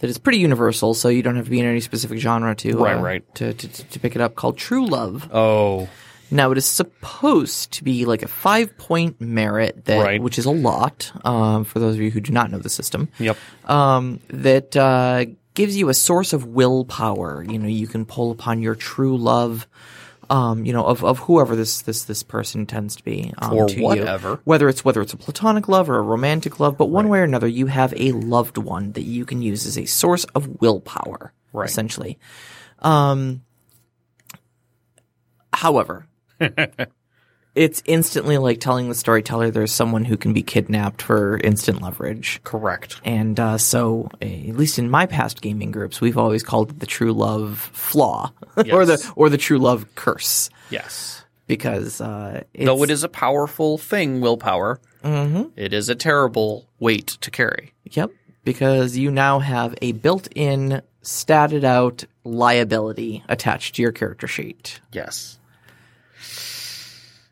that 0.00 0.10
is 0.10 0.18
pretty 0.18 0.38
universal. 0.38 0.94
So 0.94 1.08
you 1.08 1.22
don't 1.22 1.36
have 1.36 1.44
to 1.46 1.50
be 1.50 1.60
in 1.60 1.66
any 1.66 1.80
specific 1.80 2.18
genre 2.18 2.54
to 2.56 2.76
Right, 2.78 2.96
uh, 2.96 3.00
right. 3.00 3.34
to, 3.36 3.52
to 3.54 3.68
to 3.84 4.00
pick 4.00 4.14
it 4.14 4.20
up. 4.20 4.34
Called 4.34 4.56
True 4.58 4.86
Love. 4.86 5.28
Oh. 5.32 5.88
Now 6.30 6.50
it 6.52 6.58
is 6.58 6.66
supposed 6.66 7.72
to 7.72 7.84
be 7.84 8.04
like 8.04 8.22
a 8.22 8.28
five 8.28 8.76
point 8.76 9.18
merit 9.18 9.86
that, 9.86 10.04
Right. 10.04 10.20
which 10.22 10.38
is 10.38 10.44
a 10.44 10.50
lot 10.50 11.10
um, 11.24 11.64
for 11.64 11.78
those 11.78 11.94
of 11.94 12.02
you 12.02 12.10
who 12.10 12.20
do 12.20 12.32
not 12.32 12.50
know 12.50 12.58
the 12.58 12.68
system. 12.68 13.08
Yep. 13.18 13.38
Um, 13.64 14.20
that 14.28 14.76
uh, 14.76 15.24
gives 15.54 15.74
you 15.74 15.88
a 15.88 15.94
source 15.94 16.34
of 16.34 16.44
willpower. 16.44 17.42
You 17.48 17.58
know, 17.58 17.66
you 17.66 17.86
can 17.86 18.04
pull 18.04 18.30
upon 18.30 18.60
your 18.60 18.74
true 18.74 19.16
love. 19.16 19.66
Um, 20.30 20.66
you 20.66 20.74
know, 20.74 20.84
of, 20.84 21.02
of 21.04 21.20
whoever 21.20 21.56
this 21.56 21.80
this 21.80 22.04
this 22.04 22.22
person 22.22 22.66
tends 22.66 22.96
to 22.96 23.02
be, 23.02 23.32
um, 23.38 23.54
Or 23.54 23.66
to 23.66 23.74
you. 23.76 23.82
whatever. 23.82 24.40
Whether 24.44 24.68
it's 24.68 24.84
whether 24.84 25.00
it's 25.00 25.14
a 25.14 25.16
platonic 25.16 25.68
love 25.68 25.88
or 25.88 25.96
a 25.96 26.02
romantic 26.02 26.60
love, 26.60 26.76
but 26.76 26.86
one 26.90 27.08
way 27.08 27.20
or 27.20 27.22
another, 27.24 27.46
you 27.46 27.66
have 27.66 27.94
a 27.96 28.12
loved 28.12 28.58
one 28.58 28.92
that 28.92 29.04
you 29.04 29.24
can 29.24 29.40
use 29.40 29.64
as 29.66 29.78
a 29.78 29.86
source 29.86 30.24
of 30.34 30.60
willpower, 30.60 31.32
Right. 31.54 31.66
essentially. 31.68 32.18
Um, 32.80 33.40
however, 35.52 36.06
it's 37.54 37.82
instantly 37.86 38.38
like 38.38 38.60
telling 38.60 38.88
the 38.88 38.94
storyteller 38.94 39.50
there's 39.50 39.72
someone 39.72 40.04
who 40.04 40.16
can 40.16 40.32
be 40.32 40.42
kidnapped 40.42 41.02
for 41.02 41.38
instant 41.38 41.82
leverage. 41.82 42.40
Correct. 42.44 43.00
And 43.04 43.38
uh, 43.40 43.58
so, 43.58 44.08
at 44.22 44.56
least 44.56 44.78
in 44.78 44.90
my 44.90 45.06
past 45.06 45.40
gaming 45.40 45.70
groups, 45.72 46.00
we've 46.00 46.18
always 46.18 46.42
called 46.42 46.70
it 46.70 46.80
the 46.80 46.86
true 46.86 47.12
love 47.12 47.58
flaw, 47.72 48.30
or 48.72 48.84
the 48.86 49.12
or 49.16 49.28
the 49.28 49.38
true 49.38 49.58
love 49.58 49.86
curse, 49.94 50.50
Yes. 50.70 51.24
because 51.46 52.00
uh, 52.00 52.42
it's, 52.54 52.64
Though 52.64 52.82
it 52.84 52.90
is 52.90 53.02
a 53.04 53.08
powerful 53.08 53.78
thing, 53.78 54.20
willpower, 54.20 54.80
it 55.02 55.72
is 55.72 55.88
a 55.88 55.94
terrible 55.94 56.68
weight 56.78 57.06
to 57.22 57.30
carry. 57.30 57.72
Yep, 57.84 58.10
because 58.44 58.96
you 58.96 59.10
now 59.10 59.38
have 59.38 59.74
a 59.82 59.92
built-in, 59.92 60.82
statted 61.02 61.64
out 61.64 62.04
liability 62.24 63.24
attached 63.28 63.74
to 63.76 63.82
your 63.82 63.92
character 63.92 64.26
sheet. 64.26 64.80
Yes. 64.92 65.37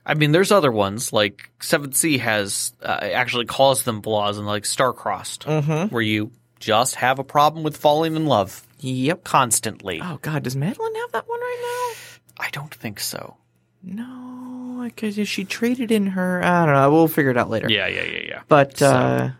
I 0.09 0.15
mean, 0.15 0.31
there's 0.31 0.53
other 0.53 0.71
ones 0.71 1.13
like 1.13 1.51
Seventh 1.61 1.97
Sea 1.97 2.19
has 2.19 2.73
uh, 2.83 2.87
actually 3.03 3.47
calls 3.47 3.83
them 3.83 4.01
flaws, 4.03 4.39
and 4.39 4.47
like 4.47 4.63
Starcrossed, 4.63 5.41
Mm-hmm. 5.45 5.93
where 5.93 6.03
you 6.03 6.31
just 6.61 6.95
have 6.95 7.19
a 7.19 7.25
problem 7.25 7.65
with 7.65 7.77
falling 7.77 8.15
in 8.17 8.27
love 8.27 8.63
Yep. 8.79 9.25
constantly. 9.25 10.01
Oh 10.03 10.19
God, 10.23 10.45
does 10.45 10.55
Madeline 10.57 10.95
have 10.95 11.13
that 11.13 11.29
one 11.29 11.41
right 11.41 11.93
now? 12.39 12.45
I 12.47 12.51
don't 12.51 12.73
think 12.75 13.01
so. 13.01 13.37
No, 13.83 14.83
because 14.85 15.29
she 15.29 15.45
traded 15.45 15.91
in 15.91 16.07
her. 16.09 16.43
I 16.43 16.65
don't 16.67 16.75
know. 16.75 16.91
We'll 16.93 17.09
figure 17.09 17.31
it 17.31 17.37
out 17.37 17.51
later. 17.51 17.69
Yeah, 17.71 17.87
yeah, 17.89 18.03
yeah, 18.05 18.23
yeah. 18.29 18.43
But 18.49 18.79
So- 18.79 18.87
uh, 18.89 19.31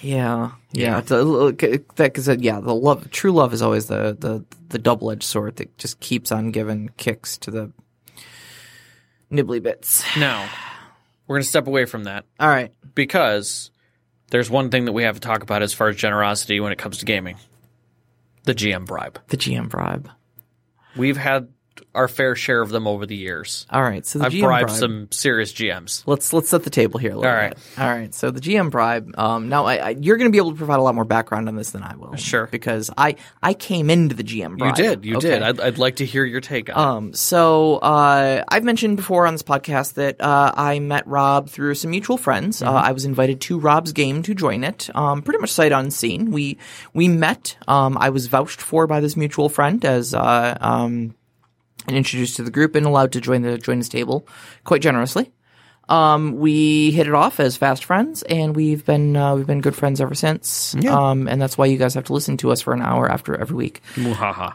yeah, 0.00 0.50
yeah, 0.72 1.00
little- 1.08 1.52
that 1.52 1.86
because 1.96 2.28
yeah, 2.28 2.60
the 2.60 2.74
love, 2.74 3.10
true 3.10 3.32
love 3.32 3.54
is 3.54 3.62
always 3.62 3.86
the 3.86 4.16
the 4.18 4.44
the 4.68 4.78
double 4.78 5.10
edged 5.10 5.22
sword 5.22 5.56
that 5.56 5.76
just 5.78 6.00
keeps 6.00 6.30
on 6.32 6.50
giving 6.50 6.90
kicks 6.96 7.38
to 7.38 7.50
the 7.50 7.72
nibbly 9.34 9.62
bits. 9.62 10.04
Now, 10.16 10.48
we're 11.26 11.36
gonna 11.36 11.44
step 11.44 11.66
away 11.66 11.84
from 11.84 12.04
that 12.04 12.24
All 12.38 12.48
right, 12.48 12.72
because 12.94 13.70
there's 14.30 14.50
one 14.50 14.70
thing 14.70 14.84
that 14.86 14.92
we 14.92 15.04
have 15.04 15.14
to 15.16 15.20
talk 15.20 15.42
about 15.42 15.62
as 15.62 15.72
far 15.72 15.88
as 15.88 15.96
generosity 15.96 16.60
when 16.60 16.72
it 16.72 16.78
comes 16.78 16.98
to 16.98 17.04
gaming: 17.04 17.36
the 18.44 18.54
GM 18.54 18.86
bribe. 18.86 19.20
the 19.28 19.36
GM 19.36 19.68
bribe. 19.68 20.10
We've 20.96 21.16
had 21.16 21.48
our 21.94 22.08
fair 22.08 22.34
share 22.36 22.60
of 22.60 22.70
them 22.70 22.86
over 22.86 23.06
the 23.06 23.16
years. 23.16 23.66
All 23.70 23.82
right, 23.82 24.04
so 24.06 24.18
the 24.18 24.26
I've 24.26 24.32
GM 24.32 24.40
bribed 24.42 24.66
bribe. 24.68 24.78
some 24.78 25.08
serious 25.10 25.52
GMs. 25.52 26.02
Let's 26.06 26.32
let's 26.32 26.48
set 26.48 26.64
the 26.64 26.70
table 26.70 26.98
here 26.98 27.12
a 27.12 27.16
little 27.16 27.30
All 27.30 27.36
right. 27.36 27.54
bit. 27.54 27.78
All 27.82 27.88
right. 27.88 28.14
So 28.14 28.30
the 28.30 28.40
GM 28.40 28.70
bribe. 28.70 29.14
Um, 29.18 29.48
now 29.48 29.64
I, 29.66 29.74
I, 29.76 29.88
you're 29.90 30.16
going 30.16 30.28
to 30.30 30.32
be 30.32 30.38
able 30.38 30.52
to 30.52 30.56
provide 30.56 30.78
a 30.78 30.82
lot 30.82 30.94
more 30.94 31.04
background 31.04 31.48
on 31.48 31.56
this 31.56 31.70
than 31.70 31.82
I 31.82 31.96
will. 31.96 32.16
Sure. 32.16 32.46
Because 32.46 32.90
I 32.96 33.16
I 33.42 33.54
came 33.54 33.90
into 33.90 34.14
the 34.14 34.24
GM 34.24 34.58
You 34.64 34.72
did, 34.72 35.04
you 35.04 35.16
Okay. 35.16 35.30
did. 35.30 35.42
I'd, 35.42 35.60
I'd 35.60 35.78
like 35.78 35.96
to 35.96 36.04
hear 36.06 36.24
your 36.24 36.40
take 36.40 36.68
on 36.68 36.76
it. 36.76 36.78
Um, 36.96 37.12
so 37.14 37.76
uh, 37.76 38.44
I've 38.48 38.64
mentioned 38.64 38.96
before 38.96 39.26
on 39.26 39.34
this 39.34 39.42
podcast 39.42 39.94
that 39.94 40.20
uh, 40.20 40.52
I 40.54 40.78
met 40.78 41.06
Rob 41.06 41.48
through 41.48 41.74
some 41.74 41.90
mutual 41.90 42.16
friends. 42.16 42.62
Uh, 42.62 42.70
I 42.72 42.92
was 42.92 43.04
invited 43.04 43.40
to 43.42 43.58
Rob's 43.58 43.92
game 43.92 44.22
to 44.24 44.34
join 44.34 44.64
it, 44.64 44.90
um, 44.94 45.22
pretty 45.22 45.38
much 45.40 45.50
sight 45.50 45.72
unseen. 45.72 46.30
We 46.30 46.58
we 46.92 47.08
met. 47.08 47.56
Um, 47.68 47.96
I 47.98 48.10
was 48.10 48.26
vouched 48.26 48.60
for 48.60 48.86
by 48.86 49.00
this 49.00 49.16
mutual 49.16 49.48
friend 49.48 49.84
as 49.84 50.14
uh, 50.14 50.56
um, 50.60 51.14
and 51.86 51.96
introduced 51.96 52.36
to 52.36 52.42
the 52.42 52.50
group 52.50 52.74
and 52.74 52.86
allowed 52.86 53.12
to 53.12 53.20
join 53.20 53.42
the 53.42 53.58
join 53.58 53.78
his 53.78 53.88
table 53.88 54.26
quite 54.64 54.82
generously. 54.82 55.30
Um, 55.88 56.38
we 56.38 56.92
hit 56.92 57.06
it 57.06 57.14
off 57.14 57.40
as 57.40 57.56
fast 57.58 57.84
friends, 57.84 58.22
and 58.22 58.56
we've 58.56 58.84
been 58.86 59.16
uh, 59.16 59.34
we've 59.36 59.46
been 59.46 59.60
good 59.60 59.76
friends 59.76 60.00
ever 60.00 60.14
since. 60.14 60.74
Um, 60.96 61.28
and 61.28 61.40
that's 61.40 61.58
why 61.58 61.66
you 61.66 61.76
guys 61.76 61.94
have 61.94 62.04
to 62.04 62.14
listen 62.14 62.36
to 62.38 62.52
us 62.52 62.62
for 62.62 62.72
an 62.72 62.80
hour 62.80 63.10
after 63.10 63.36
every 63.36 63.56
week. 63.56 63.82
Muhaha. 63.94 64.54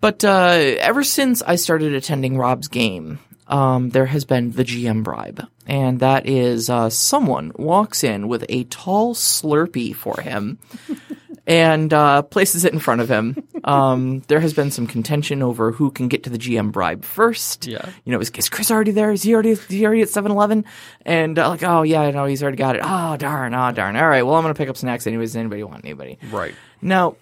But 0.00 0.24
uh, 0.24 0.76
ever 0.80 1.04
since 1.04 1.42
I 1.42 1.56
started 1.56 1.92
attending 1.92 2.38
Rob's 2.38 2.68
game, 2.68 3.18
um, 3.48 3.90
there 3.90 4.06
has 4.06 4.24
been 4.24 4.52
the 4.52 4.64
GM 4.64 5.02
bribe, 5.02 5.46
and 5.66 6.00
that 6.00 6.26
is 6.26 6.70
uh, 6.70 6.88
someone 6.88 7.52
walks 7.56 8.02
in 8.04 8.28
with 8.28 8.46
a 8.48 8.64
tall 8.64 9.14
Slurpee 9.14 9.94
for 9.94 10.20
him. 10.20 10.58
And 11.46 11.92
uh, 11.92 12.22
places 12.22 12.64
it 12.64 12.72
in 12.72 12.78
front 12.78 13.00
of 13.00 13.08
him. 13.08 13.42
Um, 13.64 14.20
there 14.28 14.40
has 14.40 14.54
been 14.54 14.70
some 14.70 14.86
contention 14.86 15.42
over 15.42 15.72
who 15.72 15.90
can 15.90 16.08
get 16.08 16.24
to 16.24 16.30
the 16.30 16.38
GM 16.38 16.72
bribe 16.72 17.04
first. 17.04 17.66
Yeah. 17.66 17.88
you 18.04 18.12
know, 18.12 18.20
is, 18.20 18.30
is 18.30 18.48
Chris 18.48 18.70
already 18.70 18.92
there? 18.92 19.10
Is 19.10 19.22
he 19.22 19.34
already? 19.34 19.50
Is 19.50 19.64
he 19.66 19.84
already 19.84 20.02
at 20.02 20.08
7-Eleven? 20.08 20.64
And 21.06 21.38
uh, 21.38 21.48
like, 21.48 21.62
oh 21.62 21.82
yeah, 21.82 22.10
no, 22.10 22.24
he's 22.24 22.42
already 22.42 22.56
got 22.56 22.76
it. 22.76 22.82
Oh 22.84 23.16
darn, 23.16 23.54
oh 23.54 23.72
darn. 23.72 23.96
All 23.96 24.08
right, 24.08 24.22
well, 24.22 24.34
I'm 24.34 24.42
gonna 24.42 24.54
pick 24.54 24.68
up 24.68 24.76
snacks 24.76 25.06
anyways. 25.06 25.30
Does 25.30 25.36
anybody 25.36 25.62
want 25.62 25.84
anybody? 25.84 26.18
right. 26.30 26.54
Now, 26.82 27.16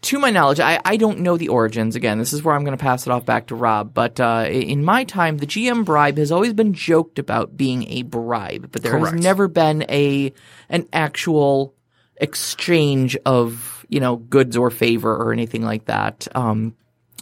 to 0.00 0.18
my 0.18 0.30
knowledge, 0.30 0.60
I, 0.60 0.80
I 0.84 0.96
don't 0.96 1.20
know 1.20 1.36
the 1.36 1.48
origins. 1.48 1.96
Again, 1.96 2.18
this 2.18 2.32
is 2.32 2.42
where 2.42 2.54
I'm 2.54 2.64
going 2.64 2.76
to 2.76 2.82
pass 2.82 3.06
it 3.06 3.10
off 3.10 3.24
back 3.24 3.48
to 3.48 3.56
Rob. 3.56 3.92
But 3.92 4.20
uh, 4.20 4.46
in 4.48 4.84
my 4.84 5.04
time, 5.04 5.38
the 5.38 5.46
GM 5.46 5.84
bribe 5.84 6.18
has 6.18 6.30
always 6.30 6.52
been 6.52 6.72
joked 6.72 7.18
about 7.18 7.56
being 7.56 7.88
a 7.88 8.02
bribe, 8.02 8.70
but 8.70 8.82
there 8.82 8.92
Correct. 8.92 9.14
has 9.14 9.22
never 9.22 9.48
been 9.48 9.84
a 9.88 10.32
an 10.68 10.86
actual 10.92 11.74
exchange 12.16 13.16
of 13.26 13.77
you 13.88 14.00
know 14.00 14.16
goods 14.16 14.56
or 14.56 14.70
favor 14.70 15.14
or 15.14 15.32
anything 15.32 15.62
like 15.62 15.86
that. 15.86 16.28
Um, 16.34 16.74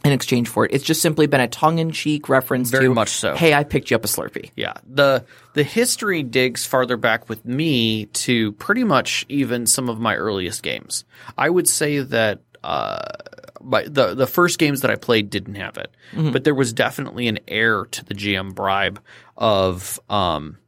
in 0.05 0.13
exchange 0.13 0.49
for 0.49 0.65
it, 0.65 0.73
it's 0.73 0.85
just 0.85 1.03
simply 1.03 1.27
been 1.27 1.41
a 1.41 1.49
tongue-in-cheek 1.49 2.29
reference 2.29 2.71
Very 2.71 2.85
to, 2.87 2.95
much 2.95 3.09
so. 3.09 3.35
Hey, 3.35 3.55
I 3.55 3.65
picked 3.65 3.91
you 3.91 3.97
up 3.97 4.05
a 4.05 4.09
Slurpee. 4.09 4.51
Yeah. 4.55 4.75
The 4.87 5.25
the 5.55 5.65
history 5.65 6.23
digs 6.23 6.65
farther 6.65 6.97
back 6.97 7.29
with 7.29 7.45
me 7.45 8.07
to 8.07 8.53
pretty 8.53 8.85
much 8.85 9.27
even 9.29 9.67
some 9.67 9.89
of 9.89 9.99
my 9.99 10.15
earliest 10.15 10.63
games. 10.63 11.05
I 11.37 11.51
would 11.51 11.67
say 11.67 12.01
that 12.01 12.41
uh, 12.63 13.01
my, 13.61 13.85
the 13.85 14.15
the 14.15 14.27
first 14.27 14.59
games 14.59 14.83
that 14.83 14.91
I 14.91 14.97
played 14.97 15.31
didn't 15.31 15.57
have 15.57 15.77
it, 15.77 15.91
but 16.33 16.45
there 16.45 16.55
was 16.55 16.73
definitely 16.73 17.27
an 17.27 17.41
air 17.49 17.85
to 17.87 18.05
the 18.05 18.15
GM 18.15 18.55
bribe 18.55 19.03
of 19.37 19.99
um, 20.09 20.59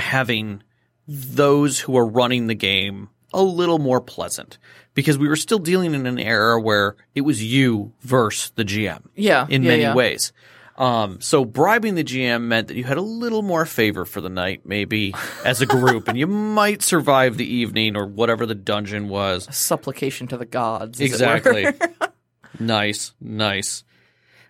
having 0.00 0.62
those 1.06 1.80
who 1.80 1.96
are 1.96 2.06
running 2.06 2.46
the 2.46 2.54
game 2.54 3.08
a 3.32 3.42
little 3.42 3.78
more 3.78 4.00
pleasant 4.00 4.58
because 4.94 5.18
we 5.18 5.28
were 5.28 5.36
still 5.36 5.58
dealing 5.58 5.94
in 5.94 6.06
an 6.06 6.18
era 6.18 6.60
where 6.60 6.96
it 7.14 7.22
was 7.22 7.42
you 7.42 7.92
versus 8.00 8.50
the 8.54 8.64
GM. 8.64 9.02
Yeah, 9.14 9.46
in 9.48 9.62
yeah, 9.62 9.68
many 9.68 9.82
yeah. 9.82 9.94
ways. 9.94 10.32
Um, 10.76 11.20
so 11.20 11.44
bribing 11.44 11.94
the 11.94 12.02
GM 12.02 12.42
meant 12.42 12.68
that 12.68 12.76
you 12.76 12.84
had 12.84 12.96
a 12.96 13.02
little 13.02 13.42
more 13.42 13.64
favor 13.64 14.04
for 14.04 14.20
the 14.20 14.28
night, 14.28 14.62
maybe 14.64 15.14
as 15.44 15.60
a 15.60 15.66
group, 15.66 16.08
and 16.08 16.18
you 16.18 16.26
might 16.26 16.82
survive 16.82 17.36
the 17.36 17.46
evening 17.46 17.96
or 17.96 18.06
whatever 18.06 18.44
the 18.44 18.56
dungeon 18.56 19.08
was. 19.08 19.46
A 19.48 19.52
supplication 19.52 20.26
to 20.28 20.36
the 20.36 20.46
gods. 20.46 21.00
as 21.00 21.20
it 21.20 21.24
were. 21.24 21.36
Exactly. 21.36 21.88
nice, 22.58 23.12
nice. 23.20 23.84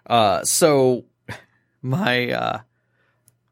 Uh, 0.07 0.43
so 0.45 1.05
my 1.83 2.31
uh, 2.31 2.61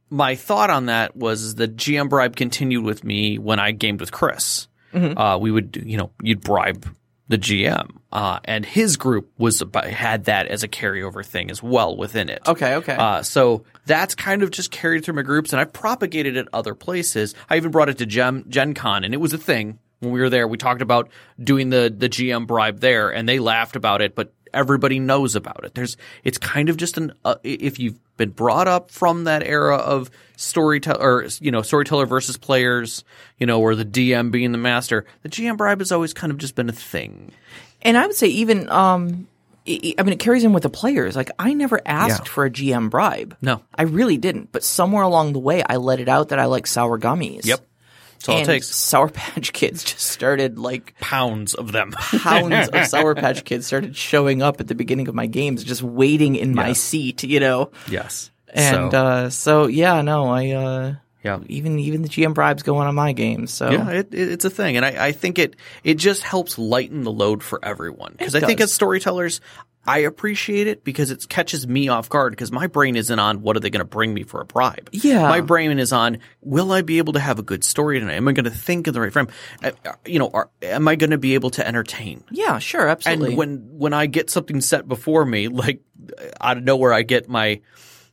my 0.08 0.34
thought 0.34 0.70
on 0.70 0.86
that 0.86 1.16
was 1.16 1.54
the 1.54 1.68
GM 1.68 2.08
bribe 2.08 2.36
continued 2.36 2.84
with 2.84 3.04
me 3.04 3.38
when 3.38 3.58
I 3.58 3.72
gamed 3.72 4.00
with 4.00 4.12
Chris. 4.12 4.68
Uh, 4.94 5.38
we 5.38 5.50
would, 5.50 5.82
you 5.84 5.96
know, 5.96 6.10
you'd 6.22 6.40
bribe 6.40 6.86
the 7.28 7.38
GM, 7.38 7.88
uh, 8.12 8.40
and 8.44 8.66
his 8.66 8.96
group 8.96 9.30
was 9.38 9.62
about, 9.62 9.86
had 9.86 10.24
that 10.24 10.48
as 10.48 10.62
a 10.62 10.68
carryover 10.68 11.24
thing 11.24 11.50
as 11.50 11.62
well 11.62 11.96
within 11.96 12.28
it. 12.28 12.42
Okay, 12.46 12.74
okay. 12.74 12.94
Uh, 12.94 13.22
so 13.22 13.64
that's 13.86 14.14
kind 14.14 14.42
of 14.42 14.50
just 14.50 14.70
carried 14.70 15.04
through 15.04 15.14
my 15.14 15.22
groups, 15.22 15.52
and 15.52 15.60
I've 15.60 15.72
propagated 15.72 16.36
it 16.36 16.46
other 16.52 16.74
places. 16.74 17.34
I 17.48 17.56
even 17.56 17.70
brought 17.70 17.88
it 17.88 17.98
to 17.98 18.06
Gen, 18.06 18.44
Gen 18.48 18.74
Con, 18.74 19.04
and 19.04 19.14
it 19.14 19.18
was 19.18 19.32
a 19.32 19.38
thing 19.38 19.78
when 20.00 20.12
we 20.12 20.20
were 20.20 20.28
there. 20.28 20.46
We 20.46 20.58
talked 20.58 20.82
about 20.82 21.08
doing 21.42 21.70
the 21.70 21.94
the 21.96 22.08
GM 22.08 22.46
bribe 22.46 22.80
there, 22.80 23.08
and 23.10 23.26
they 23.28 23.38
laughed 23.38 23.76
about 23.76 24.02
it, 24.02 24.14
but 24.14 24.34
everybody 24.52 24.98
knows 24.98 25.34
about 25.34 25.64
it. 25.64 25.74
There's 25.74 25.96
it's 26.24 26.38
kind 26.38 26.68
of 26.68 26.76
just 26.76 26.98
an 26.98 27.12
uh, 27.24 27.36
if 27.42 27.78
you've 27.78 27.98
been 28.22 28.30
brought 28.34 28.68
up 28.68 28.90
from 28.90 29.24
that 29.24 29.42
era 29.42 29.76
of 29.76 30.10
storyteller 30.36 31.00
or 31.00 31.26
you 31.40 31.50
know 31.50 31.62
storyteller 31.62 32.06
versus 32.06 32.36
players, 32.36 33.04
you 33.38 33.46
know, 33.46 33.60
or 33.60 33.74
the 33.74 33.84
DM 33.84 34.30
being 34.30 34.52
the 34.52 34.58
master. 34.58 35.04
The 35.22 35.28
GM 35.28 35.56
bribe 35.56 35.80
has 35.80 35.92
always 35.92 36.12
kind 36.14 36.30
of 36.32 36.38
just 36.38 36.54
been 36.54 36.68
a 36.68 36.72
thing. 36.72 37.32
And 37.82 37.96
I 37.98 38.06
would 38.06 38.16
say 38.16 38.28
even 38.28 38.68
um 38.70 39.26
I 39.66 39.94
I 39.98 40.02
mean 40.02 40.12
it 40.12 40.18
carries 40.18 40.44
in 40.44 40.52
with 40.52 40.62
the 40.64 40.70
players. 40.70 41.14
Like 41.16 41.30
I 41.38 41.52
never 41.54 41.80
asked 41.86 42.26
Yeah. 42.26 42.32
for 42.32 42.44
a 42.44 42.50
GM 42.50 42.90
bribe. 42.90 43.36
No. 43.40 43.62
I 43.74 43.82
really 43.82 44.16
didn't. 44.16 44.50
But 44.52 44.64
somewhere 44.64 45.02
along 45.04 45.32
the 45.34 45.38
way 45.38 45.62
I 45.62 45.76
let 45.76 46.00
it 46.00 46.08
out 46.08 46.30
that 46.30 46.38
I 46.38 46.46
like 46.46 46.66
sour 46.66 46.98
gummies. 46.98 47.44
Yep, 47.46 47.60
that's 48.22 48.28
all 48.28 48.36
and 48.40 48.48
it 48.48 48.52
takes. 48.52 48.68
Sour 48.68 49.08
Patch 49.08 49.52
Kids 49.52 49.84
just 49.84 50.00
started 50.06 50.58
like 50.58 50.94
Pounds 51.00 51.54
of 51.54 51.72
them. 51.72 51.92
pounds 51.92 52.68
of 52.68 52.86
Sour 52.86 53.14
Patch 53.14 53.44
Kids 53.44 53.66
started 53.66 53.96
showing 53.96 54.42
up 54.42 54.60
at 54.60 54.68
the 54.68 54.74
beginning 54.74 55.08
of 55.08 55.14
my 55.14 55.26
games, 55.26 55.64
just 55.64 55.82
waiting 55.82 56.36
in 56.36 56.54
my 56.54 56.72
seat, 56.72 57.22
you 57.24 57.40
know. 57.40 57.70
yes, 57.88 58.30
And 58.52 58.92
So- 58.92 58.98
uh 58.98 59.30
so 59.30 59.66
yeah, 59.66 60.00
no, 60.02 60.26
I 60.28 60.50
uh 60.50 60.94
yeah. 61.24 61.38
even 61.46 61.78
even 61.78 62.02
the 62.02 62.08
GM 62.08 62.34
bribes 62.34 62.62
go 62.64 62.76
on 62.78 62.92
my 62.94 63.12
games. 63.12 63.52
So 63.52 63.70
Yeah, 63.70 63.88
it, 63.90 64.08
it, 64.12 64.32
it's 64.32 64.44
a 64.44 64.50
thing, 64.50 64.76
and 64.76 64.84
I, 64.84 65.06
I 65.06 65.12
think 65.12 65.38
it 65.38 65.54
it 65.84 65.94
just 65.94 66.22
helps 66.22 66.58
lighten 66.58 67.04
the 67.04 67.12
load 67.12 67.42
for 67.44 67.64
everyone. 67.64 68.14
Because 68.18 68.34
I 68.34 68.40
think 68.40 68.60
as 68.60 68.72
storytellers, 68.72 69.40
I 69.86 69.98
appreciate 69.98 70.66
it 70.66 70.84
because 70.84 71.10
it 71.10 71.28
catches 71.28 71.66
me 71.66 71.88
off 71.88 72.08
guard. 72.08 72.32
Because 72.32 72.52
my 72.52 72.66
brain 72.66 72.96
isn't 72.96 73.18
on 73.18 73.42
what 73.42 73.56
are 73.56 73.60
they 73.60 73.70
going 73.70 73.80
to 73.80 73.84
bring 73.84 74.14
me 74.14 74.22
for 74.22 74.40
a 74.40 74.44
bribe. 74.44 74.88
Yeah. 74.92 75.28
my 75.28 75.40
brain 75.40 75.78
is 75.78 75.92
on 75.92 76.18
will 76.40 76.72
I 76.72 76.82
be 76.82 76.98
able 76.98 77.14
to 77.14 77.20
have 77.20 77.38
a 77.38 77.42
good 77.42 77.64
story 77.64 77.98
tonight? 77.98 78.14
Am 78.14 78.28
I 78.28 78.32
going 78.32 78.44
to 78.44 78.50
think 78.50 78.86
in 78.86 78.94
the 78.94 79.00
right 79.00 79.12
frame? 79.12 79.28
Uh, 79.62 79.72
uh, 79.84 79.92
you 80.06 80.18
know, 80.18 80.30
are, 80.32 80.50
am 80.62 80.86
I 80.88 80.96
going 80.96 81.10
to 81.10 81.18
be 81.18 81.34
able 81.34 81.50
to 81.50 81.66
entertain? 81.66 82.22
Yeah, 82.30 82.58
sure, 82.58 82.88
absolutely. 82.88 83.28
And 83.28 83.36
when 83.36 83.56
when 83.72 83.92
I 83.92 84.06
get 84.06 84.30
something 84.30 84.60
set 84.60 84.86
before 84.86 85.24
me, 85.24 85.48
like 85.48 85.80
out 86.40 86.56
of 86.58 86.64
nowhere, 86.64 86.92
I 86.92 87.02
get 87.02 87.28
my 87.28 87.60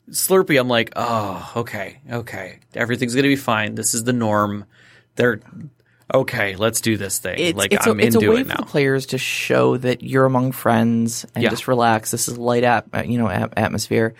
Slurpee, 0.09 0.59
I'm 0.59 0.67
like, 0.67 0.91
oh, 0.95 1.51
okay, 1.57 1.99
okay, 2.11 2.59
everything's 2.73 3.13
gonna 3.13 3.27
be 3.27 3.35
fine. 3.35 3.75
This 3.75 3.93
is 3.93 4.03
the 4.03 4.13
norm. 4.13 4.65
They're 5.15 5.39
okay. 6.13 6.55
Let's 6.55 6.81
do 6.81 6.97
this 6.97 7.19
thing. 7.19 7.35
It's, 7.39 7.57
like 7.57 7.73
it's 7.73 7.85
I'm 7.87 7.99
a, 7.99 8.03
it's 8.03 8.15
a 8.15 8.19
into 8.19 8.31
way 8.31 8.41
it 8.41 8.43
for 8.47 8.49
now. 8.49 8.55
the 8.57 8.65
players 8.65 9.05
to 9.07 9.17
show 9.17 9.77
that 9.77 10.03
you're 10.03 10.25
among 10.25 10.51
friends 10.51 11.25
and 11.35 11.43
Yeah. 11.43 11.49
just 11.49 11.67
relax. 11.67 12.11
This 12.11 12.27
is 12.27 12.37
light 12.37 12.63
at 12.63 13.07
you 13.07 13.17
know 13.17 13.27
at- 13.29 13.53
atmosphere, 13.57 14.13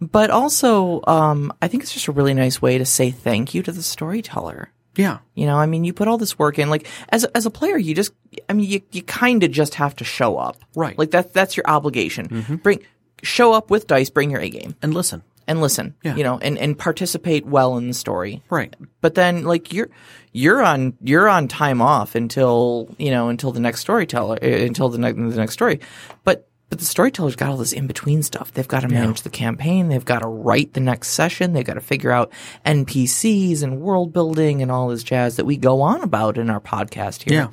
but 0.00 0.30
also 0.30 1.02
um, 1.06 1.52
I 1.62 1.68
think 1.68 1.82
it's 1.82 1.92
just 1.92 2.08
a 2.08 2.12
really 2.12 2.34
nice 2.34 2.60
way 2.62 2.78
to 2.78 2.84
say 2.84 3.10
thank 3.10 3.54
you 3.54 3.62
to 3.62 3.72
the 3.72 3.82
storyteller. 3.82 4.70
yeah, 4.96 5.18
You 5.34 5.46
know, 5.46 5.56
I 5.56 5.66
mean, 5.66 5.82
you 5.84 5.92
put 5.92 6.06
all 6.08 6.18
this 6.18 6.38
work 6.38 6.58
in. 6.58 6.70
Like 6.70 6.86
as 7.08 7.24
as 7.34 7.46
a 7.46 7.50
player, 7.50 7.76
you 7.76 7.94
just, 7.94 8.12
I 8.48 8.52
mean, 8.52 8.68
you 8.70 8.80
you 8.92 9.02
kind 9.02 9.42
of 9.42 9.50
just 9.50 9.74
have 9.74 9.96
to 9.96 10.04
show 10.04 10.36
up, 10.38 10.56
Right. 10.74 10.92
Mm-hmm. 10.92 11.00
Like 11.00 11.10
that's 11.10 11.32
that's 11.32 11.56
your 11.56 11.64
obligation. 11.66 12.60
Bring 12.62 12.80
show 13.22 13.52
up 13.52 13.70
with 13.70 13.86
dice, 13.86 14.10
bring 14.10 14.30
your 14.30 14.40
A 14.40 14.48
game, 14.50 14.76
and 14.82 14.92
listen, 14.94 15.22
and 15.46 15.60
listen. 15.60 15.94
Yeah. 16.02 16.16
You 16.16 16.24
know, 16.24 16.38
and 16.38 16.58
and 16.58 16.78
participate 16.78 17.46
well 17.46 17.76
in 17.76 17.88
the 17.88 17.94
story. 17.94 18.42
right? 18.50 18.74
But 19.00 19.14
then, 19.14 19.44
like 19.44 19.72
you're 19.72 19.90
you're 20.32 20.62
on 20.62 20.94
you're 21.00 21.28
on 21.28 21.48
time 21.48 21.80
off 21.80 22.14
until 22.14 22.94
you 22.98 23.10
know 23.10 23.28
until 23.28 23.52
the 23.52 23.60
next 23.60 23.80
storyteller 23.80 24.38
uh, 24.42 24.46
until 24.46 24.88
the, 24.88 24.98
ne- 24.98 25.12
the 25.12 25.36
next 25.36 25.52
story. 25.52 25.80
But 26.24 26.48
but 26.70 26.78
the 26.78 26.84
storyteller's 26.86 27.36
got 27.36 27.50
all 27.50 27.56
this 27.56 27.72
in 27.72 27.86
between 27.86 28.22
stuff. 28.22 28.52
They've 28.52 28.66
got 28.66 28.80
to 28.80 28.88
manage 28.88 29.22
the 29.22 29.30
campaign. 29.30 29.88
They've 29.88 30.04
got 30.04 30.22
to 30.22 30.28
write 30.28 30.72
the 30.72 30.80
next 30.80 31.10
session. 31.10 31.52
They've 31.52 31.64
got 31.64 31.74
to 31.74 31.80
figure 31.80 32.10
out 32.10 32.32
NPCs 32.64 33.62
and 33.62 33.80
world 33.80 34.12
building 34.12 34.62
and 34.62 34.72
all 34.72 34.88
this 34.88 35.02
jazz 35.02 35.36
that 35.36 35.44
we 35.44 35.56
go 35.56 35.82
on 35.82 36.02
about 36.02 36.38
in 36.38 36.50
our 36.50 36.60
podcast 36.60 37.30
here 37.30 37.38
Yeah, 37.38 37.48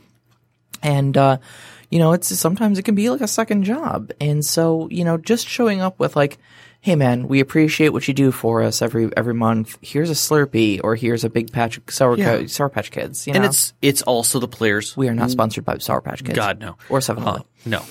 and 0.81 1.15
uh, 1.17 1.37
you 1.89 1.99
know 1.99 2.13
it's 2.13 2.35
sometimes 2.35 2.79
it 2.79 2.83
can 2.83 2.95
be 2.95 3.09
like 3.09 3.21
a 3.21 3.27
second 3.27 3.63
job 3.63 4.11
and 4.19 4.43
so 4.43 4.87
you 4.89 5.03
know 5.03 5.17
just 5.17 5.47
showing 5.47 5.81
up 5.81 5.99
with 5.99 6.15
like 6.15 6.39
hey 6.81 6.95
man 6.95 7.27
we 7.27 7.39
appreciate 7.39 7.89
what 7.89 8.07
you 8.07 8.13
do 8.13 8.31
for 8.31 8.61
us 8.63 8.81
every 8.81 9.09
every 9.15 9.33
month 9.33 9.77
here's 9.81 10.09
a 10.09 10.13
slurpee 10.13 10.79
or 10.83 10.95
here's 10.95 11.23
a 11.23 11.29
big 11.29 11.51
patch 11.51 11.77
of 11.77 11.83
sour, 11.89 12.17
Yeah. 12.17 12.45
sour 12.47 12.69
patch 12.69 12.91
kids 12.91 13.27
you 13.27 13.33
and 13.33 13.43
know? 13.43 13.49
it's 13.49 13.73
it's 13.81 14.01
also 14.01 14.39
the 14.39 14.47
players. 14.47 14.97
we 14.97 15.07
are 15.07 15.13
not 15.15 15.29
sponsored 15.31 15.63
by 15.65 15.77
sour 15.77 16.01
patch 16.01 16.23
kids 16.23 16.35
God 16.35 16.59
no, 16.59 16.77
or 16.89 17.01
7 17.01 17.23
Uh, 17.23 17.39
no. 17.65 17.83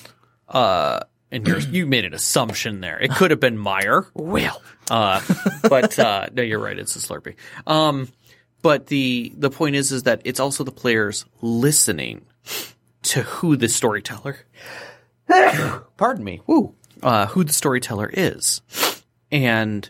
Uh, 0.48 1.00
and 1.30 1.46
you 1.70 1.86
made 1.86 2.04
an 2.04 2.12
assumption 2.12 2.80
there. 2.80 2.98
It 2.98 3.12
could 3.12 3.30
have 3.30 3.38
been 3.38 3.56
Meijer. 3.56 4.06
well 4.14 4.60
Uh, 4.90 5.20
but 5.68 5.96
uh, 5.96 6.26
no, 6.32 6.42
you're 6.42 6.58
right. 6.58 6.76
It's 6.76 6.96
a 6.96 6.98
Slurpee. 6.98 7.36
Um, 7.68 8.08
but 8.62 8.88
the 8.88 9.32
the 9.36 9.48
point 9.50 9.76
is, 9.76 9.92
is 9.92 10.02
that 10.02 10.20
it's 10.24 10.40
also 10.40 10.64
the 10.64 10.72
players 10.72 11.24
listening 11.40 12.22
to 13.04 13.22
who 13.22 13.56
the 13.56 13.68
storyteller. 13.68 14.38
pardon 15.96 16.24
me. 16.24 16.40
Woo. 16.48 16.74
Uh, 17.02 17.26
who 17.26 17.44
the 17.44 17.52
storyteller 17.52 18.10
is, 18.12 18.62
and 19.30 19.88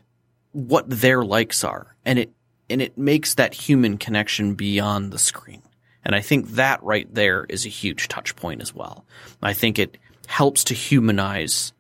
what 0.53 0.89
their 0.89 1.25
likes 1.25 1.65
are, 1.65 1.97
and 2.05 2.19
it 2.19 2.31
and 2.69 2.81
it 2.81 2.97
makes 2.97 3.35
that 3.35 3.53
human 3.55 3.99
connection 3.99 4.55
beyond 4.55 5.13
the 5.13 5.19
screen. 5.19 5.63
And 6.05 6.15
I 6.15 6.21
think 6.21 6.51
that 6.53 6.83
right 6.83 7.13
there 7.13 7.45
is 7.49 7.67
a 7.67 7.69
huge 7.69 8.09
touch 8.09 8.35
point 8.37 8.63
as 8.63 8.75
well. 8.75 9.05
I 9.43 9.53
think 9.53 9.79
it 9.79 9.99
helps 10.27 10.65
to 10.65 10.75
humanize 10.75 11.73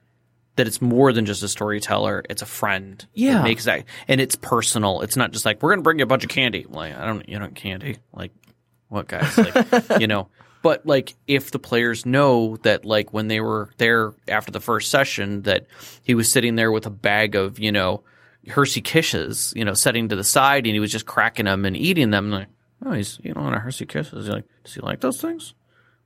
that 0.57 0.67
it's 0.67 0.83
more 0.83 1.13
than 1.13 1.27
just 1.27 1.43
a 1.43 1.49
storyteller; 1.49 2.25
it's 2.29 2.43
a 2.43 2.47
friend. 2.47 3.07
Yeah. 3.15 3.41
it 3.41 3.45
makes 3.45 3.65
that, 3.65 3.85
and 4.09 4.21
it's 4.21 4.37
personal. 4.37 5.01
It's 5.01 5.17
not 5.17 5.31
just 5.33 5.45
like 5.45 5.63
we're 5.63 5.71
gonna 5.71 5.83
bring 5.83 5.99
you 5.99 6.05
a 6.05 6.09
bunch 6.09 6.25
of 6.25 6.31
candy. 6.31 6.67
Like 6.69 6.95
I 6.95 7.07
don't, 7.07 7.29
you 7.29 7.39
don't 7.39 7.55
candy. 7.55 7.99
Like 8.13 8.33
what 8.89 9.09
guys? 9.09 9.39
Like 9.39 9.85
you 10.01 10.07
know. 10.07 10.29
But 10.63 10.85
like, 10.87 11.15
if 11.27 11.51
the 11.51 11.59
players 11.59 12.05
know 12.05 12.57
that, 12.65 12.85
like, 12.85 13.13
when 13.13 13.29
they 13.29 13.41
were 13.41 13.71
there 13.79 14.13
after 14.29 14.51
the 14.53 14.61
first 14.61 14.91
session, 14.91 15.43
that 15.43 15.67
he 16.03 16.15
was 16.15 16.31
sitting 16.31 16.57
there 16.57 16.71
with 16.71 16.85
a 16.87 16.91
bag 16.91 17.35
of, 17.35 17.59
you 17.59 17.73
know, 17.73 18.03
Hershey 18.49 18.81
Kisses, 18.83 19.53
you 19.57 19.65
know, 19.65 19.75
setting 19.75 20.09
to 20.09 20.17
the 20.17 20.25
side, 20.25 20.67
and 20.67 20.75
he 20.75 20.81
was 20.81 20.93
just 20.93 21.07
cracking 21.07 21.47
them 21.47 21.65
and 21.65 21.77
eating 21.77 22.11
them. 22.11 22.31
Like, 22.31 22.49
oh, 22.85 22.93
he's 22.93 23.19
eating 23.21 23.37
a 23.37 23.43
lot 23.43 23.55
of 23.55 23.61
Hershey 23.63 23.87
Kisses. 23.87 24.27
You're 24.27 24.37
like, 24.37 24.45
does 24.65 24.75
he 24.75 24.81
like 24.81 25.01
those 25.01 25.21
things? 25.21 25.55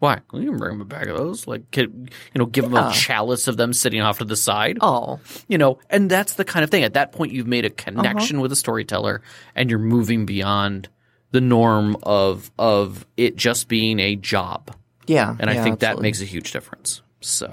Why? 0.01 0.21
Well, 0.33 0.43
you 0.43 0.51
can 0.51 0.59
bring 0.59 0.75
him 0.75 0.81
a 0.81 0.85
bag 0.85 1.09
of 1.09 1.17
those. 1.17 1.47
Like, 1.47 1.71
could, 1.71 2.11
you 2.35 2.39
know, 2.39 2.47
give 2.47 2.65
him 2.67 2.73
Yeah. 2.75 2.91
a 2.91 2.93
chalice 2.93 3.47
of 3.49 3.57
them 3.57 3.73
sitting 3.73 4.03
off 4.03 4.19
to 4.19 4.25
the 4.25 4.37
side. 4.37 4.79
oh 4.81 5.21
You 5.49 5.57
know, 5.57 5.79
and 5.89 6.11
that's 6.11 6.35
the 6.35 6.45
kind 6.45 6.63
of 6.65 6.71
thing. 6.71 6.83
At 6.85 6.95
that 6.95 7.13
point, 7.13 7.33
you've 7.33 7.47
made 7.47 7.65
a 7.65 7.69
Uh-huh. 7.69 7.85
connection 8.03 8.41
with 8.41 8.53
a 8.53 8.57
storyteller, 8.57 9.23
and 9.55 9.71
you're 9.71 9.79
moving 9.79 10.27
beyond 10.27 10.89
the 11.35 11.41
norm 11.41 11.97
of 12.05 12.51
of 12.59 13.05
it 13.17 13.35
just 13.37 13.67
being 13.69 13.99
a 13.99 14.15
job. 14.17 14.71
yeah 15.07 15.35
And 15.41 15.51
I 15.51 15.55
yeah, 15.55 15.65
think 15.65 15.81
that 15.81 15.99
makes 16.01 16.21
a 16.23 16.25
huge 16.25 16.53
difference. 16.53 17.03
So, 17.21 17.49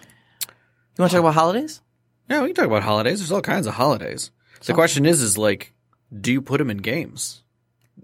you 0.00 0.98
want 0.98 1.10
to 1.10 1.16
talk 1.16 1.20
about 1.24 1.34
holidays 1.34 1.80
yeah, 2.30 2.40
we 2.40 2.48
can 2.48 2.54
talk 2.56 2.66
about 2.66 2.82
holidays. 2.82 3.18
There's 3.18 3.32
all 3.32 3.42
kinds 3.42 3.66
of 3.66 3.74
holidays. 3.74 4.30
So 4.60 4.72
The 4.72 4.74
question 4.74 5.04
is, 5.04 5.20
is 5.20 5.36
like, 5.36 5.74
do 6.18 6.32
you 6.32 6.40
put 6.40 6.58
them 6.58 6.70
in 6.70 6.78
games? 6.78 7.42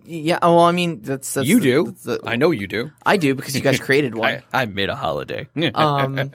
yeah 0.04 0.38
oh, 0.42 0.54
well 0.56 0.64
i 0.64 0.72
mean 0.72 1.00
that's, 1.02 1.32
that's 1.34 1.46
you 1.48 1.58
the- 1.60 1.64
do. 1.70 1.84
that's 1.86 2.02
the- 2.04 2.20
I 2.24 2.36
know 2.36 2.50
you 2.50 2.66
do. 2.66 2.90
i 3.06 3.16
do 3.16 3.34
because 3.34 3.54
you 3.56 3.62
guys 3.62 3.80
created 3.88 4.14
one 4.14 4.42
I, 4.52 4.62
I 4.62 4.66
made 4.66 4.90
a 4.90 4.96
holiday. 4.96 5.48
um, 5.74 6.30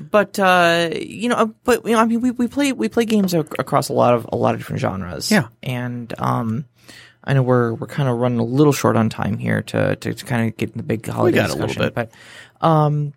but 0.00 0.38
uh, 0.38 0.90
you 0.94 1.28
know, 1.28 1.54
but 1.64 1.84
you 1.84 1.92
know, 1.92 2.00
I 2.00 2.04
mean, 2.06 2.20
we, 2.20 2.30
we 2.30 2.46
play 2.48 2.72
we 2.72 2.88
play 2.88 3.04
games 3.04 3.34
ac- 3.34 3.48
across 3.58 3.88
a 3.88 3.92
lot 3.94 4.14
of 4.14 4.26
a 4.32 4.36
lot 4.36 4.54
of 4.54 4.60
different 4.60 4.80
genres. 4.80 5.30
Yeah. 5.30 5.48
and 5.62 6.12
um, 6.18 6.64
I 7.26 7.32
know 7.34 7.42
we're 7.42 7.74
we're 7.74 7.86
kind 7.86 8.08
of 8.08 8.16
running 8.18 8.38
a 8.38 8.44
little 8.44 8.72
short 8.72 8.96
on 8.96 9.08
time 9.08 9.38
here 9.38 9.62
to 9.62 9.96
to, 9.96 10.14
to 10.14 10.24
kind 10.24 10.48
of 10.48 10.56
get 10.56 10.70
in 10.70 10.76
the 10.76 10.82
big 10.82 11.06
holiday 11.06 11.36
got 11.36 11.50
a 11.50 11.52
little 11.54 11.66
discussion, 11.66 11.92
bit. 11.94 12.10
but 12.60 12.66
um. 12.66 13.12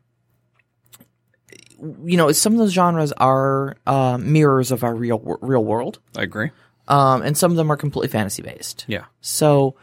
You 1.82 2.18
know, 2.18 2.30
some 2.34 2.51
of 2.51 2.60
those 2.60 2.74
genres 2.74 3.14
are 3.14 3.78
uh, 3.88 4.18
mirrors 4.18 4.72
of 4.72 4.84
our 4.84 4.93
real 4.93 5.38
real 5.39 5.64
world, 5.64 5.99
I 6.14 6.24
agree. 6.24 6.51
um, 6.89 7.22
and 7.22 7.38
some 7.38 7.51
of 7.51 7.57
them 7.57 7.72
are 7.72 7.78
completely 7.78 8.10
fantasy 8.10 8.41
based. 8.41 8.84
Yeah. 8.89 9.05
So, 9.22 9.76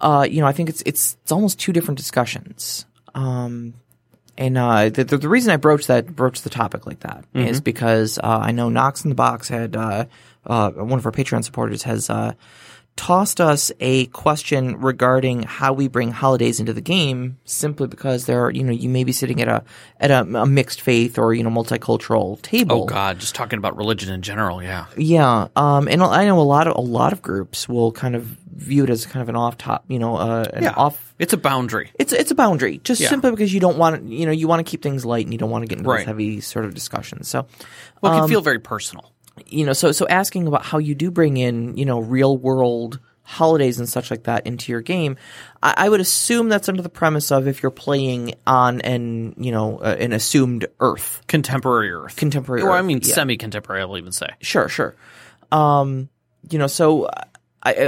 uh, 0.00 0.28
you 0.30 0.40
know, 0.40 0.46
I 0.46 0.52
think 0.52 0.68
it's 0.68 0.80
it's 0.86 1.16
it's 1.22 1.32
almost 1.32 1.58
two 1.58 1.72
different 1.72 1.98
discussions. 1.98 2.86
Um, 3.16 3.74
and 4.38 4.56
uh, 4.56 4.90
the, 4.90 5.02
the 5.02 5.18
the 5.18 5.28
reason 5.28 5.52
I 5.52 5.56
broached 5.56 5.88
that 5.88 6.14
broached 6.14 6.44
the 6.44 6.50
topic 6.50 6.86
like 6.86 7.00
that 7.00 7.24
is 7.34 7.60
because 7.60 8.18
uh, 8.18 8.38
I 8.42 8.52
know 8.52 8.68
Knox 8.68 9.02
in 9.04 9.08
the 9.08 9.16
Box 9.16 9.48
had 9.48 9.74
uh, 9.74 10.04
uh, 10.46 10.70
one 10.70 11.00
of 11.00 11.06
our 11.06 11.10
Patreon 11.10 11.42
supporters 11.42 11.82
has 11.82 12.08
uh, 12.08 12.34
tossed 12.96 13.40
us 13.40 13.72
a 13.80 14.06
question 14.06 14.78
regarding 14.80 15.42
how 15.42 15.72
we 15.72 15.88
bring 15.88 16.12
holidays 16.12 16.60
into 16.60 16.72
the 16.72 16.80
game, 16.82 17.38
simply 17.44 17.86
because 17.86 18.26
there 18.26 18.44
are 18.44 18.50
you 18.50 18.62
know 18.62 18.72
you 18.72 18.88
may 18.88 19.04
be 19.04 19.12
sitting 19.12 19.40
at 19.40 19.48
a 19.48 19.62
at 19.98 20.10
a, 20.10 20.20
a 20.20 20.46
mixed 20.46 20.80
faith 20.82 21.18
or 21.18 21.32
you 21.32 21.42
know 21.42 21.50
multicultural 21.50 22.40
table. 22.42 22.82
Oh 22.82 22.84
God, 22.84 23.18
just 23.18 23.34
talking 23.34 23.58
about 23.58 23.76
religion 23.76 24.12
in 24.12 24.22
general. 24.22 24.62
Yeah. 24.62 24.86
Yeah, 24.96 25.48
um, 25.56 25.88
and 25.88 26.02
I 26.02 26.24
know 26.26 26.38
a 26.38 26.42
lot 26.42 26.66
of 26.66 26.76
a 26.76 26.80
lot 26.80 27.12
of 27.12 27.22
groups 27.22 27.68
will 27.68 27.92
kind 27.92 28.14
of 28.14 28.24
view 28.54 28.84
it 28.84 28.90
as 28.90 29.06
kind 29.06 29.22
of 29.22 29.30
an 29.30 29.36
off 29.36 29.56
top, 29.56 29.84
you 29.88 29.98
know, 29.98 30.16
uh, 30.16 30.44
an 30.52 30.64
Yeah. 30.64 30.74
off. 30.76 31.14
It's 31.18 31.32
a 31.32 31.38
boundary. 31.38 31.90
It's 31.98 32.12
it's 32.12 32.30
a 32.30 32.34
boundary, 32.34 32.78
just 32.84 33.00
Yeah. 33.00 33.08
simply 33.08 33.30
because 33.30 33.54
you 33.54 33.60
don't 33.60 33.78
want 33.78 34.02
to, 34.06 34.14
you 34.14 34.26
know, 34.26 34.32
you 34.32 34.46
want 34.48 34.64
to 34.64 34.70
keep 34.70 34.82
things 34.82 35.06
light 35.06 35.24
and 35.24 35.32
you 35.32 35.38
don't 35.38 35.48
want 35.50 35.62
to 35.62 35.66
get 35.68 35.78
into 35.78 35.88
Right. 35.88 35.98
this 36.00 36.06
heavy 36.06 36.40
sort 36.42 36.66
of 36.66 36.74
discussions. 36.74 37.28
So, 37.28 37.46
Well, 38.02 38.12
it 38.12 38.16
Um, 38.16 38.22
can 38.22 38.28
feel 38.28 38.42
very 38.42 38.58
personal. 38.58 39.09
You 39.46 39.64
know, 39.66 39.72
so 39.72 39.92
so 39.92 40.06
asking 40.08 40.46
about 40.46 40.64
how 40.64 40.78
you 40.78 40.94
do 40.94 41.10
bring 41.10 41.36
in, 41.36 41.76
you 41.76 41.84
know, 41.84 41.98
real 42.00 42.36
world 42.36 42.98
holidays 43.22 43.78
and 43.78 43.88
such 43.88 44.10
like 44.10 44.24
that 44.24 44.44
into 44.46 44.72
your 44.72 44.80
game, 44.80 45.16
I, 45.62 45.74
I 45.76 45.88
would 45.88 46.00
assume 46.00 46.48
that's 46.48 46.68
under 46.68 46.82
the 46.82 46.88
premise 46.88 47.30
of 47.30 47.46
if 47.46 47.62
you're 47.62 47.70
playing 47.70 48.34
on 48.46 48.80
an, 48.80 49.34
you 49.38 49.52
know, 49.52 49.78
uh, 49.78 49.96
an 50.00 50.12
assumed 50.12 50.66
Earth, 50.80 51.22
Contemporary 51.28 51.92
Earth. 51.92 52.16
contemporary. 52.16 52.62
or 52.62 52.72
I 52.72 52.82
mean, 52.82 53.00
Yeah. 53.04 53.14
semi-contemporary. 53.14 53.82
I'll 53.82 53.96
even 53.96 54.10
say. 54.12 54.28
Sure, 54.40 54.68
sure. 54.68 54.96
Um, 55.52 56.08
you 56.50 56.58
know, 56.58 56.66
so 56.66 57.08
I, 57.62 57.72
I 57.74 57.84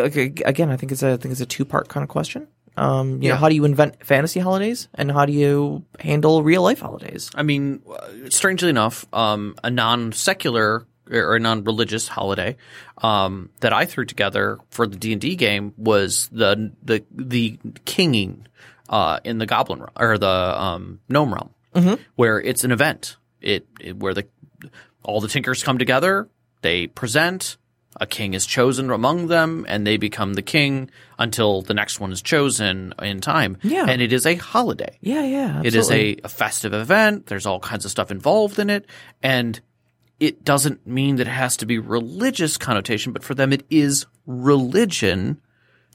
again, 0.47 0.70
I 0.70 0.76
think 0.76 0.93
it's 0.93 1.03
a 1.03 1.12
I 1.12 1.16
think 1.16 1.32
it's 1.32 1.40
a 1.40 1.47
two 1.47 1.64
part 1.64 1.88
kind 1.88 2.05
of 2.05 2.09
question. 2.09 2.47
Um, 2.76 3.20
you 3.22 3.28
know, 3.28 3.34
Yeah. 3.34 3.36
how 3.36 3.49
do 3.49 3.55
you 3.55 3.64
invent 3.64 4.05
fantasy 4.07 4.40
holidays, 4.40 4.88
and 4.95 5.11
how 5.12 5.26
do 5.26 5.32
you 5.32 5.84
handle 6.01 6.43
real 6.43 6.62
life 6.62 6.80
holidays? 6.80 7.30
I 7.34 7.43
mean, 7.43 7.82
strangely 8.30 8.70
enough, 8.70 9.05
um, 9.12 9.57
a 9.64 9.70
non-secular 9.70 10.86
or 11.11 11.34
a 11.36 11.40
non-religious 11.40 12.09
holiday 12.09 12.57
um, 12.98 13.50
that 13.61 13.72
I 13.72 13.84
threw 13.86 14.05
together 14.05 14.59
for 14.70 14.86
the 14.86 14.96
D 14.96 15.12
and 15.12 15.20
D 15.20 15.36
game 15.36 15.74
was 15.76 16.28
the 16.32 16.72
the 16.82 17.05
the 17.11 17.59
kinging 17.84 18.46
uh, 18.88 19.18
in 19.24 19.38
the 19.38 19.46
Goblin 19.46 19.80
realm 19.80 19.92
or 19.98 20.18
the 20.18 20.28
um, 20.28 21.00
Gnome 21.09 21.34
realm, 21.34 21.50
where 22.16 22.40
it's 22.40 22.64
an 22.64 22.70
event. 22.72 23.16
It, 23.40 23.66
it 23.80 23.96
where 23.96 24.14
the 24.14 24.26
all 25.03 25.20
the 25.20 25.28
Tinkers 25.28 25.62
come 25.62 25.78
together, 25.78 26.28
they 26.62 26.86
present. 26.86 27.57
A 28.00 28.07
king 28.07 28.32
is 28.32 28.46
chosen 28.46 28.88
among 28.90 29.26
them, 29.26 29.66
and 29.68 29.86
they 29.86 29.98
become 29.98 30.32
the 30.32 30.40
king 30.42 30.90
until 31.18 31.61
the 31.61 31.74
next 31.74 32.00
one 32.00 32.11
is 32.11 32.22
chosen 32.22 32.94
in 33.03 33.20
time. 33.20 33.59
Yeah. 33.62 33.84
and 33.86 34.00
it 34.00 34.14
is 34.14 34.24
a 34.24 34.34
holiday. 34.36 34.96
Yeah, 35.03 35.24
yeah, 35.24 35.61
It 35.62 35.74
is 35.74 35.90
a, 35.90 36.16
a 36.24 36.28
festive 36.30 36.72
event. 36.72 37.26
There's 37.26 37.44
all 37.44 37.61
kinds 37.61 37.84
of 37.84 37.90
stuff 37.90 38.11
involved 38.11 38.59
in 38.59 38.70
it. 38.70 38.86
And 39.22 39.61
it 40.23 40.45
doesn't 40.45 40.87
mean 40.87 41.16
that 41.16 41.27
it 41.27 41.31
has 41.31 41.57
to 41.57 41.66
be 41.66 41.81
religious 41.81 42.57
connotation, 42.57 43.12
but 43.12 43.25
for 43.25 43.35
them 43.35 43.53
it 43.53 43.64
is 43.68 44.07
religion 44.25 45.41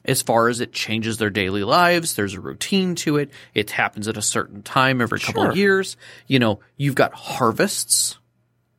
as 0.04 0.22
far 0.22 0.50
as 0.50 0.60
it 0.60 0.74
changes 0.74 1.18
their 1.18 1.30
daily 1.30 1.64
lives. 1.64 2.14
There's 2.14 2.34
a 2.34 2.42
routine 2.42 2.96
to 2.96 3.16
it. 3.16 3.32
It 3.54 3.72
happens 3.72 4.06
at 4.10 4.18
a 4.18 4.22
certain 4.22 4.64
time 4.64 5.00
every 5.00 5.22
couple 5.22 5.48
of 5.48 5.56
years. 5.56 5.96
You 6.28 6.40
know, 6.40 6.60
you've 6.76 6.94
got 6.94 7.14
harvests 7.14 8.18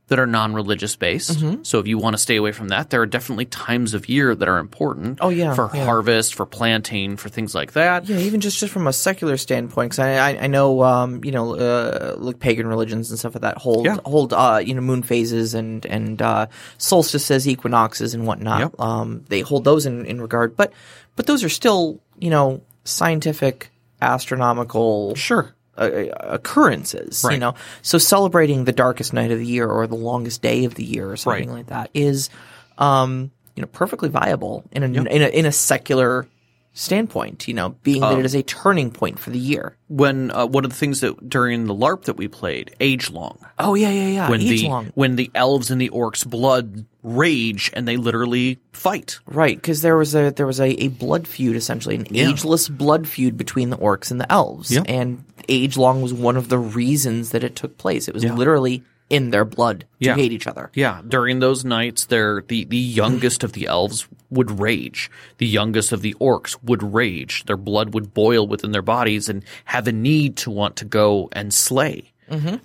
that 0.09 0.19
are 0.19 0.27
non-religious 0.27 0.97
based. 0.97 1.39
Mm-hmm. 1.39 1.63
So 1.63 1.79
if 1.79 1.87
you 1.87 1.99
want 1.99 2.15
to 2.15 2.19
stay 2.19 2.37
away 2.37 2.53
from 2.53 2.69
that, 2.69 2.91
there 2.91 3.01
are 3.01 3.07
definitely 3.07 3.45
times 3.45 3.95
of 3.95 4.09
year 4.09 4.35
that 4.35 4.49
are 4.49 4.59
important. 4.59 5.19
Oh, 5.21 5.29
yeah, 5.29 5.55
for 5.55 5.71
yeah. 5.73 5.85
harvest, 5.85 6.35
for 6.35 6.47
planting, 6.47 7.17
for 7.17 7.29
things 7.29 7.55
like 7.55 7.73
that. 7.73 8.09
Yeah, 8.09 8.19
even 8.19 8.41
just, 8.41 8.59
just 8.59 8.73
from 8.73 8.87
a 8.87 8.93
secular 8.93 9.37
standpoint, 9.37 9.91
because 9.91 9.99
I, 9.99 10.17
I 10.31 10.39
I 10.45 10.47
know 10.47 10.83
um 10.83 11.23
you 11.25 11.31
know 11.33 11.55
uh, 11.55 12.17
like 12.19 12.41
pagan 12.41 12.67
religions 12.67 13.11
and 13.11 13.19
stuff 13.19 13.35
like 13.35 13.43
that 13.43 13.59
hold 13.59 13.85
Yeah. 13.87 13.99
hold 14.05 14.33
uh 14.33 14.61
you 14.65 14.75
know 14.75 14.81
moon 14.81 15.03
phases 15.03 15.55
and 15.55 15.85
and 15.87 16.21
uh, 16.23 16.47
solstices, 16.79 17.47
equinoxes, 17.47 18.15
and 18.15 18.27
whatnot. 18.27 18.61
Yep. 18.61 18.81
Um, 18.81 19.25
they 19.29 19.41
hold 19.41 19.65
those 19.65 19.87
in 19.87 20.05
in 20.07 20.21
regard, 20.21 20.57
but 20.57 20.73
but 21.17 21.27
those 21.27 21.45
are 21.45 21.49
still 21.49 22.01
you 22.19 22.31
know 22.31 22.63
scientific, 22.85 23.71
astronomical 24.01 25.15
Sure. 25.15 25.55
Uh, 25.79 26.09
occurrences, 26.21 27.25
you 27.31 27.39
know. 27.39 27.55
So 27.83 27.99
celebrating 27.99 28.65
the 28.65 28.73
darkest 28.73 29.13
night 29.13 29.31
of 29.31 29.39
the 29.39 29.47
year 29.47 29.69
or 29.69 29.87
the 29.87 29.95
longest 29.97 30.43
day 30.43 30.65
of 30.65 30.75
the 30.75 30.85
year 30.85 31.11
or 31.11 31.17
something 31.17 31.49
Right. 31.49 31.57
like 31.59 31.67
that 31.69 31.91
is, 31.95 32.31
um, 32.79 33.31
you 33.57 33.63
know, 33.63 33.69
perfectly 33.69 34.09
viable 34.09 34.65
in 34.73 34.83
a, 34.83 34.87
in 34.87 35.23
a 35.23 35.29
in 35.29 35.47
a 35.47 35.53
secular 35.53 36.27
standpoint. 36.75 37.49
You 37.49 37.55
know, 37.55 37.71
being 37.83 38.03
Um, 38.03 38.11
that 38.15 38.19
it 38.21 38.25
is 38.25 38.35
a 38.35 38.43
turning 38.43 38.91
point 38.91 39.19
for 39.19 39.31
the 39.31 39.39
year. 39.39 39.77
When 39.89 40.31
uh, 40.31 40.47
one 40.47 40.65
of 40.65 40.71
the 40.71 40.77
things 40.77 41.01
that 41.01 41.29
during 41.29 41.65
the 41.67 41.75
LARP 41.75 42.05
that 42.05 42.17
we 42.17 42.29
played, 42.29 42.75
age 42.81 43.11
long, 43.11 43.39
Oh 43.59 43.75
yeah, 43.75 43.91
yeah, 43.91 44.09
yeah. 44.09 44.31
when 44.31 44.41
Age 44.43 44.63
the 44.63 44.69
long, 44.69 44.93
when 44.95 45.17
the 45.17 45.31
elves 45.35 45.71
and 45.71 45.81
the 45.81 45.91
orcs 45.91 46.27
blood 46.29 46.85
rage 47.03 47.71
and 47.75 47.89
they 47.89 47.97
literally 47.97 48.59
fight. 48.73 49.19
right? 49.27 49.57
Because 49.57 49.81
there 49.83 49.97
was 49.97 50.15
a 50.15 50.31
there 50.31 50.47
was 50.47 50.61
a, 50.61 50.69
a 50.85 50.89
blood 50.89 51.27
feud 51.27 51.57
essentially, 51.57 51.97
an 51.97 52.07
Yeah. 52.11 52.29
ageless 52.31 52.69
blood 52.69 53.09
feud 53.09 53.37
between 53.37 53.71
the 53.71 53.79
orcs 53.79 54.11
and 54.11 54.21
the 54.21 54.31
elves, 54.31 54.71
Yeah. 54.71 54.83
and 54.87 55.25
age 55.49 55.77
long 55.77 56.03
was 56.03 56.13
one 56.13 56.37
of 56.37 56.49
the 56.49 56.59
reasons 56.59 57.31
that 57.31 57.43
it 57.45 57.57
took 57.57 57.79
place. 57.79 58.09
It 58.09 58.15
was 58.15 58.25
literally 58.25 58.83
in 59.11 59.31
their 59.31 59.45
blood 59.47 59.81
to 60.01 60.07
Yeah. 60.07 60.15
hate 60.17 60.33
each 60.33 60.47
other. 60.47 60.71
Yeah, 60.75 61.01
during 61.09 61.39
those 61.39 61.65
nights, 61.65 62.05
there 62.07 62.43
the 62.47 62.65
the 62.65 62.77
youngest 62.77 63.43
of 63.43 63.53
the 63.55 63.67
elves 63.67 64.07
would 64.31 64.61
rage. 64.61 65.11
The 65.39 65.47
youngest 65.47 65.93
of 65.93 66.03
the 66.03 66.15
orcs 66.21 66.57
would 66.63 66.83
rage. 66.83 67.45
Their 67.47 67.57
blood 67.57 67.95
would 67.95 68.13
boil 68.13 68.47
within 68.47 68.73
their 68.73 68.83
bodies 68.83 69.29
and 69.31 69.43
have 69.65 69.89
a 69.89 69.93
need 69.93 70.37
to 70.39 70.51
want 70.51 70.77
to 70.77 70.85
go 70.85 71.29
and 71.33 71.55
slay. 71.55 72.13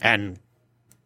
And 0.02 0.38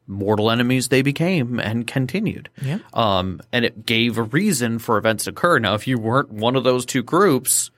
mortal 0.07 0.49
enemies 0.49 0.87
they 0.87 1.01
became 1.03 1.59
and 1.59 1.85
continued. 1.85 2.49
Yeah. 2.61 2.79
Um, 2.93 3.41
and 3.51 3.65
it 3.65 3.85
gave 3.85 4.17
a 4.17 4.23
reason 4.23 4.79
for 4.79 4.97
events 4.97 5.25
to 5.25 5.29
occur. 5.31 5.59
Now, 5.59 5.75
if 5.75 5.85
you 5.85 5.99
weren't 5.99 6.31
one 6.31 6.55
of 6.55 6.63
those 6.63 6.85
two 6.85 7.03
groups, 7.03 7.69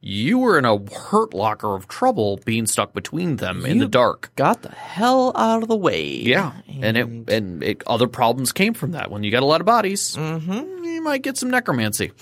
you 0.00 0.38
were 0.38 0.58
in 0.58 0.64
a 0.64 0.78
hurt 0.92 1.34
locker 1.34 1.74
of 1.74 1.86
trouble 1.86 2.38
being 2.46 2.66
stuck 2.66 2.94
between 2.94 3.36
them 3.36 3.66
in 3.66 3.78
the 3.78 3.86
dark. 3.88 4.30
Got 4.34 4.62
the 4.62 4.70
hell 4.70 5.32
out 5.36 5.62
of 5.62 5.68
the 5.68 5.76
way. 5.76 6.06
Yeah, 6.16 6.52
and 6.80 6.96
it 6.96 7.06
and 7.30 7.62
it, 7.62 7.82
other 7.86 8.06
problems 8.08 8.52
came 8.52 8.72
from 8.74 8.92
that. 8.92 9.10
When 9.10 9.22
you 9.24 9.30
got 9.30 9.42
a 9.42 9.46
lot 9.46 9.60
of 9.60 9.66
bodies, 9.66 10.16
Mm-hmm. 10.16 10.84
you 10.84 11.02
might 11.02 11.22
get 11.22 11.36
some 11.36 11.50
necromancy. 11.50 12.12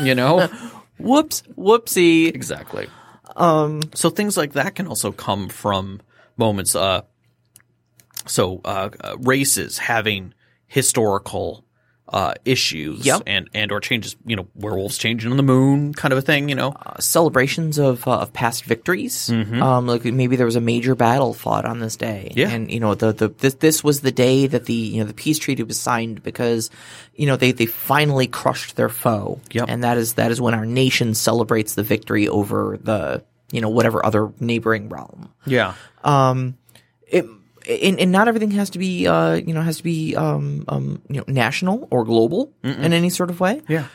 you 0.00 0.14
know, 0.14 0.48
Whoops, 0.98 1.42
whoopsie. 1.56 2.28
exactly. 2.34 2.88
Um, 3.36 3.80
so 3.94 4.10
things 4.10 4.36
like 4.36 4.52
that 4.52 4.74
can 4.76 4.86
also 4.86 5.10
come 5.10 5.48
from 5.48 6.00
moments. 6.36 6.76
Uh, 6.76 7.02
so 8.26 8.60
uh, 8.64 8.90
uh, 9.00 9.16
races 9.20 9.78
having 9.78 10.34
historical 10.66 11.64
uh, 12.08 12.34
issues 12.44 13.06
Yep. 13.06 13.22
and 13.26 13.48
and 13.54 13.72
or 13.72 13.80
changes. 13.80 14.14
You 14.26 14.36
know, 14.36 14.46
werewolves 14.54 14.98
changing 14.98 15.30
on 15.30 15.36
the 15.38 15.42
moon, 15.42 15.94
kind 15.94 16.12
of 16.12 16.18
a 16.18 16.22
thing. 16.22 16.48
You 16.50 16.54
know, 16.54 16.68
Uh, 16.84 17.00
celebrations 17.00 17.78
of 17.78 18.06
uh, 18.06 18.18
of 18.18 18.32
past 18.32 18.64
victories. 18.64 19.30
Um, 19.30 19.86
like 19.86 20.04
maybe 20.04 20.36
there 20.36 20.44
was 20.46 20.56
a 20.56 20.60
major 20.60 20.94
battle 20.94 21.32
fought 21.32 21.64
on 21.64 21.78
this 21.80 21.96
day. 21.96 22.32
Yeah. 22.36 22.50
and 22.50 22.70
you 22.70 22.78
know 22.80 22.94
the 22.94 23.12
the 23.12 23.28
this 23.28 23.54
this 23.54 23.82
was 23.82 24.02
the 24.02 24.12
day 24.12 24.46
that 24.46 24.66
the 24.66 24.74
you 24.74 25.00
know 25.00 25.06
the 25.06 25.14
peace 25.14 25.38
treaty 25.38 25.62
was 25.62 25.80
signed 25.80 26.22
because 26.22 26.70
you 27.14 27.26
know 27.26 27.36
they 27.36 27.52
they 27.52 27.66
finally 27.66 28.26
crushed 28.26 28.76
their 28.76 28.90
foe. 28.90 29.40
Yep. 29.52 29.66
and 29.68 29.82
that 29.84 29.96
is 29.96 30.14
that 30.14 30.30
is 30.30 30.40
when 30.40 30.52
our 30.54 30.66
nation 30.66 31.14
celebrates 31.14 31.74
the 31.74 31.82
victory 31.82 32.28
over 32.28 32.78
the 32.82 33.24
you 33.50 33.60
know 33.62 33.70
whatever 33.70 34.04
other 34.04 34.30
neighboring 34.40 34.88
realm. 34.90 35.30
yeah, 35.46 35.74
Um 36.02 36.56
it 37.06 37.24
and, 37.68 37.98
and 37.98 38.12
not 38.12 38.28
everything 38.28 38.50
has 38.52 38.70
to 38.70 38.78
be 38.78 39.06
uh 39.06 39.34
you 39.34 39.52
know 39.54 39.62
has 39.62 39.78
to 39.78 39.82
be 39.82 40.14
um 40.16 40.64
um 40.68 41.02
you 41.08 41.16
know 41.16 41.24
national 41.28 41.88
or 41.90 42.04
global 42.04 42.52
in 42.62 42.92
any 42.92 43.10
sort 43.10 43.30
of 43.30 43.40
way. 43.40 43.62
yeah, 43.68 43.86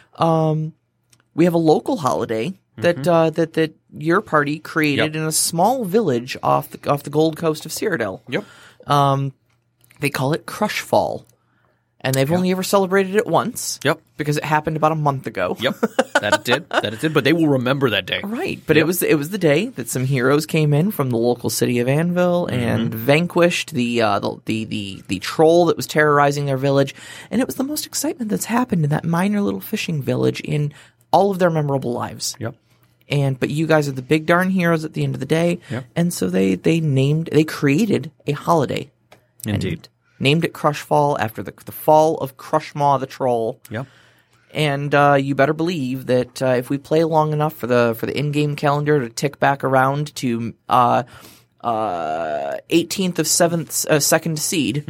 We 1.36 1.46
have 1.46 1.54
a 1.54 1.58
local 1.74 1.98
holiday 1.98 2.54
that 2.78 3.08
uh 3.08 3.30
that 3.32 3.54
that 3.54 3.76
your 3.98 4.22
party 4.22 4.60
created 4.60 5.14
Yep. 5.14 5.22
in 5.22 5.28
a 5.28 5.32
small 5.32 5.84
village 5.86 6.38
off 6.42 6.70
the 6.72 6.90
off 6.90 7.04
the 7.04 7.10
Gold 7.10 7.36
Coast 7.38 7.66
of 7.66 7.72
Cyrodiil. 7.72 8.22
yep, 8.30 8.46
They 10.00 10.10
call 10.10 10.34
it 10.34 10.46
Crush 10.46 10.80
Fall. 10.82 11.26
And 12.02 12.16
they've 12.16 12.32
only 12.32 12.52
ever 12.52 12.64
celebrated 12.64 13.16
it 13.18 13.28
once. 13.28 13.78
Yep. 13.84 14.00
Because 14.16 14.38
it 14.38 14.46
happened 14.46 14.78
about 14.78 14.94
a 14.94 14.96
month 14.96 15.28
ago. 15.28 15.58
yep. 15.60 15.76
that 16.22 16.34
it 16.36 16.44
did. 16.46 16.70
That 16.70 16.94
it 16.94 17.02
did. 17.02 17.14
But 17.14 17.26
they 17.26 17.34
will 17.34 17.50
remember 17.50 17.90
that 17.90 18.06
day. 18.06 18.22
Right, 18.24 18.62
but 18.66 18.78
it 18.78 18.86
was 18.86 19.04
it 19.04 19.16
was 19.16 19.32
the 19.32 19.38
day 19.38 19.68
that 19.68 19.90
some 19.90 20.06
heroes 20.06 20.46
came 20.46 20.74
in 20.74 20.92
from 20.92 21.10
the 21.10 21.18
local 21.18 21.50
city 21.50 21.80
of 21.80 21.90
Anvil 21.90 22.48
and 22.48 22.94
vanquished 22.94 23.72
the, 23.74 24.02
uh, 24.02 24.20
the 24.20 24.38
the 24.46 24.64
the 24.66 25.04
the 25.08 25.20
troll 25.20 25.66
that 25.66 25.76
was 25.76 25.88
terrorizing 25.88 26.46
their 26.46 26.58
village, 26.58 26.96
and 27.32 27.42
it 27.42 27.48
was 27.48 27.56
the 27.56 27.64
most 27.66 27.86
excitement 27.86 28.30
that's 28.30 28.46
happened 28.46 28.86
in 28.86 28.90
that 28.92 29.04
minor 29.04 29.42
little 29.42 29.60
fishing 29.62 30.02
village 30.02 30.40
in 30.40 30.74
all 31.12 31.32
of 31.32 31.40
their 31.40 31.50
memorable 31.50 31.92
lives. 31.92 32.36
Yep. 32.40 32.56
And 33.10 33.38
but 33.40 33.50
you 33.50 33.68
guys 33.68 33.90
are 33.90 33.94
the 33.94 34.02
big 34.02 34.26
darn 34.26 34.52
heroes 34.52 34.86
at 34.86 34.94
the 34.94 35.04
end 35.04 35.16
of 35.16 35.20
the 35.20 35.26
day, 35.26 35.60
Yep. 35.70 35.86
and 35.98 36.14
so 36.14 36.30
they 36.30 36.56
they 36.56 36.80
named 36.80 37.28
they 37.34 37.44
created 37.44 38.10
a 38.26 38.32
holiday, 38.34 38.90
Indeed. 39.46 39.90
Named 40.20 40.46
it 40.46 40.54
Crushfall 40.54 41.18
after 41.20 41.42
the 41.44 41.54
the 41.66 41.72
fall 41.72 42.18
of 42.18 42.38
Crushmaw 42.38 43.00
the 43.00 43.08
troll. 43.08 43.60
Yep. 43.70 43.88
And 44.52 44.96
uh, 44.96 45.14
you 45.14 45.36
better 45.36 45.54
believe 45.54 46.08
that 46.08 46.42
uh, 46.42 46.48
if 46.58 46.70
we 46.72 46.78
play 46.80 47.04
long 47.04 47.34
enough 47.34 47.54
for 47.54 47.68
the 47.68 47.96
for 47.98 48.06
the 48.06 48.18
in-game 48.18 48.56
calendar 48.56 49.00
to 49.00 49.10
tick 49.10 49.40
back 49.40 49.64
around 49.64 50.16
to 50.16 50.54
uh, 50.68 51.04
uh, 51.62 52.58
18th 52.70 53.20
of 53.20 53.28
seventh 53.28 53.86
uh, 53.86 54.00
second 54.00 54.40
seed, 54.40 54.86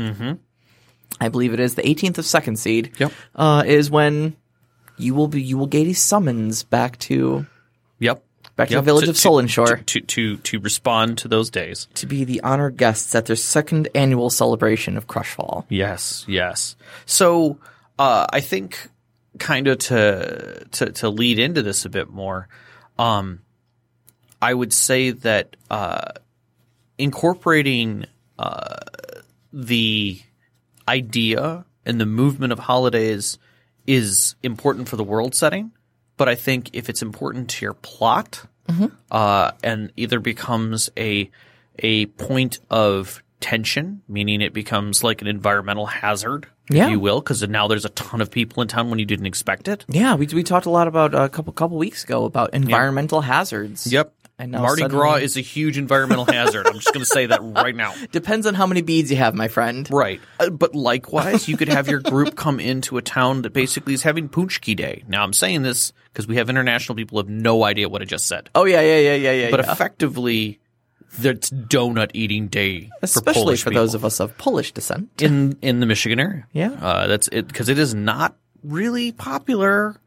I 1.19 1.27
believe 1.29 1.53
it 1.53 1.59
is 1.59 1.75
the 1.75 1.81
18th 1.81 2.19
of 2.19 2.25
second 2.25 2.57
seed. 2.57 2.93
Yep. 2.99 3.11
uh, 3.35 3.63
is 3.65 3.91
when 3.91 4.37
you 4.97 5.13
will 5.13 5.27
be 5.27 5.41
you 5.41 5.57
will 5.57 5.67
get 5.67 5.87
a 5.87 5.93
summons 5.93 6.63
back 6.63 6.97
to 6.99 7.45
Yep. 7.99 8.23
Back 8.59 8.67
to 8.67 8.75
the 8.75 8.81
village 8.81 9.07
of 9.07 9.15
Solenshore 9.15 9.85
to, 9.85 10.01
to 10.01 10.01
to 10.01 10.37
to 10.37 10.59
respond 10.59 11.17
to 11.19 11.27
those 11.29 11.49
days. 11.49 11.87
to 11.95 12.05
be 12.05 12.25
the 12.25 12.41
honored 12.41 12.75
guests 12.75 13.15
at 13.15 13.25
their 13.25 13.37
second 13.37 13.87
annual 13.95 14.29
celebration 14.29 14.97
of 14.97 15.07
Crushfall. 15.07 15.65
Yes, 15.69 16.25
yes. 16.27 16.75
So 17.05 17.57
uh, 17.97 18.27
I 18.31 18.41
think 18.41 18.89
kind 19.37 19.67
of 19.67 19.77
to 19.79 20.65
to 20.71 20.91
to 20.91 21.09
lead 21.09 21.39
into 21.39 21.61
this 21.61 21.85
a 21.85 21.89
bit 21.89 22.09
more, 22.09 22.49
um, 22.97 23.41
I 24.41 24.53
would 24.53 24.73
say 24.73 25.11
that 25.11 25.55
uh, 25.71 26.11
incorporating 26.97 28.05
uh, 28.37 28.75
the 29.53 30.19
idea 30.87 31.65
and 31.85 31.99
the 31.99 32.05
movement 32.05 32.51
of 32.51 32.59
holidays 32.59 33.39
is 33.87 34.35
important 34.43 34.89
for 34.89 34.97
the 34.97 35.03
world 35.03 35.33
setting. 35.33 35.71
But 36.19 36.27
I 36.29 36.35
think 36.35 36.69
if 36.73 36.89
it's 36.89 37.01
important 37.01 37.49
to 37.51 37.65
your 37.65 37.73
plot, 37.73 38.43
uh, 39.09 39.51
and 39.63 39.91
either 39.97 40.19
becomes 40.19 40.91
a 40.97 41.31
a 41.79 42.05
point 42.07 42.59
of 42.69 43.23
tension, 43.39 44.01
meaning 44.07 44.41
it 44.41 44.51
becomes 44.53 45.01
like 45.01 45.21
an 45.21 45.27
environmental 45.27 45.85
hazard, 45.85 46.45
Yeah. 46.69 46.85
if 46.85 46.91
you 46.91 46.99
will, 46.99 47.21
because 47.21 47.41
now 47.47 47.69
there's 47.69 47.85
a 47.85 47.89
ton 47.89 48.19
of 48.21 48.29
people 48.29 48.61
in 48.61 48.67
town 48.67 48.89
when 48.89 48.99
you 48.99 49.05
didn't 49.05 49.25
expect 49.27 49.67
it. 49.69 49.85
Yeah, 49.87 50.15
we 50.15 50.27
we 50.27 50.43
talked 50.43 50.65
a 50.65 50.69
lot 50.69 50.87
about 50.89 51.15
uh, 51.15 51.21
a 51.21 51.29
couple 51.29 51.53
couple 51.53 51.77
weeks 51.77 52.03
ago 52.03 52.25
about 52.25 52.53
environmental 52.53 53.21
hazards. 53.21 53.91
Yep. 53.91 54.13
And 54.39 54.53
now 54.53 54.61
Mardi 54.61 54.83
suddenly- 54.83 55.01
Gras 55.01 55.15
is 55.15 55.35
a 55.37 55.41
huge 55.41 55.77
environmental 55.77 56.25
hazard. 56.25 56.65
I'm 56.65 56.75
just 56.75 56.93
going 56.93 57.01
to 57.01 57.05
say 57.05 57.25
that 57.25 57.41
right 57.43 57.75
now. 57.75 57.93
Depends 58.11 58.47
on 58.47 58.53
how 58.53 58.65
many 58.65 58.81
beads 58.81 59.11
you 59.11 59.17
have, 59.17 59.35
my 59.35 59.49
friend. 59.49 59.87
Right. 59.91 60.21
Uh, 60.39 60.49
but 60.49 60.73
likewise, 60.73 61.49
you 61.49 61.57
could 61.57 61.67
have 61.67 61.89
your 61.89 61.99
group 61.99 62.35
come 62.35 62.59
into 62.59 62.97
a 62.97 63.01
town 63.01 63.41
that 63.41 63.51
basically 63.51 63.93
is 63.93 64.03
having 64.03 64.29
Paczki 64.29 64.75
Day. 64.75 65.03
Now, 65.07 65.23
I'm 65.23 65.33
saying 65.33 65.63
this 65.63 65.91
because 66.13 66.25
we 66.25 66.37
have 66.37 66.49
international 66.49 66.95
people 66.95 67.17
who 67.17 67.27
have 67.27 67.29
no 67.29 67.65
idea 67.65 67.89
what 67.89 68.01
I 68.01 68.05
just 68.05 68.27
said. 68.27 68.49
Oh 68.55 68.63
yeah, 68.63 68.81
yeah, 68.81 68.99
yeah, 68.99 69.15
yeah, 69.15 69.31
yeah. 69.31 69.51
But 69.51 69.65
yeah. 69.65 69.71
effectively, 69.73 70.59
that's 71.17 71.49
donut 71.49 72.11
eating 72.13 72.47
day, 72.47 72.89
especially 73.01 73.57
for, 73.57 73.65
for 73.65 73.69
those 73.71 73.93
of 73.93 74.05
us 74.05 74.19
of 74.19 74.37
Polish 74.37 74.71
descent. 74.71 75.21
in 75.21 75.57
in 75.61 75.81
the 75.81 75.85
Michigan 75.85 76.19
area. 76.19 76.47
Yeah. 76.53 76.71
uh, 76.71 77.07
that's 77.07 77.27
it 77.29 77.47
because 77.47 77.67
it 77.69 77.77
is 77.77 77.93
not 77.93 78.35
really 78.63 79.11
popular 79.11 79.99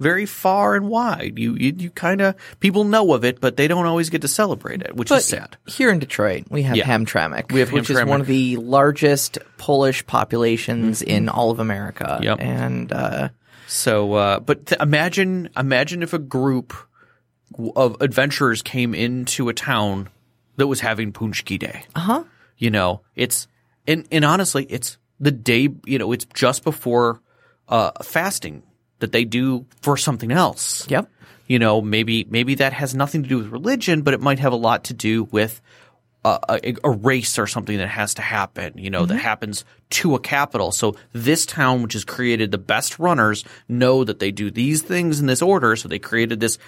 very 0.00 0.26
far 0.26 0.74
and 0.74 0.88
wide. 0.88 1.38
You 1.38 1.54
you, 1.54 1.74
you 1.78 1.90
kind 1.90 2.20
of 2.20 2.34
people 2.58 2.82
know 2.84 3.12
of 3.12 3.24
it, 3.24 3.40
but 3.40 3.56
they 3.56 3.68
don't 3.68 3.86
always 3.86 4.10
get 4.10 4.22
to 4.22 4.28
celebrate 4.28 4.82
it, 4.82 4.96
which 4.96 5.10
But 5.10 5.18
is 5.18 5.26
sad. 5.26 5.56
here 5.66 5.90
in 5.92 5.98
Detroit, 6.00 6.44
we 6.50 6.62
have 6.64 6.76
Yeah. 6.76 6.84
Hamtramck, 6.86 7.52
We 7.52 7.60
have 7.60 7.70
which 7.70 7.90
is 7.90 8.02
one 8.04 8.20
of 8.20 8.26
the 8.26 8.56
largest 8.56 9.38
Polish 9.58 10.04
populations 10.06 11.02
in 11.02 11.28
all 11.28 11.50
of 11.52 11.60
America. 11.60 12.18
Yep. 12.22 12.38
And 12.40 12.92
uh, 12.92 13.28
So, 13.68 14.14
uh, 14.14 14.40
but 14.40 14.66
th- 14.66 14.80
imagine 14.80 15.50
imagine 15.56 16.02
if 16.02 16.12
a 16.12 16.18
group 16.18 16.72
of 17.76 17.96
adventurers 18.00 18.62
came 18.62 18.94
into 18.94 19.48
a 19.48 19.52
town 19.54 20.08
that 20.56 20.66
was 20.66 20.80
having 20.80 21.12
Paczki 21.12 21.58
Day. 21.58 21.84
Uh 21.94 22.00
huh. 22.00 22.24
You 22.56 22.70
know, 22.70 23.02
it's 23.14 23.46
and 23.86 24.06
and 24.10 24.24
honestly, 24.24 24.64
it's 24.64 24.98
the 25.18 25.30
day, 25.30 25.68
you 25.84 25.98
know, 25.98 26.12
it's 26.12 26.26
just 26.34 26.64
before 26.64 27.20
uh, 27.68 27.90
fasting 28.02 28.62
that 29.00 29.12
they 29.12 29.24
do 29.24 29.66
for 29.82 29.96
something 29.96 30.30
else. 30.30 30.88
Yep. 30.88 31.10
You 31.46 31.58
know, 31.58 31.80
maybe 31.80 32.26
maybe 32.30 32.54
that 32.56 32.72
has 32.72 32.94
nothing 32.94 33.24
to 33.24 33.28
do 33.28 33.38
with 33.38 33.48
religion, 33.48 34.02
but 34.02 34.14
it 34.14 34.20
might 34.20 34.38
have 34.38 34.52
a 34.52 34.56
lot 34.56 34.84
to 34.84 34.94
do 34.94 35.24
with 35.24 35.60
a, 36.24 36.74
a 36.84 36.90
race 36.90 37.38
or 37.38 37.46
something 37.46 37.78
that 37.78 37.88
has 37.88 38.14
to 38.14 38.22
happen. 38.22 38.74
You 38.76 38.90
know, 38.90 39.06
that 39.06 39.16
happens 39.18 39.64
to 39.90 40.14
a 40.14 40.20
capital. 40.20 40.70
So 40.70 40.94
this 41.12 41.46
town, 41.46 41.82
which 41.82 41.94
has 41.94 42.04
created 42.04 42.50
the 42.52 42.58
best 42.58 42.98
runners, 42.98 43.44
know 43.68 44.04
that 44.04 44.20
they 44.20 44.30
do 44.30 44.50
these 44.50 44.82
things 44.82 45.18
in 45.18 45.26
this 45.26 45.42
order. 45.42 45.74
So 45.76 45.88
they 45.88 45.98
created 45.98 46.38
this 46.38 46.58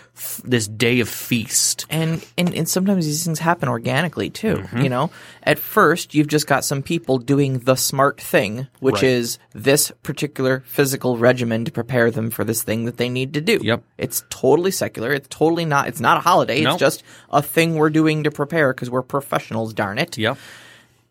this 0.45 0.67
day 0.67 1.01
of 1.01 1.09
feast. 1.09 1.87
And, 1.91 2.25
and 2.39 2.55
and 2.55 2.69
sometimes 2.69 3.05
these 3.07 3.25
things 3.25 3.39
happen 3.39 3.69
organically 3.69 4.31
too. 4.31 4.57
Mm-hmm. 4.57 4.81
You 4.81 4.89
know, 4.89 5.11
at 5.43 5.59
first 5.59 6.15
you've 6.15 6.29
just 6.29 6.47
got 6.47 6.65
some 6.65 6.83
people 6.83 7.19
doing 7.19 7.59
the 7.61 7.77
smart 7.77 8.21
thing, 8.21 8.67
which 8.81 8.95
Right. 8.97 9.05
is 9.05 9.39
this 9.53 9.93
particular 10.03 10.63
physical 10.67 11.19
regimen 11.19 11.65
to 11.67 11.73
prepare 11.73 12.11
them 12.11 12.31
for 12.31 12.43
this 12.45 12.63
thing 12.63 12.87
that 12.87 12.97
they 12.97 13.09
need 13.09 13.35
to 13.35 13.41
do. 13.41 13.61
Yep. 13.63 13.83
It's 13.99 14.25
totally 14.31 14.71
secular. 14.71 15.13
It's 15.13 15.29
totally 15.29 15.65
not. 15.65 15.89
It's 15.89 16.01
not 16.01 16.17
a 16.17 16.21
holiday. 16.21 16.63
No. 16.63 16.71
It's 16.73 16.81
just 16.81 17.03
a 17.31 17.43
thing 17.43 17.75
we're 17.75 17.91
doing 17.91 18.25
to 18.25 18.31
prepare 18.31 18.73
because 18.73 18.91
we're 18.91 19.03
professionals. 19.43 19.75
Darn 19.75 19.99
it. 19.99 20.17
Yep. 20.19 20.39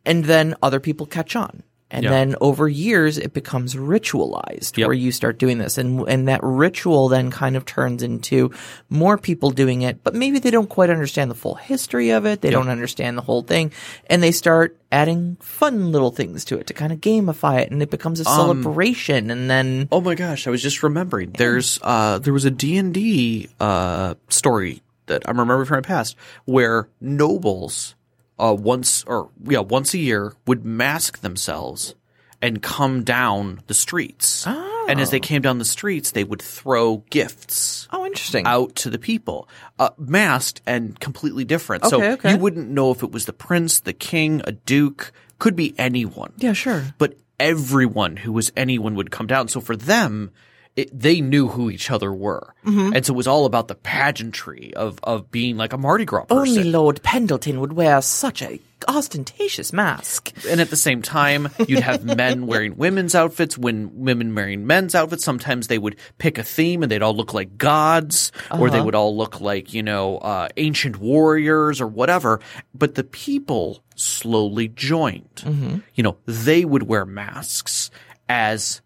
and 0.04 0.26
then 0.26 0.56
other 0.64 0.80
people 0.80 1.06
catch 1.06 1.36
on. 1.36 1.62
And 1.92 2.06
Yeah. 2.06 2.10
then 2.10 2.36
over 2.42 2.68
years, 2.68 3.20
it 3.20 3.34
becomes 3.34 3.76
ritualized 3.76 4.78
Yep. 4.78 4.88
where 4.88 4.96
you 4.96 5.12
start 5.12 5.38
doing 5.38 5.60
this. 5.60 5.78
And, 5.78 6.08
and 6.08 6.28
that 6.28 6.40
ritual 6.42 7.08
then 7.10 7.30
kind 7.30 7.56
of 7.56 7.66
turns 7.66 8.02
into 8.02 8.50
more 8.90 9.18
people 9.20 9.52
doing 9.52 9.84
it, 9.84 10.04
but 10.04 10.16
maybe 10.16 10.40
they 10.40 10.50
don't 10.50 10.70
quite 10.70 10.90
understand 10.90 11.30
the 11.30 11.36
full 11.36 11.54
history 11.56 12.10
of 12.10 12.26
it. 12.26 12.42
They 12.42 12.50
don't 12.50 12.70
understand 12.70 13.16
the 13.16 13.22
whole 13.22 13.44
thing. 13.44 13.72
And 14.10 14.24
they 14.24 14.32
start 14.32 14.76
adding 14.92 15.38
fun 15.40 15.92
little 15.92 16.10
things 16.12 16.46
to 16.46 16.58
it 16.58 16.66
to 16.68 16.74
kind 16.74 16.92
of 16.92 17.00
gamify 17.00 17.60
it. 17.62 17.70
And 17.70 17.84
it 17.84 17.92
becomes 17.92 18.20
a 18.22 18.26
celebration. 18.26 19.30
And 19.30 19.52
then, 19.52 19.88
Oh 19.92 20.02
my 20.02 20.16
gosh, 20.16 20.48
I 20.48 20.50
was 20.50 20.64
just 20.64 20.82
remembering. 20.82 21.34
There's 21.38 21.78
uh 21.84 22.18
there 22.18 22.34
was 22.34 22.46
a 22.46 22.52
D&D 22.52 23.50
uh 23.60 24.16
story 24.30 24.82
that 25.06 25.22
I'm 25.30 25.38
remembering 25.40 25.68
from 25.68 25.78
my 25.78 25.82
past 25.82 26.16
where 26.46 26.88
nobles 27.00 27.94
uh 28.42 28.54
once 28.54 29.04
or 29.06 29.30
yeah, 29.44 29.60
once 29.60 29.94
a 29.94 29.98
year 30.00 30.34
would 30.48 30.66
mask 30.66 31.20
themselves 31.20 31.96
and 32.42 32.62
come 32.62 33.04
down 33.04 33.62
the 33.68 33.74
streets. 33.74 34.48
And 34.88 35.00
as 35.00 35.12
they 35.12 35.20
came 35.20 35.42
down 35.44 35.60
the 35.60 35.64
streets, 35.64 36.12
they 36.12 36.24
would 36.24 36.42
throw 36.42 36.98
gifts 37.12 37.88
oh, 37.94 38.04
interesting. 38.06 38.46
out 38.48 38.76
to 38.78 38.90
the 38.90 38.98
people, 38.98 39.48
uh, 39.80 39.92
masked 39.98 40.62
and 40.66 41.00
completely 41.00 41.46
different. 41.46 41.86
so 41.86 41.98
Okay, 41.98 42.14
okay. 42.14 42.32
you 42.32 42.38
wouldn't 42.38 42.70
know 42.70 42.92
if 42.92 43.04
it 43.04 43.12
was 43.12 43.26
the 43.26 43.34
prince, 43.34 43.80
the 43.80 43.94
king, 43.94 44.42
a 44.46 44.52
duke, 44.52 45.14
could 45.40 45.56
be 45.56 45.74
anyone 45.78 46.34
yeah, 46.38 46.54
sure. 46.54 46.84
but 46.98 47.16
everyone 47.40 48.18
who 48.18 48.32
was 48.32 48.52
anyone 48.58 48.96
would 48.96 49.12
come 49.12 49.28
down. 49.28 49.48
So 49.48 49.62
for 49.62 49.76
them, 49.76 50.32
it, 50.76 50.98
they 50.98 51.20
knew 51.22 51.48
who 51.50 51.70
each 51.70 51.92
other 51.92 52.12
were, 52.14 52.54
Mm-hmm. 52.66 52.94
and 52.96 53.06
so 53.06 53.14
it 53.14 53.18
was 53.18 53.28
all 53.28 53.46
about 53.46 53.68
the 53.68 53.76
pageantry 53.76 54.74
of 54.76 55.00
of 55.04 55.32
being 55.32 55.58
like 55.58 55.74
a 55.74 55.78
Mardi 55.78 56.06
Gras 56.06 56.26
person. 56.26 56.38
Only 56.38 56.64
Lord 56.64 57.02
Pendleton 57.04 57.60
would 57.60 57.74
wear 57.74 58.02
such 58.02 58.42
a 58.42 58.60
ostentatious 58.88 59.72
mask. 59.74 60.32
and 60.50 60.60
at 60.62 60.70
the 60.70 60.76
same 60.76 61.02
time, 61.02 61.50
you'd 61.68 61.80
have 61.82 62.04
men 62.18 62.48
wearing 62.48 62.78
women's 62.78 63.14
outfits, 63.16 63.58
when 63.58 63.92
women 64.04 64.34
wearing 64.34 64.66
men's 64.66 64.96
outfits. 64.96 65.24
Sometimes 65.24 65.68
they 65.68 65.78
would 65.78 65.96
pick 66.18 66.38
a 66.38 66.44
theme 66.44 66.82
and 66.84 66.92
they'd 66.92 67.02
all 67.04 67.16
look 67.16 67.34
like 67.34 67.58
gods, 67.58 68.32
or 68.52 68.70
they 68.70 68.82
would 68.82 68.96
all 68.96 69.16
look 69.16 69.40
like, 69.42 69.74
you 69.74 69.84
know, 69.84 70.18
uh, 70.20 70.48
ancient 70.58 70.98
warriors 70.98 71.80
or 71.82 71.88
whatever. 71.88 72.40
But 72.74 72.96
the 72.96 73.04
people 73.04 73.84
slowly 73.96 74.68
joined. 74.68 75.82
You 75.96 76.04
know, 76.04 76.18
they 76.26 76.64
would 76.66 76.84
wear 76.84 77.06
masks 77.06 77.92
as 78.30 78.82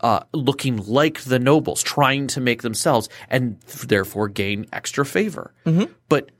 uh, 0.00 0.20
looking 0.32 0.76
like 0.86 1.20
the 1.22 1.38
nobles, 1.38 1.82
trying 1.82 2.26
to 2.28 2.40
make 2.40 2.62
themselves 2.62 3.08
and 3.28 3.60
therefore 3.60 4.28
gain 4.28 4.66
extra 4.72 5.04
favor. 5.04 5.52
But 6.08 6.30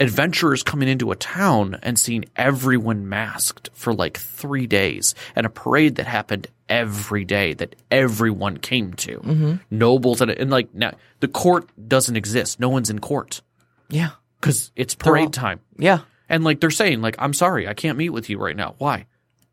adventurers 0.00 0.62
coming 0.62 0.88
into 0.88 1.10
a 1.10 1.16
town 1.16 1.78
and 1.82 1.98
seeing 1.98 2.24
everyone 2.36 3.08
masked 3.08 3.70
for 3.72 3.92
like 3.92 4.16
three 4.16 4.66
days 4.66 5.14
and 5.34 5.44
a 5.44 5.50
parade 5.50 5.96
that 5.96 6.06
happened 6.06 6.46
every 6.68 7.24
day 7.24 7.54
that 7.54 7.74
everyone 7.90 8.58
came 8.58 8.92
to. 8.94 9.58
Nobles 9.70 10.20
and, 10.20 10.30
and 10.30 10.50
like 10.50 10.72
now 10.74 10.92
the 11.20 11.28
court 11.28 11.68
doesn't 11.88 12.16
exist. 12.16 12.60
No 12.60 12.68
one's 12.68 12.90
in 12.90 13.00
court 13.00 13.40
Yeah. 13.88 14.10
because 14.40 14.70
it's 14.76 14.94
parade 14.94 15.24
all- 15.26 15.30
time. 15.30 15.60
Yeah. 15.78 16.00
And 16.28 16.44
like 16.44 16.60
they're 16.60 16.70
saying, 16.70 17.00
like, 17.00 17.16
I'm 17.18 17.32
sorry, 17.32 17.66
I 17.66 17.74
can't 17.74 17.96
meet 17.98 18.10
with 18.10 18.28
you 18.30 18.38
right 18.38 18.54
now. 18.56 18.74
Why? 18.78 19.06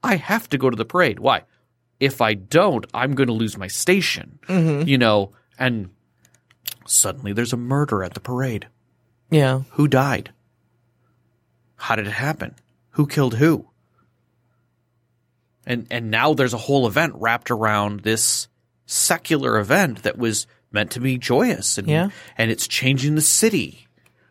I 0.04 0.18
have 0.18 0.48
to 0.50 0.58
go 0.60 0.70
to 0.70 0.76
the 0.76 0.86
parade. 0.86 1.20
Why? 1.20 1.44
If 2.00 2.22
I 2.22 2.34
don't, 2.34 2.86
I'm 2.94 3.14
going 3.16 3.28
to 3.28 3.34
lose 3.34 3.58
my 3.58 3.68
station. 3.68 4.40
Mm-hmm. 4.48 4.88
You 4.88 4.98
know, 4.98 5.32
and 5.58 5.90
suddenly 6.86 7.34
there's 7.34 7.54
a 7.54 7.58
murder 7.58 8.04
at 8.04 8.14
the 8.14 8.20
parade. 8.20 8.68
Yeah. 9.32 9.62
Who 9.72 9.88
died? 9.88 10.32
How 11.78 11.96
did 11.96 12.08
it 12.08 12.12
happen? 12.14 12.56
Who 12.92 13.08
killed 13.08 13.36
who? 13.36 13.68
And 15.66 15.88
and 15.90 16.12
now 16.12 16.34
there's 16.34 16.54
a 16.54 16.58
whole 16.60 16.86
event 16.88 17.14
wrapped 17.16 17.50
around 17.50 18.02
this 18.02 18.48
secular 18.86 19.58
event 19.58 20.04
that 20.04 20.18
was 20.18 20.46
meant 20.72 20.92
to 20.92 21.00
be 21.00 21.18
joyous 21.18 21.78
and 21.78 21.88
Yeah. 21.88 22.10
and 22.38 22.52
it's 22.52 22.68
changing 22.68 23.16
the 23.16 23.22
city. 23.22 23.85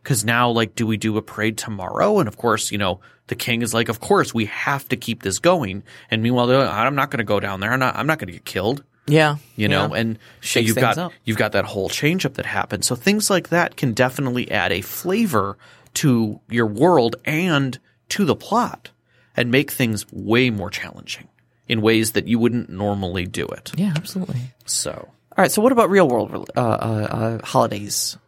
Cuz 0.04 0.24
now 0.24 0.50
like 0.50 0.74
do 0.74 0.86
we 0.86 0.96
do 0.96 1.16
a 1.16 1.22
parade 1.22 1.58
tomorrow? 1.58 2.18
And 2.20 2.28
of 2.28 2.36
course, 2.36 2.70
you 2.70 2.78
know, 2.78 3.00
the 3.26 3.34
king 3.34 3.62
is 3.62 3.74
like 3.74 3.88
of 3.88 4.00
course 4.00 4.32
we 4.32 4.44
have 4.46 4.88
to 4.90 4.96
keep 4.96 5.22
this 5.22 5.38
going. 5.38 5.82
And 6.10 6.22
meanwhile 6.22 6.46
they're 6.46 6.58
like, 6.58 6.70
I'm 6.70 6.94
not 6.94 7.10
going 7.10 7.18
to 7.18 7.24
go 7.24 7.40
down 7.40 7.60
there. 7.60 7.72
I'm 7.72 7.80
not 7.80 7.96
I'm 7.96 8.06
not 8.06 8.18
going 8.18 8.28
to 8.28 8.34
get 8.34 8.44
killed 8.44 8.84
Yeah. 9.06 9.36
you 9.56 9.66
know 9.68 9.88
yeah. 9.94 10.00
and 10.00 10.18
so 10.40 10.60
you've 10.60 10.76
got 10.76 10.96
up. 10.98 11.12
you've 11.24 11.36
got 11.38 11.52
that 11.52 11.64
whole 11.64 11.88
change 11.88 12.24
up 12.26 12.34
that 12.34 12.46
happens. 12.46 12.86
So 12.86 12.94
things 12.94 13.30
like 13.30 13.48
that 13.48 13.76
can 13.76 13.92
definitely 13.94 14.50
add 14.50 14.72
a 14.72 14.80
flavor 14.82 15.56
to 15.94 16.40
your 16.50 16.66
world 16.66 17.16
and 17.24 17.78
to 18.10 18.24
the 18.24 18.36
plot 18.36 18.90
and 19.36 19.50
make 19.50 19.70
things 19.70 20.06
way 20.12 20.50
more 20.50 20.70
challenging 20.70 21.28
in 21.66 21.80
ways 21.80 22.12
that 22.12 22.28
you 22.28 22.38
wouldn't 22.38 22.68
normally 22.68 23.26
do 23.26 23.46
it. 23.46 23.72
Yeah, 23.76 23.92
absolutely. 23.96 24.40
So, 24.66 24.92
All 24.92 25.42
right. 25.42 25.50
So, 25.50 25.62
what 25.62 25.72
about 25.72 25.88
real 25.90 26.08
world 26.08 26.50
uh, 26.56 26.60
uh, 26.60 27.08
uh, 27.40 27.46
holidays? 27.46 28.18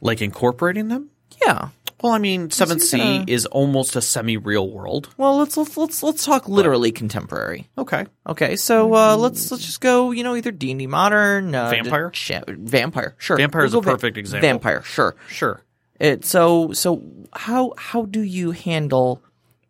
Like 0.00 0.20
incorporating 0.22 0.88
them? 0.88 1.10
Yeah. 1.44 1.68
Well, 2.00 2.12
I 2.12 2.18
mean, 2.18 2.48
7th 2.48 2.80
Sea 2.80 2.98
gonna- 2.98 3.24
is 3.26 3.44
almost 3.46 3.96
a 3.96 4.00
semi-real 4.00 4.70
world. 4.70 5.08
Well, 5.16 5.36
let's 5.38 5.56
let's 5.56 5.76
let's 5.76 6.00
let's 6.02 6.24
talk 6.24 6.48
literally 6.48 6.92
contemporary. 6.92 7.68
Okay. 7.76 8.06
Okay, 8.28 8.54
so 8.54 8.94
uh, 8.94 9.16
let's 9.16 9.50
let's 9.50 9.64
just 9.66 9.80
go. 9.80 10.12
You 10.12 10.22
know, 10.22 10.36
either 10.36 10.52
D 10.52 10.70
and 10.70 10.78
D 10.78 10.86
modern, 10.86 11.54
uh, 11.56 11.70
Vampire? 11.70 12.10
sh- 12.14 12.30
vampire, 12.46 13.16
sure. 13.18 13.36
Vampire 13.36 13.64
is 13.64 13.72
We'll 13.72 13.80
a 13.80 13.84
go 13.84 13.90
va- 13.90 13.96
perfect 13.96 14.16
example. 14.16 14.48
Vampire, 14.48 14.82
sure. 14.84 15.16
Sure. 15.28 15.60
It 15.98 16.24
so 16.24 16.72
so 16.72 17.02
how 17.32 17.72
how 17.76 18.04
do 18.04 18.20
you 18.22 18.52
handle 18.52 19.20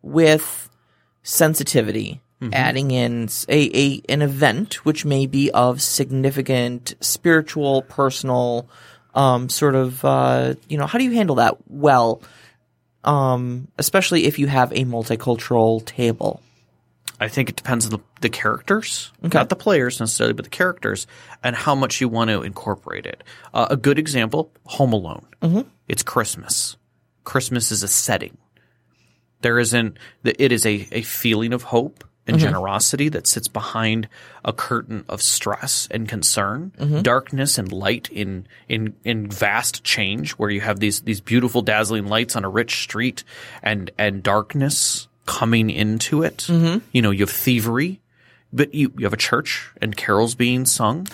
with 0.03 0.69
sensitivity 1.23 2.21
Mm-hmm. 2.41 2.53
adding 2.53 2.91
in 2.91 3.27
a, 3.49 3.77
a 3.77 4.01
an 4.07 4.21
event 4.21 4.85
which 4.85 5.03
may 5.03 5.25
be 5.25 5.51
of 5.51 5.81
significant 5.81 6.95
spiritual 7.01 7.81
personal 7.81 8.69
um 9.15 9.49
sort 9.49 9.75
of 9.75 10.03
uh 10.05 10.53
you 10.67 10.77
know 10.77 10.85
how 10.85 10.97
do 10.97 11.03
you 11.03 11.11
handle 11.11 11.35
that 11.35 11.57
well 11.67 12.21
um 13.03 13.67
especially 13.77 14.25
if 14.25 14.39
you 14.39 14.47
have 14.47 14.71
a 14.71 14.85
multicultural 14.85 15.83
table 15.85 16.41
I 17.19 17.27
think 17.27 17.49
it 17.49 17.57
depends 17.57 17.85
on 17.85 17.91
the, 17.91 17.99
the 18.21 18.29
characters, 18.29 19.11
not 19.21 19.49
the 19.49 19.55
players 19.55 19.99
necessarily, 19.99 20.33
but 20.33 20.45
the 20.45 20.49
characters, 20.49 21.05
and 21.43 21.55
how 21.55 21.75
much 21.75 21.99
you 21.99 22.07
want 22.07 22.29
to 22.29 22.43
incorporate 22.43 23.05
it. 23.05 23.23
Uh, 23.53 23.67
a 23.69 23.75
good 23.75 23.99
example: 23.99 24.51
Home 24.65 24.93
Alone. 24.93 25.25
Mm-hmm. 25.41 25.67
It's 25.87 26.01
Christmas. 26.01 26.77
Christmas 27.25 27.71
is 27.71 27.83
a 27.83 27.89
setting. 27.89 28.37
There 29.41 29.59
isn't. 29.59 29.97
It 30.23 30.51
is 30.51 30.65
a, 30.65 30.87
a 30.91 31.01
feeling 31.01 31.51
of 31.51 31.63
hope 31.63 32.05
and 32.27 32.37
mm-hmm. 32.37 32.45
generosity 32.45 33.09
that 33.09 33.27
sits 33.27 33.47
behind 33.47 34.07
a 34.45 34.53
curtain 34.53 35.03
of 35.09 35.21
stress 35.21 35.87
and 35.89 36.07
concern, 36.07 36.71
mm-hmm. 36.77 37.01
darkness 37.01 37.57
and 37.57 37.71
light 37.71 38.09
in 38.11 38.45
in 38.67 38.95
in 39.03 39.29
vast 39.29 39.83
change, 39.83 40.31
where 40.31 40.49
you 40.49 40.61
have 40.61 40.79
these 40.79 41.01
these 41.01 41.21
beautiful, 41.21 41.61
dazzling 41.61 42.07
lights 42.07 42.35
on 42.35 42.45
a 42.45 42.49
rich 42.49 42.83
street, 42.83 43.23
and 43.63 43.91
and 43.97 44.21
darkness 44.21 45.07
coming 45.25 45.69
into 45.69 46.23
it. 46.23 46.37
Mm-hmm. 46.49 46.79
You 46.91 47.01
know, 47.01 47.11
you 47.11 47.21
have 47.21 47.29
thievery, 47.29 48.01
but 48.53 48.73
you 48.73 48.91
you 48.97 49.05
have 49.05 49.13
a 49.13 49.17
church 49.17 49.71
and 49.81 49.95
carols 49.95 50.35
being 50.35 50.65
sung. 50.65 51.07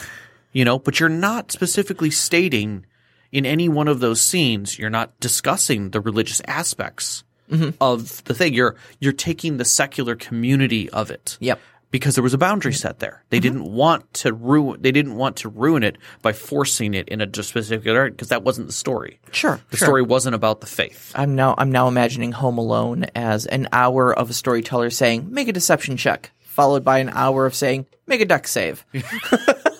You 0.51 0.63
know, 0.63 0.79
but 0.79 0.99
you're 0.99 1.09
not 1.09 1.51
specifically 1.51 2.09
stating 2.11 2.85
in 3.31 3.45
any 3.45 3.67
one 3.67 3.89
of 3.89 3.99
those 3.99 4.21
scenes. 4.21 4.79
You're 4.79 4.89
not 4.89 5.19
discussing 5.19 5.89
the 5.89 5.99
religious 5.99 6.41
aspects 6.47 7.25
Mm-hmm. 7.49 7.69
of 7.81 8.23
the 8.25 8.33
thing. 8.33 8.53
You're 8.53 8.75
you're 8.99 9.13
taking 9.13 9.57
the 9.57 9.65
secular 9.65 10.15
community 10.15 10.89
of 10.89 11.11
it. 11.11 11.37
Yep. 11.39 11.59
Because 11.91 12.15
there 12.15 12.23
was 12.23 12.33
a 12.33 12.37
boundary 12.37 12.73
mm-hmm. 12.73 12.79
set 12.79 12.99
there. 12.99 13.23
They 13.29 13.37
mm-hmm. 13.37 13.43
didn't 13.43 13.71
want 13.71 14.13
to 14.15 14.33
ruin. 14.33 14.81
They 14.81 14.91
didn't 14.91 15.15
want 15.15 15.37
to 15.37 15.49
ruin 15.49 15.83
it 15.83 15.97
by 16.21 16.33
forcing 16.33 16.93
it 16.93 17.07
in 17.07 17.21
a 17.21 17.43
specific 17.43 17.85
area 17.87 18.11
because 18.11 18.29
that 18.29 18.43
wasn't 18.43 18.67
the 18.67 18.73
story. 18.73 19.19
Sure, 19.31 19.61
The 19.69 19.77
sure. 19.77 19.85
story 19.85 20.01
wasn't 20.01 20.35
about 20.35 20.59
the 20.59 20.67
faith. 20.67 21.13
I'm 21.15 21.35
now 21.35 21.55
I'm 21.57 21.71
now 21.71 21.87
imagining 21.87 22.33
Home 22.33 22.57
Alone 22.57 23.05
as 23.15 23.45
an 23.45 23.69
hour 23.71 24.13
of 24.13 24.29
a 24.29 24.33
storyteller 24.33 24.89
saying, 24.89 25.27
"Make 25.31 25.47
a 25.47 25.53
deception 25.53 25.95
check." 25.95 26.31
followed 26.55 26.85
by 26.85 26.99
an 26.99 27.09
hour 27.09 27.45
of 27.45 27.53
saying, 27.53 27.85
make 28.07 28.21
a 28.21 28.25
duck 28.25 28.47
save. 28.47 28.85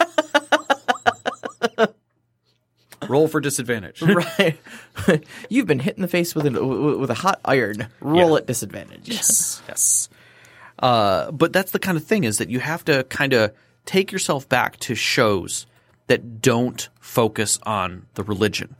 Roll 3.09 3.27
for 3.27 3.39
disadvantage. 3.41 4.01
right. 4.01 4.57
You've 5.49 5.67
been 5.67 5.79
hit 5.79 5.95
in 5.95 6.01
the 6.01 6.07
face 6.07 6.33
with, 6.35 6.45
an, 6.45 6.99
with 6.99 7.09
a 7.09 7.13
hot 7.15 7.39
iron. 7.45 7.87
Roll 8.01 8.31
Yeah. 8.31 8.37
at 8.37 8.47
disadvantage. 8.47 9.07
yes. 9.09 9.61
Yes. 9.67 10.09
Uh, 10.77 11.31
but 11.31 11.53
that's 11.53 11.71
the 11.71 11.79
kind 11.79 11.97
of 11.97 12.03
thing 12.03 12.23
is 12.25 12.37
that 12.39 12.49
you 12.49 12.59
have 12.59 12.83
to 12.85 13.03
kind 13.05 13.31
of 13.33 13.53
take 13.85 14.11
yourself 14.11 14.47
back 14.49 14.77
to 14.79 14.93
shows 14.95 15.65
that 16.07 16.41
don't 16.41 16.89
focus 16.99 17.57
on 17.63 18.05
the 18.15 18.23
religion. 18.23 18.75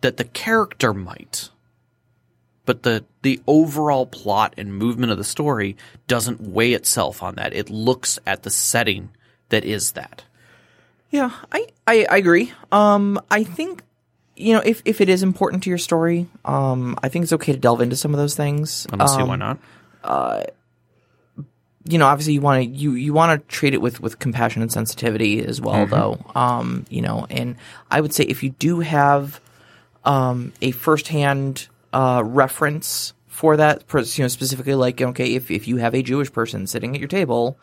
That 0.00 0.16
the 0.16 0.24
character 0.24 0.94
might, 0.94 1.50
but 2.64 2.82
the 2.82 3.04
the 3.20 3.40
overall 3.46 4.06
plot 4.06 4.54
and 4.56 4.74
movement 4.74 5.12
of 5.12 5.18
the 5.18 5.22
story 5.24 5.76
doesn't 6.08 6.40
weigh 6.40 6.72
itself 6.72 7.22
on 7.22 7.34
that. 7.36 7.52
It 7.52 7.68
looks 7.70 8.18
at 8.26 8.42
the 8.42 8.50
setting 8.50 9.10
that 9.50 9.64
is 9.64 9.92
that. 9.92 10.24
Yeah, 11.12 11.30
I, 11.52 11.66
I, 11.86 12.06
I 12.10 12.16
agree. 12.16 12.52
Um, 12.72 13.20
I 13.30 13.44
think, 13.44 13.82
you 14.34 14.54
know, 14.54 14.62
if, 14.64 14.82
if 14.84 15.00
it 15.00 15.08
is 15.08 15.22
important 15.22 15.62
to 15.64 15.68
your 15.68 15.78
story, 15.78 16.26
um, 16.44 16.98
I 17.02 17.08
think 17.10 17.22
it's 17.22 17.34
okay 17.34 17.52
to 17.52 17.58
delve 17.58 17.82
into 17.82 17.96
some 17.96 18.12
of 18.14 18.18
those 18.18 18.34
things. 18.34 18.86
I 18.92 18.96
don't 18.96 19.06
see 19.08 19.20
Um, 19.22 19.28
why 19.28 19.36
not. 19.36 19.58
you 21.84 21.98
know, 21.98 22.06
obviously 22.06 22.32
you 22.34 22.40
want 22.40 22.62
to 22.62 22.68
you 22.68 22.92
you 22.92 23.12
want 23.12 23.40
to 23.40 23.46
treat 23.48 23.74
it 23.74 23.80
with 23.82 24.00
with 24.00 24.18
compassion 24.20 24.62
and 24.62 24.70
sensitivity 24.72 25.44
as 25.44 25.60
well, 25.60 25.86
though. 25.86 26.24
Um, 26.34 26.86
you 26.88 27.02
know, 27.02 27.26
and 27.28 27.56
I 27.90 28.00
would 28.00 28.14
say 28.14 28.24
if 28.24 28.42
you 28.42 28.50
do 28.50 28.80
have 28.80 29.40
um 30.04 30.52
a 30.62 30.70
firsthand 30.70 31.68
uh 31.92 32.22
reference 32.24 33.12
for 33.26 33.56
that, 33.56 33.84
you 34.16 34.24
know, 34.24 34.28
specifically 34.28 34.74
like 34.76 35.00
okay, 35.00 35.34
if 35.34 35.50
if 35.50 35.66
you 35.68 35.76
have 35.78 35.94
a 35.94 36.02
Jewish 36.02 36.32
person 36.32 36.66
sitting 36.66 36.94
at 36.94 37.00
your 37.00 37.08
table, 37.08 37.58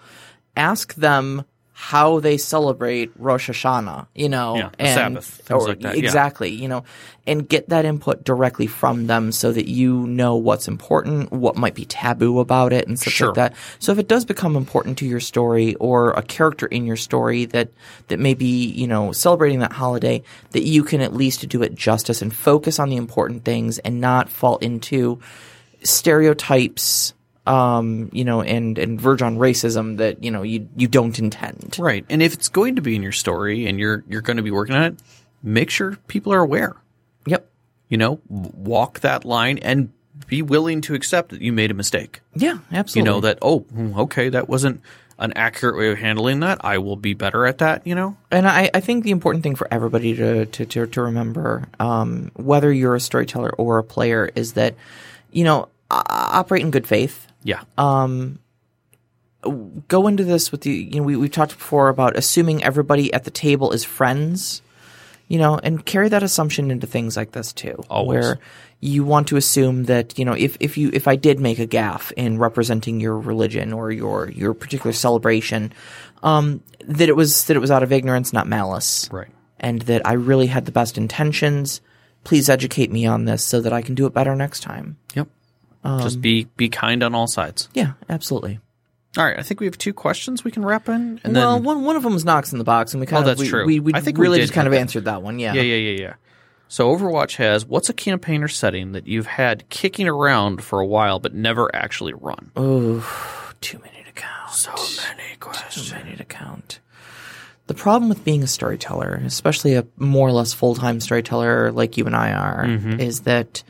ask 0.55 0.93
them 0.95 1.45
how 1.81 2.19
they 2.19 2.35
celebrate 2.35 3.09
Rosh 3.17 3.49
Hashanah, 3.49 4.07
you 4.13 4.27
know, 4.27 4.57
Yeah, 4.57 4.69
and 4.77 5.15
Sabbath, 5.15 5.25
things 5.25 5.63
like 5.65 5.79
that, 5.79 5.97
yeah. 5.97 6.03
Exactly, 6.03 6.49
you 6.49 6.67
know, 6.67 6.83
and 7.25 7.47
get 7.47 7.69
that 7.69 7.85
input 7.85 8.25
directly 8.25 8.67
from 8.67 9.07
them 9.07 9.31
so 9.31 9.53
that 9.53 9.69
you 9.69 10.05
know 10.05 10.35
what's 10.35 10.67
important, 10.67 11.31
what 11.31 11.55
might 11.55 11.75
be 11.75 11.85
taboo 11.85 12.39
about 12.41 12.73
it, 12.73 12.85
and 12.89 12.99
stuff 12.99 13.13
Sure. 13.13 13.27
like 13.27 13.35
that. 13.37 13.53
So 13.79 13.93
if 13.93 13.97
it 13.97 14.09
does 14.09 14.25
become 14.25 14.57
important 14.57 14.97
to 14.97 15.05
your 15.05 15.21
story 15.21 15.75
or 15.75 16.11
a 16.11 16.21
character 16.21 16.65
in 16.65 16.85
your 16.85 16.97
story 16.97 17.45
that 17.45 17.69
that 18.09 18.19
may 18.19 18.33
be 18.33 18.65
you 18.67 18.85
know 18.85 19.13
celebrating 19.13 19.59
that 19.59 19.71
holiday, 19.71 20.21
that 20.51 20.63
you 20.63 20.83
can 20.83 20.99
at 20.99 21.15
least 21.15 21.47
do 21.47 21.63
it 21.63 21.75
justice 21.75 22.21
and 22.21 22.35
focus 22.35 22.77
on 22.77 22.89
the 22.89 22.97
important 22.97 23.45
things 23.45 23.79
and 23.79 24.01
not 24.01 24.27
fall 24.29 24.57
into 24.57 25.17
stereotypes. 25.81 27.13
Um, 27.49 28.09
you 28.13 28.25
know, 28.25 28.41
and 28.41 28.77
and 28.77 29.01
verge 29.01 29.23
on 29.23 29.37
racism 29.37 29.97
that 29.97 30.23
you 30.23 30.29
know 30.29 30.43
you 30.43 30.69
you 30.75 30.87
don't 30.87 31.17
intend. 31.17 31.77
Right. 31.79 32.05
And 32.09 32.21
if 32.21 32.33
it's 32.33 32.49
going 32.49 32.75
to 32.75 32.81
be 32.81 32.95
in 32.95 33.01
your 33.01 33.11
story 33.11 33.65
and 33.65 33.79
you're 33.79 34.03
you're 34.07 34.21
going 34.21 34.37
to 34.37 34.43
be 34.43 34.51
working 34.51 34.75
on 34.75 34.83
it, 34.83 35.01
make 35.41 35.69
sure 35.69 35.97
people 36.07 36.31
are 36.31 36.41
aware. 36.41 36.75
Yep. 37.25 37.49
You 37.89 37.97
know, 37.97 38.21
walk 38.29 38.99
that 38.99 39.25
line 39.25 39.57
and 39.59 39.91
be 40.27 40.41
willing 40.41 40.81
to 40.81 40.93
accept 40.93 41.29
that 41.29 41.41
you 41.41 41.51
made 41.51 41.71
a 41.71 41.73
mistake. 41.73 42.21
Yeah, 42.35 42.59
absolutely. 42.71 43.09
You 43.09 43.15
know 43.15 43.21
that 43.21 43.39
oh, 43.41 43.59
hmm, 43.59 43.99
okay, 43.99 44.29
that 44.29 44.47
wasn't 44.47 44.81
an 45.17 45.33
accurate 45.35 45.77
way 45.77 45.91
of 45.91 45.97
handling 45.97 46.39
that. 46.39 46.63
I 46.63 46.77
will 46.77 46.95
be 46.95 47.13
better 47.13 47.45
at 47.45 47.57
that, 47.57 47.85
you 47.85 47.93
know? 47.93 48.15
And 48.31 48.47
I, 48.47 48.69
I 48.73 48.79
think 48.79 49.03
the 49.03 49.11
important 49.11 49.43
thing 49.43 49.55
for 49.55 49.67
everybody 49.71 50.15
to 50.15 50.45
to 50.45 50.65
to, 50.65 50.87
to 50.87 51.01
remember, 51.01 51.67
um, 51.79 52.31
whether 52.35 52.71
you're 52.71 52.95
a 52.95 52.99
storyteller 52.99 53.49
or 53.57 53.79
a 53.79 53.83
player, 53.83 54.29
is 54.35 54.53
that 54.53 54.75
you 55.31 55.43
know 55.43 55.67
operate 55.89 56.61
in 56.61 56.71
good 56.71 56.87
faith. 56.87 57.27
Yeah. 57.43 57.63
Go 59.87 60.07
into 60.07 60.25
this 60.25 60.51
with 60.51 60.61
the 60.61 60.71
you 60.71 60.99
know 60.99 61.03
we 61.03 61.15
we 61.15 61.29
talked 61.29 61.53
before 61.53 61.87
about 61.87 62.17
assuming 62.17 62.61
everybody 62.61 63.13
at 63.13 63.23
the 63.23 63.31
table 63.31 63.71
is 63.71 63.85
friends, 63.85 64.61
you 65.29 65.39
know, 65.39 65.57
and 65.63 65.85
carry 65.85 66.09
that 66.09 66.23
assumption 66.23 66.71
into 66.71 66.85
things 66.85 67.15
like 67.15 67.31
this 67.31 67.53
too, 67.53 67.81
Always. 67.89 68.19
where 68.19 68.39
you 68.81 69.05
want 69.05 69.29
to 69.29 69.37
assume 69.37 69.85
that 69.85 70.19
you 70.19 70.25
know 70.25 70.33
if 70.33 70.57
if 70.59 70.77
you 70.77 70.89
if 70.91 71.07
I 71.07 71.15
did 71.15 71.39
make 71.39 71.59
a 71.59 71.67
gaffe 71.67 72.11
in 72.17 72.37
representing 72.37 72.99
your 72.99 73.17
religion 73.17 73.71
or 73.71 73.91
your 73.91 74.29
your 74.29 74.53
particular 74.53 74.91
celebration, 74.91 75.71
um, 76.21 76.61
that 76.85 77.07
it 77.07 77.15
was 77.15 77.45
that 77.45 77.55
it 77.55 77.61
was 77.61 77.71
out 77.71 77.83
of 77.83 77.93
ignorance, 77.93 78.33
not 78.33 78.45
malice, 78.45 79.09
right. 79.09 79.29
and 79.57 79.81
that 79.83 80.05
I 80.05 80.13
really 80.13 80.47
had 80.47 80.65
the 80.65 80.73
best 80.73 80.97
intentions. 80.97 81.79
Please 82.25 82.49
educate 82.49 82.91
me 82.91 83.05
on 83.05 83.23
this 83.23 83.41
so 83.41 83.61
that 83.61 83.71
I 83.71 83.81
can 83.81 83.95
do 83.95 84.05
it 84.05 84.13
better 84.13 84.35
next 84.35 84.59
time. 84.59 84.97
Yep. 85.15 85.29
Just 85.83 86.21
be 86.21 86.45
be 86.57 86.69
kind 86.69 87.03
on 87.03 87.15
all 87.15 87.27
sides. 87.27 87.69
Yeah, 87.73 87.93
absolutely. 88.09 88.59
All 89.17 89.25
right, 89.25 89.39
I 89.39 89.41
think 89.43 89.59
we 89.59 89.65
have 89.65 89.77
two 89.77 89.93
questions 89.93 90.43
we 90.43 90.51
can 90.51 90.63
wrap 90.63 90.87
in 90.87 91.19
and 91.23 91.33
well, 91.35 91.55
then 91.55 91.63
one 91.63 91.83
one 91.83 91.95
of 91.95 92.03
them 92.03 92.13
is 92.13 92.23
Knox 92.25 92.51
in 92.51 92.59
the 92.59 92.63
Box, 92.65 92.93
and 92.93 93.01
we 93.01 93.07
kind 93.07 93.17
Oh, 93.17 93.21
of 93.21 93.25
that's 93.37 93.39
we, 93.41 93.47
true. 93.47 93.65
we, 93.65 93.79
we 93.79 93.93
I 93.95 94.01
think 94.01 94.17
really 94.17 94.37
did 94.37 94.43
just 94.43 94.53
kind 94.53 94.67
of 94.67 94.71
that. 94.73 94.79
answered 94.79 95.05
that 95.05 95.21
one. 95.23 95.39
Yeah, 95.39 95.53
Yeah, 95.53 95.61
yeah, 95.63 95.75
yeah, 95.91 95.99
yeah. 96.01 96.13
So 96.67 96.95
Overwatch 96.95 97.37
has 97.37 97.65
what's 97.65 97.89
a 97.89 97.93
campaign 97.93 98.43
or 98.43 98.47
setting 98.47 98.91
that 98.91 99.07
you've 99.07 99.25
had 99.25 99.67
kicking 99.69 100.07
around 100.07 100.63
for 100.63 100.79
a 100.79 100.85
while 100.85 101.19
but 101.19 101.33
never 101.33 101.73
actually 101.75 102.13
run? 102.13 102.51
Oh, 102.55 103.53
too 103.61 103.79
many 103.79 104.03
to 104.03 104.11
count. 104.11 104.51
So 104.51 104.71
many 105.07 105.35
questions. 105.39 105.89
Too 105.89 105.95
many 105.95 106.15
to 106.17 106.23
count. 106.25 106.79
The 107.65 107.73
problem 107.73 108.09
with 108.09 108.23
being 108.23 108.43
a 108.43 108.47
storyteller, 108.47 109.19
especially 109.25 109.73
a 109.75 109.87
more 109.97 110.27
or 110.27 110.31
less 110.31 110.53
full 110.53 110.75
time 110.75 110.99
storyteller 110.99 111.71
like 111.71 111.97
you 111.97 112.05
and 112.05 112.15
I 112.15 112.33
are, 112.33 112.65
Mm-hmm. 112.65 112.99
is 112.99 113.21
that 113.21 113.63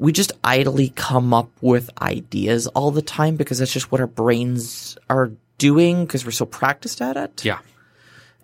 we 0.00 0.12
just 0.12 0.32
idly 0.42 0.88
come 0.88 1.34
up 1.34 1.50
with 1.60 1.90
ideas 2.00 2.66
all 2.68 2.90
the 2.90 3.02
time 3.02 3.36
because 3.36 3.58
that's 3.58 3.72
just 3.72 3.92
what 3.92 4.00
our 4.00 4.06
brains 4.06 4.96
are 5.10 5.30
doing 5.58 6.06
because 6.06 6.24
we're 6.24 6.30
so 6.30 6.46
practiced 6.46 7.02
at 7.02 7.18
it. 7.18 7.44
Yeah. 7.44 7.58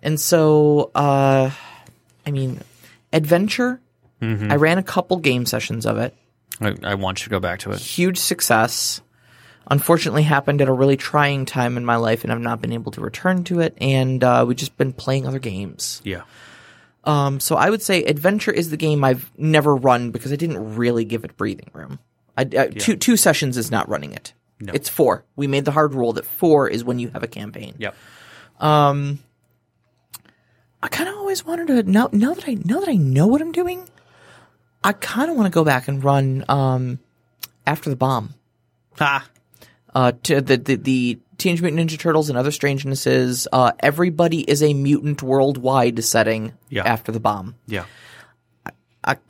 And 0.03 0.19
so, 0.19 0.91
uh, 0.93 1.49
I 2.27 2.31
mean, 2.31 2.61
adventure. 3.11 3.81
Mm-hmm. 4.21 4.51
I 4.51 4.55
ran 4.55 4.77
a 4.77 4.83
couple 4.83 5.17
game 5.17 5.47
sessions 5.47 5.87
of 5.87 5.97
it. 5.97 6.15
I, 6.61 6.75
I 6.83 6.93
want 6.93 7.21
you 7.21 7.23
to 7.23 7.29
go 7.31 7.39
back 7.39 7.59
to 7.61 7.71
it. 7.71 7.79
Huge 7.79 8.19
success. 8.19 9.01
Unfortunately, 9.65 10.23
happened 10.23 10.61
at 10.61 10.69
a 10.69 10.73
really 10.73 10.95
trying 10.95 11.45
time 11.45 11.75
in 11.75 11.83
my 11.83 11.95
life, 11.95 12.23
and 12.23 12.31
I've 12.31 12.39
not 12.39 12.61
been 12.61 12.71
able 12.71 12.91
to 12.93 13.01
return 13.01 13.43
to 13.45 13.61
it. 13.61 13.75
And 13.81 14.23
uh, 14.23 14.45
we've 14.47 14.55
just 14.55 14.77
been 14.77 14.93
playing 14.93 15.25
other 15.25 15.39
games. 15.39 16.01
Yeah. 16.05 16.21
Um, 17.07 17.39
so 17.39 17.55
I 17.55 17.69
would 17.69 17.81
say 17.81 18.03
adventure 18.03 18.51
is 18.51 18.69
the 18.69 18.77
game 18.77 19.03
I've 19.03 19.31
never 19.37 19.75
run 19.75 20.11
because 20.11 20.33
I 20.33 20.35
didn't 20.35 20.75
really 20.75 21.05
give 21.05 21.23
it 21.23 21.37
breathing 21.37 21.69
room. 21.73 21.99
I, 22.37 22.41
uh, 22.43 22.67
Two 22.67 22.97
two 22.97 23.15
sessions 23.17 23.57
is 23.57 23.71
not 23.71 23.87
running 23.89 24.11
it. 24.11 24.33
No. 24.59 24.73
It's 24.73 24.89
four. 24.89 25.23
We 25.35 25.47
made 25.47 25.65
the 25.65 25.71
hard 25.71 25.93
rule 25.93 26.13
that 26.13 26.25
four 26.25 26.67
is 26.67 26.83
when 26.83 26.99
you 26.99 27.09
have 27.09 27.23
a 27.23 27.27
campaign. 27.27 27.75
Yep. 27.77 27.95
I 30.83 30.89
kind 30.89 31.09
of 31.09 31.15
always 31.15 31.45
wanted 31.45 31.67
to 31.67 31.83
now 31.83 32.09
now 32.11 32.33
that 32.33 32.47
I 32.47 32.57
now 32.65 32.79
that 32.81 32.89
I 32.89 32.95
know 32.95 33.27
what 33.27 33.41
I'm 33.41 33.51
doing, 33.51 33.87
I 34.83 34.93
kind 34.93 35.31
of 35.31 35.37
want 35.37 35.47
to 35.47 35.51
go 35.51 35.63
back 35.63 35.87
and 35.87 36.03
run 36.03 36.43
um, 36.49 36.99
after 37.65 37.89
the 37.89 37.95
bomb. 37.95 38.33
Ha. 38.97 39.27
Uh, 39.95 40.11
to 40.23 40.41
the, 40.41 40.57
the 40.57 40.75
the 40.75 41.19
Teenage 41.37 41.61
Mutant 41.61 41.89
Ninja 41.89 41.99
Turtles 41.99 42.29
and 42.29 42.37
other 42.37 42.51
strangenesses. 42.51 43.47
Uh, 43.51 43.71
everybody 43.79 44.41
is 44.41 44.63
a 44.63 44.73
mutant 44.73 45.21
worldwide 45.21 46.03
setting 46.03 46.53
Yeah. 46.69 46.83
after 46.83 47.11
the 47.11 47.19
bomb. 47.19 47.55
Yeah. 47.67 47.85
I, 48.65 48.71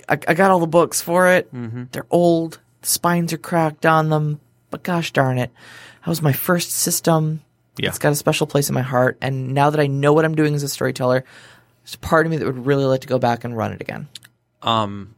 I 0.09 0.17
I 0.27 0.33
got 0.33 0.49
all 0.51 0.59
the 0.59 0.67
books 0.67 1.01
for 1.01 1.27
it. 1.27 1.53
Mm-hmm. 1.53 1.83
They're 1.91 2.07
old. 2.09 2.59
The 2.81 2.87
spines 2.87 3.33
are 3.33 3.37
cracked 3.37 3.85
on 3.85 4.09
them. 4.09 4.39
But 4.71 4.83
gosh 4.83 5.11
darn 5.13 5.37
it, 5.37 5.51
that 6.01 6.07
was 6.09 6.21
my 6.21 6.33
first 6.33 6.71
system. 6.71 7.41
Yeah. 7.77 7.89
It's 7.89 7.99
got 7.99 8.11
a 8.11 8.15
special 8.15 8.47
place 8.47 8.69
in 8.69 8.75
my 8.75 8.81
heart. 8.81 9.17
And 9.21 9.53
now 9.53 9.69
that 9.69 9.79
I 9.79 9.87
know 9.87 10.13
what 10.13 10.25
I'm 10.25 10.35
doing 10.35 10.55
as 10.55 10.63
a 10.63 10.67
storyteller, 10.67 11.23
there's 11.83 11.93
a 11.95 11.99
part 11.99 12.25
of 12.25 12.31
me 12.31 12.37
that 12.37 12.45
would 12.45 12.65
really 12.65 12.85
like 12.85 13.01
to 13.01 13.07
go 13.07 13.19
back 13.19 13.43
and 13.43 13.55
run 13.55 13.71
it 13.71 13.81
again. 13.81 14.07
Um, 14.63 15.13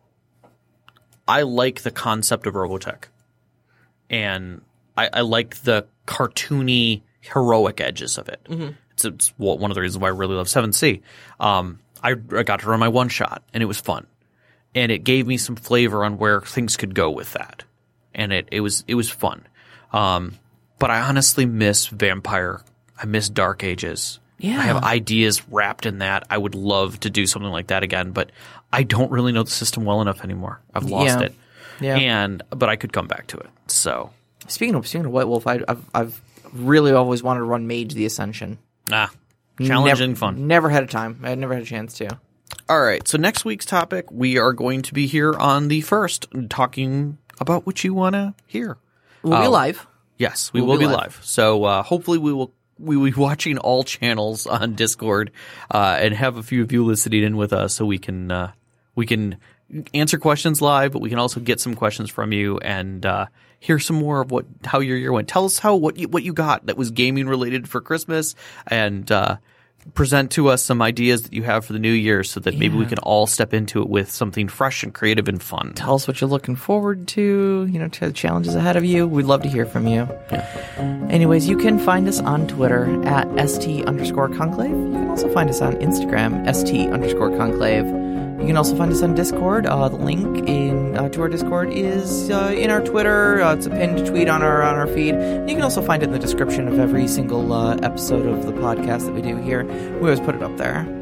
I 1.27 1.43
like 1.43 1.81
the 1.83 1.91
concept 1.91 2.45
of 2.47 2.53
Robotech, 2.55 3.05
and 4.09 4.61
I, 4.99 5.09
I 5.13 5.21
like 5.21 5.55
the 5.63 5.85
cartoony, 6.07 7.01
heroic 7.21 7.79
edges 7.81 8.17
of 8.17 8.29
it. 8.29 8.41
It's, 8.91 9.05
it's 9.05 9.33
one 9.37 9.71
of 9.71 9.75
the 9.75 9.81
reasons 9.81 10.01
why 10.01 10.07
I 10.07 10.11
really 10.11 10.35
love 10.35 10.49
Seventh 10.49 10.75
Sea. 10.75 11.01
Um, 11.39 11.79
I, 12.03 12.11
I 12.11 12.43
got 12.43 12.61
to 12.61 12.69
run 12.69 12.79
my 12.79 12.87
one 12.87 13.09
shot, 13.09 13.43
and 13.53 13.61
it 13.63 13.65
was 13.65 13.79
fun, 13.79 14.07
and 14.75 14.91
it 14.91 14.99
gave 15.03 15.27
me 15.27 15.37
some 15.37 15.55
flavor 15.55 16.03
on 16.05 16.17
where 16.17 16.41
things 16.41 16.77
could 16.77 16.93
go 16.95 17.09
with 17.09 17.33
that, 17.33 17.63
and 18.13 18.31
it 18.33 18.47
it 18.51 18.61
was 18.61 18.83
it 18.87 18.95
was 18.95 19.09
fun. 19.09 19.45
Um, 19.93 20.35
but 20.79 20.89
I 20.91 21.01
honestly 21.01 21.45
miss 21.45 21.87
Vampire. 21.87 22.61
I 23.01 23.05
miss 23.05 23.29
Dark 23.29 23.63
Ages. 23.63 24.19
Yeah. 24.37 24.59
I 24.59 24.63
have 24.63 24.83
ideas 24.83 25.47
wrapped 25.49 25.85
in 25.85 25.97
that. 25.99 26.25
I 26.29 26.37
would 26.37 26.55
love 26.55 26.99
to 27.01 27.09
do 27.09 27.25
something 27.25 27.51
like 27.51 27.67
that 27.67 27.83
again, 27.83 28.11
but 28.11 28.31
I 28.71 28.83
don't 28.83 29.11
really 29.11 29.33
know 29.33 29.43
the 29.43 29.51
system 29.51 29.83
well 29.83 30.01
enough 30.01 30.23
anymore. 30.23 30.61
I've 30.73 30.85
lost 30.85 31.19
Yeah. 31.19 31.25
it. 31.25 31.33
Yeah. 31.81 31.95
And 31.97 32.43
but 32.49 32.69
I 32.69 32.75
could 32.77 32.93
come 32.93 33.07
back 33.07 33.27
to 33.27 33.37
it. 33.37 33.49
So 33.67 34.11
Speaking 34.49 34.75
of 34.75 34.87
speaking 34.87 35.05
of 35.05 35.11
White 35.11 35.27
Wolf, 35.27 35.47
I, 35.47 35.59
I've 35.67 35.83
I've 35.93 36.21
really 36.53 36.91
always 36.91 37.23
wanted 37.23 37.39
to 37.39 37.45
run 37.45 37.67
Mage 37.67 37.93
the 37.93 38.05
Ascension. 38.05 38.57
ah, 38.91 39.09
challenging 39.61 40.09
never, 40.09 40.15
fun. 40.19 40.47
Never 40.47 40.69
had 40.69 40.83
a 40.83 40.87
time. 40.87 41.19
I 41.23 41.35
never 41.35 41.53
had 41.53 41.63
a 41.63 41.65
chance 41.65 41.93
to. 41.99 42.19
All 42.67 42.81
right. 42.81 43.07
So 43.07 43.17
next 43.17 43.45
week's 43.45 43.65
topic, 43.65 44.11
we 44.11 44.37
are 44.37 44.53
going 44.53 44.81
to 44.83 44.93
be 44.93 45.07
here 45.07 45.33
on 45.33 45.67
the 45.67 45.81
first, 45.81 46.27
talking 46.49 47.17
about 47.39 47.65
what 47.65 47.83
you 47.83 47.93
want 47.93 48.13
to 48.13 48.33
hear. 48.47 48.77
We'll 49.23 49.39
be 49.39 49.47
Oh. 49.47 49.51
live. 49.51 49.85
Yes, 50.17 50.51
we 50.51 50.59
We'll 50.61 50.71
will 50.71 50.77
be 50.77 50.83
be 50.85 50.87
live. 50.87 50.97
live. 51.17 51.19
So 51.23 51.63
uh, 51.63 51.83
hopefully 51.83 52.17
we 52.17 52.33
will 52.33 52.51
we 52.77 52.95
will 52.97 53.05
be 53.11 53.13
watching 53.13 53.57
all 53.57 53.83
channels 53.83 54.47
on 54.47 54.73
Discord 54.73 55.31
uh, 55.69 55.97
and 55.99 56.13
have 56.13 56.37
a 56.37 56.43
few 56.43 56.61
of 56.63 56.71
you 56.71 56.83
listening 56.85 57.23
in 57.23 57.37
with 57.37 57.53
us, 57.53 57.73
so 57.75 57.85
we 57.85 57.97
can 57.99 58.31
uh, 58.31 58.51
we 58.95 59.05
can 59.05 59.37
answer 59.93 60.17
questions 60.17 60.61
live, 60.61 60.91
but 60.91 61.01
we 61.01 61.09
can 61.09 61.20
also 61.20 61.39
get 61.39 61.59
some 61.59 61.76
questions 61.76 62.09
from 62.09 62.32
you 62.32 62.57
and 62.59 63.05
uh, 63.05 63.28
hear 63.59 63.80
some 63.80 63.97
more 63.97 64.22
of 64.22 64.32
what 64.32 64.45
how 64.63 64.80
your 64.80 64.97
year 64.97 65.11
went. 65.11 65.28
Tell 65.28 65.45
us 65.45 65.59
how 65.59 65.76
what 65.76 65.97
you, 65.97 66.07
what 66.07 66.24
you 66.24 66.34
got 66.34 66.65
that 66.65 66.78
was 66.78 66.91
gaming 66.91 67.28
related 67.28 67.67
for 67.67 67.82
Christmas 67.82 68.36
and. 68.67 69.11
Uh, 69.11 69.38
Present 69.93 70.32
to 70.32 70.49
us 70.49 70.61
some 70.61 70.82
ideas 70.82 71.24
that 71.24 71.34
you 71.34 71.43
have 71.43 71.65
for 71.65 71.72
the 71.72 71.80
new 71.80 71.91
year 71.91 72.24
so 72.24 72.41
that 72.41 72.57
maybe 72.57 72.78
we 72.78 72.86
can 72.86 72.99
all 72.99 73.26
step 73.26 73.53
into 73.53 73.82
it 73.82 73.88
with 73.88 74.11
something 74.11 74.49
fresh 74.49 74.84
and 74.84 74.93
creative 74.93 75.30
and 75.30 75.41
fun. 75.41 75.72
Tell 75.74 75.95
us 75.95 76.05
what 76.05 76.20
you're 76.20 76.30
looking 76.30 76.57
forward 76.57 77.07
to, 77.09 77.65
you 77.72 77.80
know, 77.80 77.88
to 77.88 78.07
the 78.07 78.11
challenges 78.11 78.55
ahead 78.55 78.76
of 78.76 78.84
you. 78.84 79.07
We'd 79.07 79.26
love 79.26 79.41
to 79.43 79.49
hear 79.49 79.65
from 79.65 79.88
you. 79.88 80.01
Anyways, 81.09 81.47
you 81.47 81.57
can 81.57 81.80
find 81.80 82.09
us 82.09 82.20
on 82.20 82.47
Twitter 82.47 83.03
at 83.05 83.49
st 83.49 83.88
underscore 83.88 84.28
conclave. 84.28 84.70
You 84.70 84.91
can 84.91 85.09
also 85.09 85.34
find 85.34 85.49
us 85.49 85.61
on 85.61 85.74
Instagram, 85.76 86.45
st 86.53 86.91
underscore 86.91 87.36
conclave. 87.38 87.86
You 88.39 88.47
can 88.47 88.57
also 88.57 88.75
find 88.75 88.91
us 88.91 89.01
on 89.01 89.15
Discord. 89.15 89.65
Uh, 89.65 89.89
the 89.89 89.97
link 89.97 90.47
in 90.47 90.97
uh, 90.97 91.09
to 91.09 91.21
our 91.21 91.27
Discord 91.27 91.71
is 91.71 92.29
uh, 92.29 92.53
in 92.55 92.69
our 92.71 92.81
Twitter. 92.81 93.41
Uh, 93.41 93.53
it's 93.53 93.65
a 93.65 93.69
pinned 93.69 94.05
tweet 94.07 94.29
on 94.29 94.41
our 94.41 94.63
on 94.63 94.75
our 94.75 94.87
feed. 94.87 95.13
You 95.15 95.55
can 95.55 95.61
also 95.61 95.81
find 95.81 96.01
it 96.01 96.07
in 96.07 96.13
the 96.13 96.19
description 96.19 96.67
of 96.67 96.79
every 96.79 97.07
single 97.07 97.51
uh, 97.51 97.75
episode 97.83 98.25
of 98.25 98.45
the 98.45 98.53
podcast 98.53 99.05
that 99.05 99.13
we 99.13 99.21
do 99.21 99.35
here. 99.37 99.65
We 99.95 100.09
always 100.09 100.21
put 100.21 100.35
it 100.35 100.41
up 100.41 100.55
there. 100.57 100.98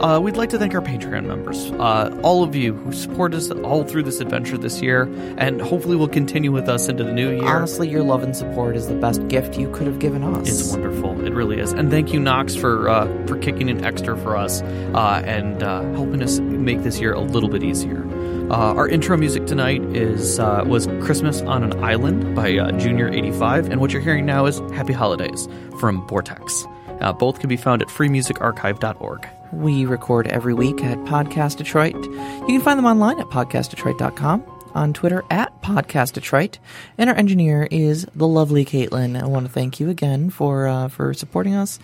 Uh, 0.00 0.20
we'd 0.20 0.36
like 0.36 0.50
to 0.50 0.58
thank 0.58 0.74
our 0.74 0.80
Patreon 0.80 1.24
members, 1.24 1.72
uh, 1.72 2.16
all 2.22 2.44
of 2.44 2.54
you 2.54 2.72
who 2.72 2.92
support 2.92 3.34
us 3.34 3.50
all 3.50 3.82
through 3.82 4.04
this 4.04 4.20
adventure 4.20 4.56
this 4.56 4.80
year, 4.80 5.02
and 5.38 5.60
hopefully 5.60 5.96
will 5.96 6.08
continue 6.08 6.52
with 6.52 6.68
us 6.68 6.88
into 6.88 7.02
the 7.02 7.12
new 7.12 7.30
year. 7.30 7.44
Honestly, 7.44 7.88
your 7.88 8.02
love 8.02 8.22
and 8.22 8.36
support 8.36 8.76
is 8.76 8.86
the 8.86 8.94
best 8.94 9.26
gift 9.28 9.58
you 9.58 9.68
could 9.72 9.86
have 9.86 9.98
given 9.98 10.22
us. 10.22 10.48
It's 10.48 10.70
wonderful. 10.70 11.24
It 11.26 11.32
really 11.32 11.58
is. 11.58 11.72
And 11.72 11.90
thank 11.90 12.12
you, 12.12 12.20
Knox, 12.20 12.54
for 12.54 12.88
uh, 12.88 13.26
for 13.26 13.36
kicking 13.38 13.68
in 13.68 13.84
extra 13.84 14.16
for 14.16 14.36
us 14.36 14.62
uh, 14.62 15.22
and 15.24 15.62
uh, 15.62 15.82
helping 15.94 16.22
us 16.22 16.38
make 16.38 16.82
this 16.82 17.00
year 17.00 17.12
a 17.12 17.20
little 17.20 17.48
bit 17.48 17.64
easier. 17.64 18.06
Uh, 18.50 18.74
our 18.74 18.88
intro 18.88 19.16
music 19.16 19.46
tonight 19.46 19.82
is 19.96 20.38
uh, 20.38 20.62
was 20.66 20.86
"Christmas 21.00 21.42
on 21.42 21.64
an 21.64 21.82
Island" 21.82 22.36
by 22.36 22.56
uh, 22.56 22.70
Junior 22.78 23.08
eighty 23.08 23.32
five, 23.32 23.68
and 23.68 23.80
what 23.80 23.92
you're 23.92 24.02
hearing 24.02 24.26
now 24.26 24.46
is 24.46 24.60
"Happy 24.72 24.92
Holidays" 24.92 25.48
from 25.80 26.06
Vortex. 26.06 26.66
Uh, 27.00 27.12
both 27.12 27.40
can 27.40 27.48
be 27.48 27.56
found 27.56 27.82
at 27.82 27.88
freemusicarchive.org. 27.88 29.28
We 29.52 29.86
record 29.86 30.26
every 30.28 30.52
week 30.54 30.82
at 30.84 30.98
Podcast 31.00 31.56
Detroit. 31.56 31.94
You 31.96 32.46
can 32.46 32.60
find 32.60 32.78
them 32.78 32.84
online 32.86 33.18
at 33.18 33.26
podcastdetroit.com, 33.26 34.44
on 34.74 34.92
Twitter 34.92 35.24
at 35.30 35.62
Podcast 35.62 36.12
Detroit, 36.12 36.58
and 36.98 37.08
our 37.08 37.16
engineer 37.16 37.66
is 37.70 38.06
the 38.14 38.26
lovely 38.28 38.64
Caitlin. 38.64 39.20
I 39.20 39.26
want 39.26 39.46
to 39.46 39.52
thank 39.52 39.80
you 39.80 39.88
again 39.88 40.28
for 40.30 40.66
uh, 40.68 40.88
for 40.88 41.14
supporting 41.14 41.54
us. 41.54 41.78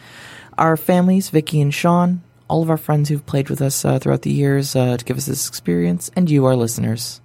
Our 0.58 0.76
families, 0.76 1.30
Vicky 1.30 1.60
and 1.60 1.72
Sean, 1.72 2.22
all 2.48 2.62
of 2.62 2.68
our 2.70 2.76
friends 2.76 3.08
who've 3.08 3.24
played 3.24 3.48
with 3.48 3.62
us 3.62 3.84
uh, 3.84 3.98
throughout 3.98 4.22
the 4.22 4.30
years 4.30 4.76
uh, 4.76 4.96
to 4.98 5.04
give 5.04 5.16
us 5.16 5.26
this 5.26 5.48
experience, 5.48 6.10
and 6.14 6.28
you, 6.30 6.44
our 6.44 6.54
listeners. 6.56 7.20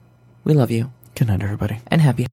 We 0.46 0.54
love 0.54 0.72
you, 0.72 0.92
Good 1.16 1.28
night, 1.28 1.44
everybody. 1.44 1.80
and 1.88 2.00
happy 2.02 2.24